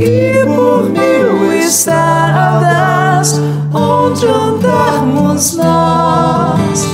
e 0.00 0.44
por 0.46 0.88
mil 0.90 1.52
estradas 1.52 3.40
onde 3.72 4.26
andarmos 4.26 5.56
nós, 5.56 6.88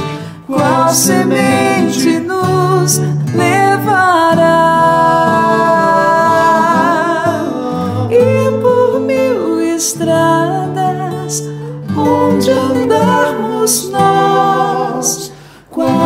qual 0.46 0.88
semente 0.88 1.53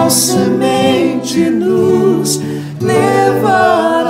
qual 0.08 0.10
semente 0.10 1.50
nos 1.50 2.40
levará. 2.80 4.08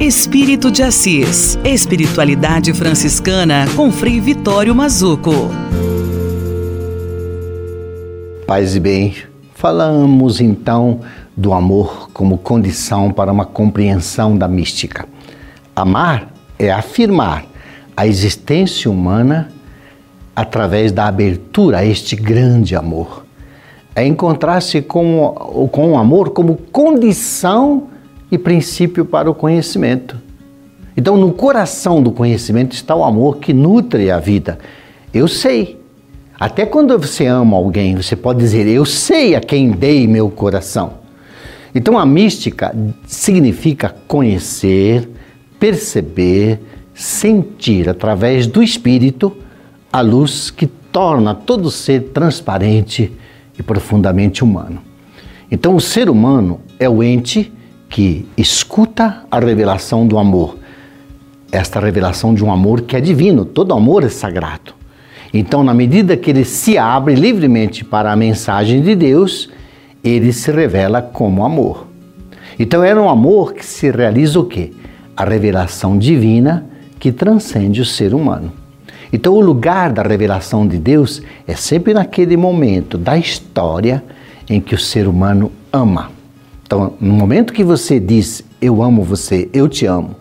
Espírito 0.00 0.70
de 0.70 0.82
Assis. 0.82 1.58
Espiritualidade 1.64 2.72
franciscana 2.74 3.68
com 3.76 3.92
Frei 3.92 4.20
Vitório 4.20 4.74
Mazuco. 4.74 5.48
Paz 8.48 8.74
e 8.74 8.80
bem, 8.80 9.14
falamos 9.52 10.40
então 10.40 11.00
do 11.36 11.52
amor 11.52 12.08
como 12.14 12.38
condição 12.38 13.12
para 13.12 13.30
uma 13.30 13.44
compreensão 13.44 14.38
da 14.38 14.48
mística. 14.48 15.06
Amar 15.76 16.32
é 16.58 16.72
afirmar 16.72 17.44
a 17.94 18.06
existência 18.06 18.90
humana 18.90 19.50
através 20.34 20.92
da 20.92 21.06
abertura 21.06 21.80
a 21.80 21.84
este 21.84 22.16
grande 22.16 22.74
amor. 22.74 23.26
É 23.94 24.06
encontrar-se 24.06 24.80
com, 24.80 25.68
com 25.70 25.92
o 25.92 25.98
amor 25.98 26.30
como 26.30 26.56
condição 26.72 27.88
e 28.32 28.38
princípio 28.38 29.04
para 29.04 29.30
o 29.30 29.34
conhecimento. 29.34 30.16
Então, 30.96 31.18
no 31.18 31.34
coração 31.34 32.02
do 32.02 32.12
conhecimento 32.12 32.72
está 32.72 32.96
o 32.96 33.04
amor 33.04 33.40
que 33.40 33.52
nutre 33.52 34.10
a 34.10 34.18
vida. 34.18 34.58
Eu 35.12 35.28
sei. 35.28 35.77
Até 36.38 36.64
quando 36.64 36.96
você 36.96 37.26
ama 37.26 37.56
alguém, 37.56 37.96
você 37.96 38.14
pode 38.14 38.38
dizer: 38.38 38.66
Eu 38.66 38.84
sei 38.84 39.34
a 39.34 39.40
quem 39.40 39.72
dei 39.72 40.06
meu 40.06 40.30
coração. 40.30 40.98
Então, 41.74 41.98
a 41.98 42.06
mística 42.06 42.74
significa 43.06 43.94
conhecer, 44.06 45.08
perceber, 45.58 46.60
sentir 46.94 47.88
através 47.88 48.46
do 48.46 48.62
espírito 48.62 49.36
a 49.92 50.00
luz 50.00 50.50
que 50.50 50.66
torna 50.66 51.34
todo 51.34 51.70
ser 51.70 52.10
transparente 52.10 53.12
e 53.58 53.62
profundamente 53.62 54.44
humano. 54.44 54.80
Então, 55.50 55.74
o 55.74 55.80
ser 55.80 56.08
humano 56.08 56.60
é 56.78 56.88
o 56.88 57.02
ente 57.02 57.52
que 57.88 58.26
escuta 58.36 59.24
a 59.30 59.40
revelação 59.40 60.06
do 60.06 60.18
amor. 60.18 60.56
Esta 61.50 61.80
revelação 61.80 62.32
de 62.34 62.44
um 62.44 62.52
amor 62.52 62.82
que 62.82 62.96
é 62.96 63.00
divino, 63.00 63.44
todo 63.44 63.74
amor 63.74 64.04
é 64.04 64.08
sagrado. 64.08 64.77
Então, 65.32 65.62
na 65.62 65.74
medida 65.74 66.16
que 66.16 66.30
ele 66.30 66.44
se 66.44 66.78
abre 66.78 67.14
livremente 67.14 67.84
para 67.84 68.10
a 68.12 68.16
mensagem 68.16 68.80
de 68.80 68.94
Deus, 68.94 69.50
ele 70.02 70.32
se 70.32 70.50
revela 70.50 71.02
como 71.02 71.44
amor. 71.44 71.86
Então, 72.58 72.82
era 72.82 73.00
um 73.00 73.08
amor 73.08 73.52
que 73.52 73.64
se 73.64 73.90
realiza 73.90 74.40
o 74.40 74.44
quê? 74.44 74.72
A 75.16 75.24
revelação 75.24 75.98
divina 75.98 76.66
que 76.98 77.12
transcende 77.12 77.80
o 77.80 77.84
ser 77.84 78.14
humano. 78.14 78.52
Então, 79.12 79.34
o 79.34 79.40
lugar 79.40 79.92
da 79.92 80.02
revelação 80.02 80.66
de 80.66 80.78
Deus 80.78 81.22
é 81.46 81.54
sempre 81.54 81.94
naquele 81.94 82.36
momento 82.36 82.98
da 82.98 83.16
história 83.16 84.02
em 84.48 84.60
que 84.60 84.74
o 84.74 84.78
ser 84.78 85.06
humano 85.06 85.52
ama. 85.72 86.10
Então, 86.64 86.94
no 87.00 87.14
momento 87.14 87.52
que 87.52 87.64
você 87.64 87.98
diz 87.98 88.44
eu 88.60 88.82
amo 88.82 89.02
você, 89.02 89.48
eu 89.52 89.68
te 89.68 89.86
amo, 89.86 90.16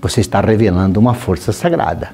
você 0.00 0.20
está 0.20 0.40
revelando 0.40 1.00
uma 1.00 1.14
força 1.14 1.52
sagrada. 1.52 2.10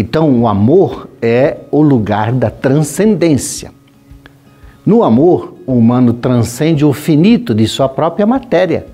Então, 0.00 0.30
o 0.40 0.48
amor 0.48 1.10
é 1.20 1.58
o 1.70 1.82
lugar 1.82 2.32
da 2.32 2.48
transcendência. 2.48 3.70
No 4.84 5.04
amor, 5.04 5.56
o 5.66 5.74
humano 5.74 6.14
transcende 6.14 6.86
o 6.86 6.92
finito 6.94 7.54
de 7.54 7.68
sua 7.68 7.86
própria 7.86 8.26
matéria. 8.26 8.86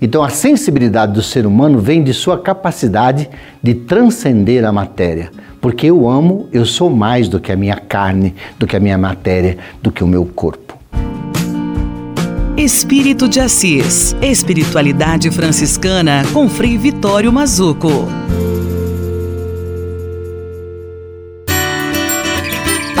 Então, 0.00 0.24
a 0.24 0.30
sensibilidade 0.30 1.12
do 1.12 1.20
ser 1.20 1.44
humano 1.44 1.78
vem 1.78 2.02
de 2.02 2.14
sua 2.14 2.38
capacidade 2.38 3.28
de 3.62 3.74
transcender 3.74 4.64
a 4.64 4.72
matéria. 4.72 5.30
Porque 5.60 5.88
eu 5.88 6.08
amo, 6.08 6.48
eu 6.50 6.64
sou 6.64 6.88
mais 6.88 7.28
do 7.28 7.38
que 7.38 7.52
a 7.52 7.56
minha 7.56 7.76
carne, 7.76 8.34
do 8.58 8.66
que 8.66 8.76
a 8.76 8.80
minha 8.80 8.96
matéria, 8.96 9.58
do 9.82 9.92
que 9.92 10.02
o 10.02 10.06
meu 10.06 10.24
corpo. 10.24 10.78
Espírito 12.56 13.28
de 13.28 13.40
Assis. 13.40 14.16
Espiritualidade 14.22 15.30
franciscana 15.30 16.22
com 16.32 16.48
Frei 16.48 16.78
Vitório 16.78 17.30
Mazuco. 17.30 18.08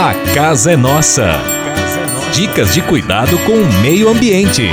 A 0.04 0.12
casa 0.34 0.72
é 0.72 0.76
nossa. 0.76 1.40
Dicas 2.34 2.74
de 2.74 2.82
cuidado 2.82 3.38
com 3.38 3.54
o 3.54 3.80
meio 3.80 4.10
ambiente. 4.10 4.68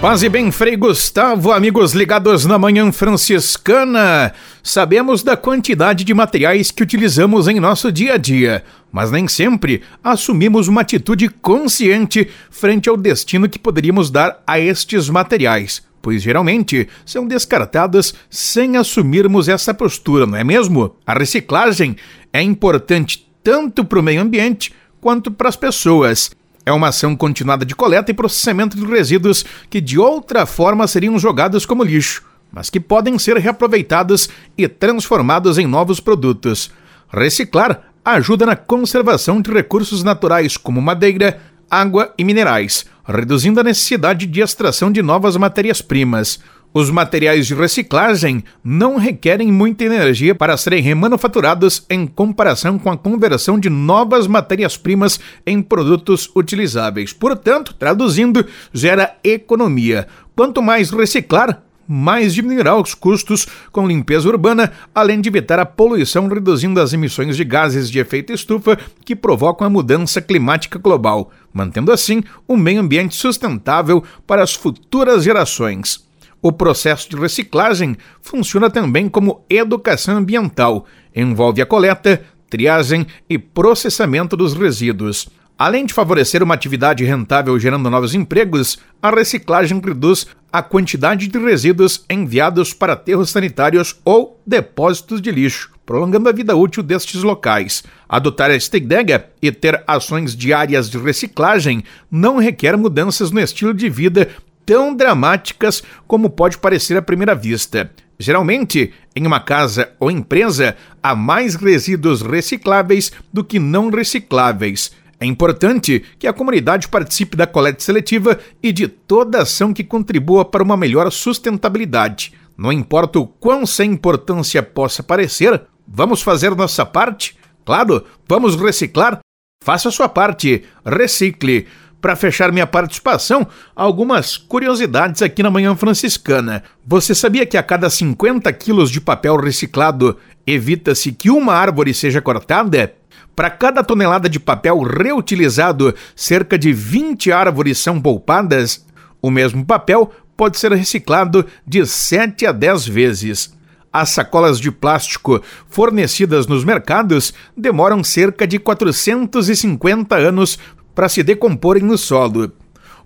Paz 0.00 0.24
e 0.24 0.28
bem, 0.28 0.50
Frei 0.50 0.74
Gustavo, 0.74 1.52
amigos 1.52 1.92
ligados 1.92 2.44
na 2.44 2.58
Manhã 2.58 2.90
Franciscana. 2.90 4.32
Sabemos 4.64 5.22
da 5.22 5.36
quantidade 5.36 6.02
de 6.02 6.12
materiais 6.12 6.72
que 6.72 6.82
utilizamos 6.82 7.46
em 7.46 7.60
nosso 7.60 7.92
dia 7.92 8.14
a 8.14 8.16
dia, 8.16 8.64
mas 8.90 9.12
nem 9.12 9.28
sempre 9.28 9.82
assumimos 10.02 10.66
uma 10.66 10.80
atitude 10.80 11.28
consciente 11.28 12.28
frente 12.50 12.88
ao 12.88 12.96
destino 12.96 13.48
que 13.48 13.60
poderíamos 13.60 14.10
dar 14.10 14.42
a 14.44 14.58
estes 14.58 15.08
materiais, 15.08 15.82
pois 16.02 16.22
geralmente 16.22 16.88
são 17.04 17.26
descartadas 17.26 18.14
sem 18.28 18.76
assumirmos 18.76 19.48
essa 19.48 19.74
postura, 19.74 20.26
não 20.26 20.36
é 20.36 20.44
mesmo? 20.44 20.94
A 21.06 21.12
reciclagem 21.14 21.96
é 22.32 22.42
importante 22.42 23.30
tanto 23.42 23.84
para 23.84 23.98
o 23.98 24.02
meio 24.02 24.20
ambiente 24.20 24.72
quanto 25.00 25.30
para 25.30 25.48
as 25.48 25.56
pessoas. 25.56 26.30
É 26.64 26.72
uma 26.72 26.88
ação 26.88 27.16
continuada 27.16 27.64
de 27.64 27.74
coleta 27.74 28.10
e 28.10 28.14
processamento 28.14 28.76
de 28.76 28.84
resíduos 28.84 29.44
que 29.68 29.80
de 29.80 29.98
outra 29.98 30.44
forma 30.46 30.86
seriam 30.86 31.18
jogados 31.18 31.64
como 31.64 31.82
lixo, 31.82 32.22
mas 32.52 32.68
que 32.68 32.78
podem 32.78 33.18
ser 33.18 33.36
reaproveitados 33.38 34.28
e 34.56 34.68
transformados 34.68 35.58
em 35.58 35.66
novos 35.66 36.00
produtos. 36.00 36.70
Reciclar 37.08 37.90
ajuda 38.04 38.46
na 38.46 38.56
conservação 38.56 39.40
de 39.40 39.50
recursos 39.50 40.02
naturais 40.02 40.56
como 40.56 40.80
madeira, 40.80 41.40
água 41.70 42.12
e 42.18 42.24
minerais, 42.24 42.84
reduzindo 43.06 43.60
a 43.60 43.62
necessidade 43.62 44.26
de 44.26 44.40
extração 44.40 44.90
de 44.90 45.00
novas 45.00 45.36
matérias-primas. 45.36 46.40
Os 46.72 46.88
materiais 46.88 47.48
de 47.48 47.54
reciclagem 47.54 48.44
não 48.62 48.96
requerem 48.96 49.50
muita 49.50 49.84
energia 49.84 50.36
para 50.36 50.56
serem 50.56 50.80
remanufaturados 50.80 51.84
em 51.90 52.06
comparação 52.06 52.78
com 52.78 52.90
a 52.90 52.96
conversão 52.96 53.58
de 53.58 53.68
novas 53.68 54.28
matérias-primas 54.28 55.18
em 55.44 55.60
produtos 55.60 56.30
utilizáveis. 56.34 57.12
Portanto, 57.12 57.74
traduzindo, 57.74 58.46
gera 58.72 59.16
economia. 59.24 60.06
Quanto 60.36 60.62
mais 60.62 60.90
reciclar, 60.90 61.60
mais 61.92 62.32
diminuirá 62.32 62.76
os 62.76 62.94
custos 62.94 63.48
com 63.72 63.84
limpeza 63.84 64.28
urbana, 64.28 64.70
além 64.94 65.20
de 65.20 65.28
evitar 65.28 65.58
a 65.58 65.66
poluição, 65.66 66.28
reduzindo 66.28 66.80
as 66.80 66.92
emissões 66.92 67.36
de 67.36 67.42
gases 67.42 67.90
de 67.90 67.98
efeito 67.98 68.32
estufa 68.32 68.78
que 69.04 69.16
provocam 69.16 69.66
a 69.66 69.70
mudança 69.70 70.22
climática 70.22 70.78
global, 70.78 71.32
mantendo 71.52 71.90
assim 71.90 72.22
um 72.48 72.56
meio 72.56 72.80
ambiente 72.80 73.16
sustentável 73.16 74.04
para 74.24 74.40
as 74.40 74.54
futuras 74.54 75.24
gerações. 75.24 76.08
O 76.40 76.52
processo 76.52 77.10
de 77.10 77.16
reciclagem 77.16 77.96
funciona 78.22 78.70
também 78.70 79.08
como 79.08 79.44
educação 79.50 80.16
ambiental, 80.16 80.86
envolve 81.14 81.60
a 81.60 81.66
coleta, 81.66 82.22
triagem 82.48 83.04
e 83.28 83.36
processamento 83.36 84.36
dos 84.36 84.54
resíduos. 84.54 85.28
Além 85.60 85.84
de 85.84 85.92
favorecer 85.92 86.42
uma 86.42 86.54
atividade 86.54 87.04
rentável 87.04 87.58
gerando 87.58 87.90
novos 87.90 88.14
empregos, 88.14 88.78
a 89.02 89.10
reciclagem 89.10 89.78
reduz 89.78 90.26
a 90.50 90.62
quantidade 90.62 91.28
de 91.28 91.38
resíduos 91.38 92.02
enviados 92.08 92.72
para 92.72 92.94
aterros 92.94 93.28
sanitários 93.28 94.00
ou 94.02 94.40
depósitos 94.46 95.20
de 95.20 95.30
lixo, 95.30 95.70
prolongando 95.84 96.30
a 96.30 96.32
vida 96.32 96.56
útil 96.56 96.82
destes 96.82 97.22
locais. 97.22 97.84
Adotar 98.08 98.50
esta 98.50 98.78
ideia 98.78 99.26
e 99.42 99.52
ter 99.52 99.84
ações 99.86 100.34
diárias 100.34 100.88
de 100.88 100.96
reciclagem 100.96 101.84
não 102.10 102.38
requer 102.38 102.74
mudanças 102.78 103.30
no 103.30 103.38
estilo 103.38 103.74
de 103.74 103.90
vida 103.90 104.30
tão 104.64 104.94
dramáticas 104.94 105.82
como 106.06 106.30
pode 106.30 106.56
parecer 106.56 106.96
à 106.96 107.02
primeira 107.02 107.34
vista. 107.34 107.90
Geralmente, 108.18 108.94
em 109.14 109.26
uma 109.26 109.40
casa 109.40 109.90
ou 110.00 110.10
empresa, 110.10 110.74
há 111.02 111.14
mais 111.14 111.54
resíduos 111.54 112.22
recicláveis 112.22 113.12
do 113.30 113.44
que 113.44 113.58
não 113.58 113.90
recicláveis. 113.90 114.90
É 115.20 115.26
importante 115.26 116.02
que 116.18 116.26
a 116.26 116.32
comunidade 116.32 116.88
participe 116.88 117.36
da 117.36 117.46
coleta 117.46 117.82
seletiva 117.82 118.38
e 118.62 118.72
de 118.72 118.88
toda 118.88 119.42
ação 119.42 119.70
que 119.74 119.84
contribua 119.84 120.46
para 120.46 120.62
uma 120.62 120.78
melhor 120.78 121.12
sustentabilidade. 121.12 122.32
Não 122.56 122.72
importa 122.72 123.18
o 123.18 123.26
quão 123.26 123.66
sem 123.66 123.92
importância 123.92 124.62
possa 124.62 125.02
parecer, 125.02 125.62
vamos 125.86 126.22
fazer 126.22 126.56
nossa 126.56 126.86
parte? 126.86 127.36
Claro, 127.66 128.02
vamos 128.26 128.56
reciclar? 128.56 129.20
Faça 129.62 129.90
sua 129.90 130.08
parte, 130.08 130.64
recicle 130.86 131.66
para 132.00 132.16
fechar 132.16 132.50
minha 132.50 132.66
participação, 132.66 133.46
algumas 133.76 134.38
curiosidades 134.38 135.20
aqui 135.20 135.42
na 135.42 135.50
Manhã 135.50 135.76
Franciscana. 135.76 136.62
Você 136.86 137.14
sabia 137.14 137.44
que 137.44 137.58
a 137.58 137.62
cada 137.62 137.90
50 137.90 138.50
quilos 138.54 138.90
de 138.90 139.02
papel 139.02 139.36
reciclado 139.36 140.16
evita-se 140.46 141.12
que 141.12 141.30
uma 141.30 141.52
árvore 141.52 141.92
seja 141.92 142.22
cortada? 142.22 142.94
Para 143.34 143.50
cada 143.50 143.82
tonelada 143.82 144.28
de 144.28 144.38
papel 144.38 144.80
reutilizado, 144.82 145.94
cerca 146.14 146.58
de 146.58 146.72
20 146.72 147.32
árvores 147.32 147.78
são 147.78 148.00
poupadas. 148.00 148.84
O 149.22 149.30
mesmo 149.30 149.64
papel 149.64 150.12
pode 150.36 150.58
ser 150.58 150.72
reciclado 150.72 151.46
de 151.66 151.84
7 151.86 152.46
a 152.46 152.52
10 152.52 152.86
vezes. 152.86 153.54
As 153.92 154.10
sacolas 154.10 154.60
de 154.60 154.70
plástico 154.70 155.42
fornecidas 155.68 156.46
nos 156.46 156.64
mercados 156.64 157.34
demoram 157.56 158.04
cerca 158.04 158.46
de 158.46 158.58
450 158.58 160.16
anos 160.16 160.58
para 160.94 161.08
se 161.08 161.22
decomporem 161.22 161.82
no 161.82 161.98
solo. 161.98 162.52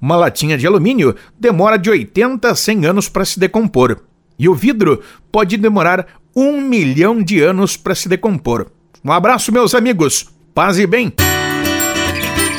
Uma 0.00 0.16
latinha 0.16 0.58
de 0.58 0.66
alumínio 0.66 1.16
demora 1.38 1.78
de 1.78 1.88
80 1.88 2.50
a 2.50 2.54
100 2.54 2.86
anos 2.86 3.08
para 3.08 3.24
se 3.24 3.40
decompor. 3.40 4.02
E 4.38 4.48
o 4.48 4.54
vidro 4.54 5.00
pode 5.32 5.56
demorar 5.56 6.06
um 6.36 6.60
milhão 6.60 7.22
de 7.22 7.40
anos 7.40 7.76
para 7.76 7.94
se 7.94 8.08
decompor. 8.08 8.66
Um 9.04 9.12
abraço, 9.12 9.52
meus 9.52 9.74
amigos. 9.74 10.26
Paz 10.54 10.78
e 10.78 10.86
bem. 10.86 11.12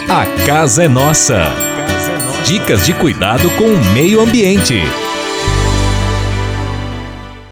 A 0.07 0.45
casa 0.45 0.83
é 0.83 0.87
nossa. 0.87 1.43
Dicas 2.45 2.85
de 2.85 2.93
cuidado 2.93 3.49
com 3.57 3.63
o 3.63 3.85
meio 3.93 4.21
ambiente. 4.21 4.83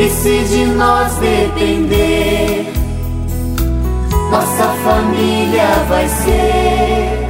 E 0.00 0.08
se 0.08 0.44
de 0.44 0.64
nós 0.64 1.12
depender, 1.16 2.72
nossa 4.30 4.68
família 4.82 5.84
vai 5.90 6.08
ser 6.08 7.28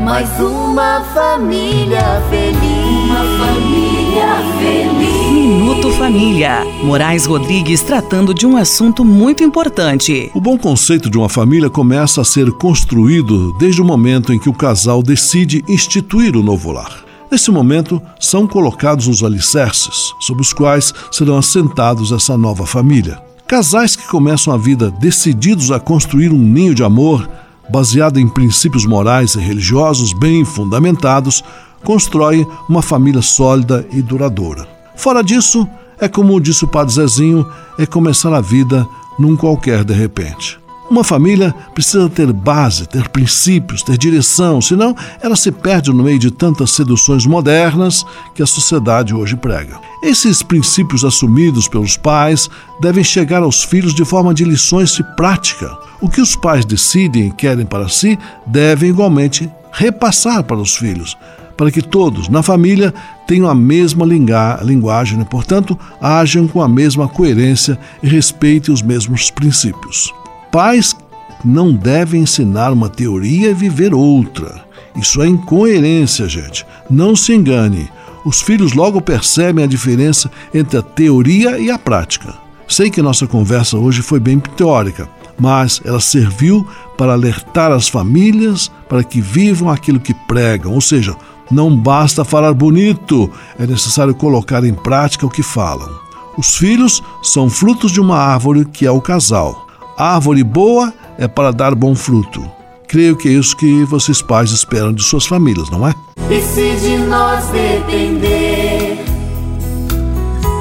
mais 0.00 0.28
uma 0.38 1.00
família 1.12 2.22
feliz. 2.30 3.10
Uma 3.10 3.44
família 3.44 4.36
feliz. 4.60 5.32
Minuto 5.32 5.90
Família. 5.90 6.64
Moraes 6.84 7.26
Rodrigues 7.26 7.82
tratando 7.82 8.32
de 8.32 8.46
um 8.46 8.56
assunto 8.56 9.04
muito 9.04 9.42
importante. 9.42 10.30
O 10.32 10.40
bom 10.40 10.56
conceito 10.56 11.10
de 11.10 11.18
uma 11.18 11.28
família 11.28 11.68
começa 11.68 12.20
a 12.20 12.24
ser 12.24 12.52
construído 12.52 13.52
desde 13.58 13.82
o 13.82 13.84
momento 13.84 14.32
em 14.32 14.38
que 14.38 14.48
o 14.48 14.54
casal 14.54 15.02
decide 15.02 15.64
instituir 15.66 16.36
o 16.36 16.42
novo 16.44 16.70
lar. 16.70 17.09
Nesse 17.30 17.50
momento, 17.50 18.02
são 18.18 18.44
colocados 18.44 19.06
os 19.06 19.22
alicerces 19.22 20.12
sobre 20.20 20.42
os 20.42 20.52
quais 20.52 20.92
serão 21.12 21.38
assentados 21.38 22.10
essa 22.10 22.36
nova 22.36 22.66
família. 22.66 23.22
Casais 23.46 23.94
que 23.94 24.08
começam 24.08 24.52
a 24.52 24.56
vida 24.56 24.90
decididos 24.90 25.70
a 25.70 25.78
construir 25.78 26.32
um 26.32 26.38
ninho 26.38 26.74
de 26.74 26.82
amor, 26.82 27.28
baseado 27.68 28.18
em 28.18 28.28
princípios 28.28 28.84
morais 28.84 29.36
e 29.36 29.40
religiosos 29.40 30.12
bem 30.12 30.44
fundamentados, 30.44 31.44
constroem 31.84 32.44
uma 32.68 32.82
família 32.82 33.22
sólida 33.22 33.86
e 33.92 34.02
duradoura. 34.02 34.68
Fora 34.96 35.22
disso, 35.22 35.68
é 36.00 36.08
como 36.08 36.40
disse 36.40 36.64
o 36.64 36.68
padre 36.68 36.94
Zezinho, 36.94 37.46
é 37.78 37.86
começar 37.86 38.34
a 38.34 38.40
vida 38.40 38.86
num 39.18 39.36
qualquer 39.36 39.84
de 39.84 39.94
repente. 39.94 40.58
Uma 40.90 41.04
família 41.04 41.54
precisa 41.72 42.10
ter 42.10 42.32
base, 42.32 42.84
ter 42.84 43.08
princípios, 43.10 43.80
ter 43.80 43.96
direção, 43.96 44.60
senão 44.60 44.92
ela 45.22 45.36
se 45.36 45.52
perde 45.52 45.92
no 45.92 46.02
meio 46.02 46.18
de 46.18 46.32
tantas 46.32 46.72
seduções 46.72 47.24
modernas 47.24 48.04
que 48.34 48.42
a 48.42 48.46
sociedade 48.46 49.14
hoje 49.14 49.36
prega. 49.36 49.78
Esses 50.02 50.42
princípios 50.42 51.04
assumidos 51.04 51.68
pelos 51.68 51.96
pais 51.96 52.50
devem 52.80 53.04
chegar 53.04 53.40
aos 53.44 53.62
filhos 53.62 53.94
de 53.94 54.04
forma 54.04 54.34
de 54.34 54.42
lições 54.42 54.90
de 54.90 55.04
prática. 55.14 55.78
O 56.00 56.08
que 56.08 56.20
os 56.20 56.34
pais 56.34 56.64
decidem 56.64 57.28
e 57.28 57.32
querem 57.32 57.64
para 57.64 57.88
si 57.88 58.18
devem 58.44 58.90
igualmente 58.90 59.48
repassar 59.70 60.42
para 60.42 60.58
os 60.58 60.74
filhos, 60.74 61.16
para 61.56 61.70
que 61.70 61.82
todos 61.82 62.28
na 62.28 62.42
família 62.42 62.92
tenham 63.28 63.48
a 63.48 63.54
mesma 63.54 64.04
linguagem 64.04 65.20
e, 65.20 65.24
portanto, 65.24 65.78
ajam 66.00 66.48
com 66.48 66.60
a 66.60 66.68
mesma 66.68 67.06
coerência 67.06 67.78
e 68.02 68.08
respeitem 68.08 68.74
os 68.74 68.82
mesmos 68.82 69.30
princípios. 69.30 70.12
Pais 70.50 70.96
não 71.44 71.72
devem 71.72 72.22
ensinar 72.22 72.72
uma 72.72 72.88
teoria 72.88 73.50
e 73.50 73.54
viver 73.54 73.94
outra. 73.94 74.64
Isso 74.96 75.22
é 75.22 75.28
incoerência, 75.28 76.28
gente. 76.28 76.66
Não 76.90 77.14
se 77.14 77.32
engane. 77.32 77.88
Os 78.24 78.40
filhos 78.42 78.72
logo 78.72 79.00
percebem 79.00 79.64
a 79.64 79.68
diferença 79.68 80.30
entre 80.52 80.78
a 80.78 80.82
teoria 80.82 81.58
e 81.58 81.70
a 81.70 81.78
prática. 81.78 82.34
Sei 82.68 82.90
que 82.90 83.00
nossa 83.00 83.26
conversa 83.26 83.78
hoje 83.78 84.02
foi 84.02 84.20
bem 84.20 84.38
teórica, 84.38 85.08
mas 85.38 85.80
ela 85.84 86.00
serviu 86.00 86.66
para 86.96 87.12
alertar 87.12 87.72
as 87.72 87.88
famílias 87.88 88.70
para 88.88 89.02
que 89.02 89.20
vivam 89.20 89.70
aquilo 89.70 89.98
que 89.98 90.12
pregam, 90.12 90.74
ou 90.74 90.80
seja, 90.80 91.16
não 91.50 91.74
basta 91.74 92.24
falar 92.24 92.52
bonito, 92.52 93.30
é 93.58 93.66
necessário 93.66 94.14
colocar 94.14 94.64
em 94.64 94.74
prática 94.74 95.26
o 95.26 95.30
que 95.30 95.42
falam. 95.42 95.90
Os 96.36 96.56
filhos 96.56 97.02
são 97.22 97.50
frutos 97.50 97.90
de 97.90 98.00
uma 98.00 98.18
árvore 98.18 98.64
que 98.64 98.86
é 98.86 98.90
o 98.90 99.00
casal. 99.00 99.69
Árvore 100.00 100.42
boa 100.42 100.94
é 101.18 101.28
para 101.28 101.52
dar 101.52 101.74
bom 101.74 101.94
fruto. 101.94 102.42
Creio 102.88 103.14
que 103.14 103.28
é 103.28 103.32
isso 103.32 103.54
que 103.54 103.84
vocês 103.84 104.22
pais 104.22 104.50
esperam 104.50 104.94
de 104.94 105.02
suas 105.02 105.26
famílias, 105.26 105.68
não 105.68 105.86
é? 105.86 105.94
E 106.30 106.40
se 106.40 106.74
de 106.76 106.96
nós 106.96 107.44
depender, 107.48 109.04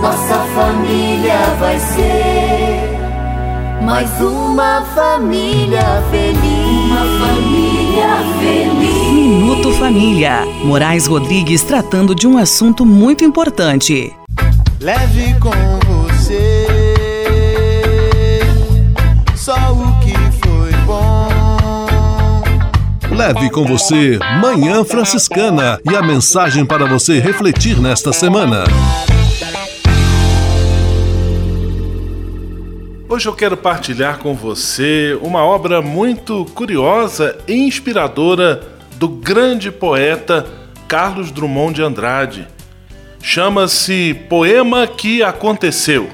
nossa 0.02 0.40
família 0.54 1.56
vai 1.58 1.80
ser 1.80 3.00
mais 3.82 4.10
uma 4.20 4.82
família 4.94 6.04
feliz. 6.12 6.92
Uma 6.92 7.26
família 7.26 8.18
feliz. 8.42 9.14
Minuto 9.14 9.72
Família. 9.76 10.46
Moraes 10.66 11.08
Rodrigues 11.08 11.64
tratando 11.64 12.14
de 12.14 12.28
um 12.28 12.38
assunto 12.38 12.86
muito 12.86 13.24
importante. 13.24 14.14
Leve 14.82 15.34
com 15.40 15.99
Leve 23.20 23.50
com 23.50 23.66
você 23.66 24.18
Manhã 24.42 24.82
Franciscana 24.86 25.78
e 25.84 25.94
a 25.94 26.02
mensagem 26.02 26.66
para 26.66 26.86
você 26.86 27.20
refletir 27.20 27.78
nesta 27.78 28.14
semana. 28.14 28.64
Hoje 33.10 33.28
eu 33.28 33.34
quero 33.34 33.58
partilhar 33.58 34.20
com 34.20 34.34
você 34.34 35.20
uma 35.22 35.44
obra 35.44 35.82
muito 35.82 36.46
curiosa 36.56 37.38
e 37.46 37.56
inspiradora 37.56 38.62
do 38.96 39.10
grande 39.10 39.70
poeta 39.70 40.48
Carlos 40.88 41.30
Drummond 41.30 41.74
de 41.74 41.84
Andrade. 41.84 42.48
Chama-se 43.22 44.14
Poema 44.30 44.88
que 44.88 45.22
Aconteceu. 45.22 46.10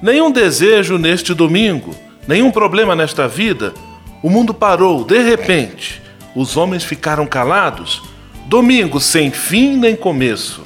Nenhum 0.00 0.30
desejo 0.30 0.96
neste 0.96 1.34
domingo 1.34 1.94
nenhum 2.26 2.50
problema 2.50 2.96
nesta 2.96 3.28
vida, 3.28 3.74
o 4.22 4.30
mundo 4.30 4.54
parou 4.54 5.04
de 5.04 5.18
repente. 5.18 6.00
Os 6.34 6.56
homens 6.56 6.84
ficaram 6.84 7.26
calados. 7.26 8.02
Domingo 8.46 9.00
sem 9.00 9.30
fim 9.30 9.76
nem 9.76 9.96
começo. 9.96 10.62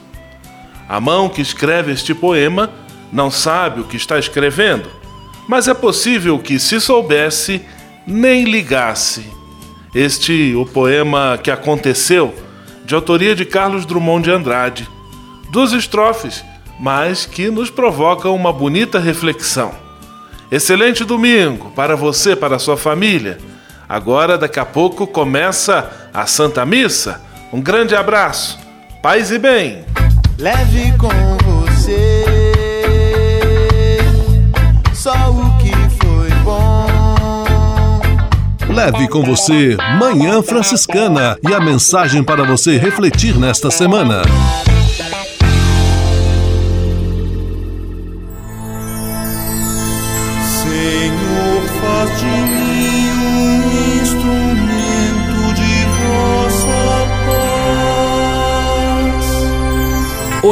A 0.88 1.00
mão 1.00 1.28
que 1.28 1.40
escreve 1.40 1.92
este 1.92 2.14
poema 2.14 2.70
não 3.12 3.30
sabe 3.30 3.80
o 3.80 3.84
que 3.84 3.96
está 3.96 4.18
escrevendo, 4.18 4.90
mas 5.48 5.68
é 5.68 5.74
possível 5.74 6.38
que, 6.38 6.58
se 6.58 6.80
soubesse, 6.80 7.62
nem 8.06 8.44
ligasse. 8.44 9.24
Este 9.94 10.54
o 10.54 10.66
poema 10.66 11.38
que 11.42 11.50
aconteceu, 11.50 12.34
de 12.84 12.94
autoria 12.94 13.34
de 13.34 13.44
Carlos 13.44 13.86
Drummond 13.86 14.24
de 14.24 14.30
Andrade. 14.30 14.88
Duas 15.50 15.72
estrofes, 15.72 16.44
mas 16.78 17.24
que 17.24 17.50
nos 17.50 17.70
provocam 17.70 18.34
uma 18.34 18.52
bonita 18.52 18.98
reflexão. 18.98 19.72
Excelente 20.50 21.04
domingo 21.04 21.70
para 21.70 21.96
você, 21.96 22.36
para 22.36 22.58
sua 22.58 22.76
família. 22.76 23.38
Agora, 23.94 24.36
daqui 24.36 24.58
a 24.58 24.64
pouco, 24.64 25.06
começa 25.06 25.88
a 26.12 26.26
Santa 26.26 26.66
Missa. 26.66 27.20
Um 27.52 27.60
grande 27.60 27.94
abraço, 27.94 28.58
paz 29.00 29.30
e 29.30 29.38
bem. 29.38 29.84
Leve 30.36 30.92
com 30.98 31.10
você 31.44 32.24
só 34.92 35.12
o 35.30 35.58
que 35.58 35.70
foi 36.02 36.28
bom. 36.42 38.00
Leve 38.68 39.06
com 39.06 39.22
você 39.22 39.76
Manhã 39.96 40.42
Franciscana 40.42 41.38
e 41.48 41.54
a 41.54 41.60
mensagem 41.60 42.24
para 42.24 42.42
você 42.42 42.76
refletir 42.76 43.38
nesta 43.38 43.70
semana. 43.70 44.22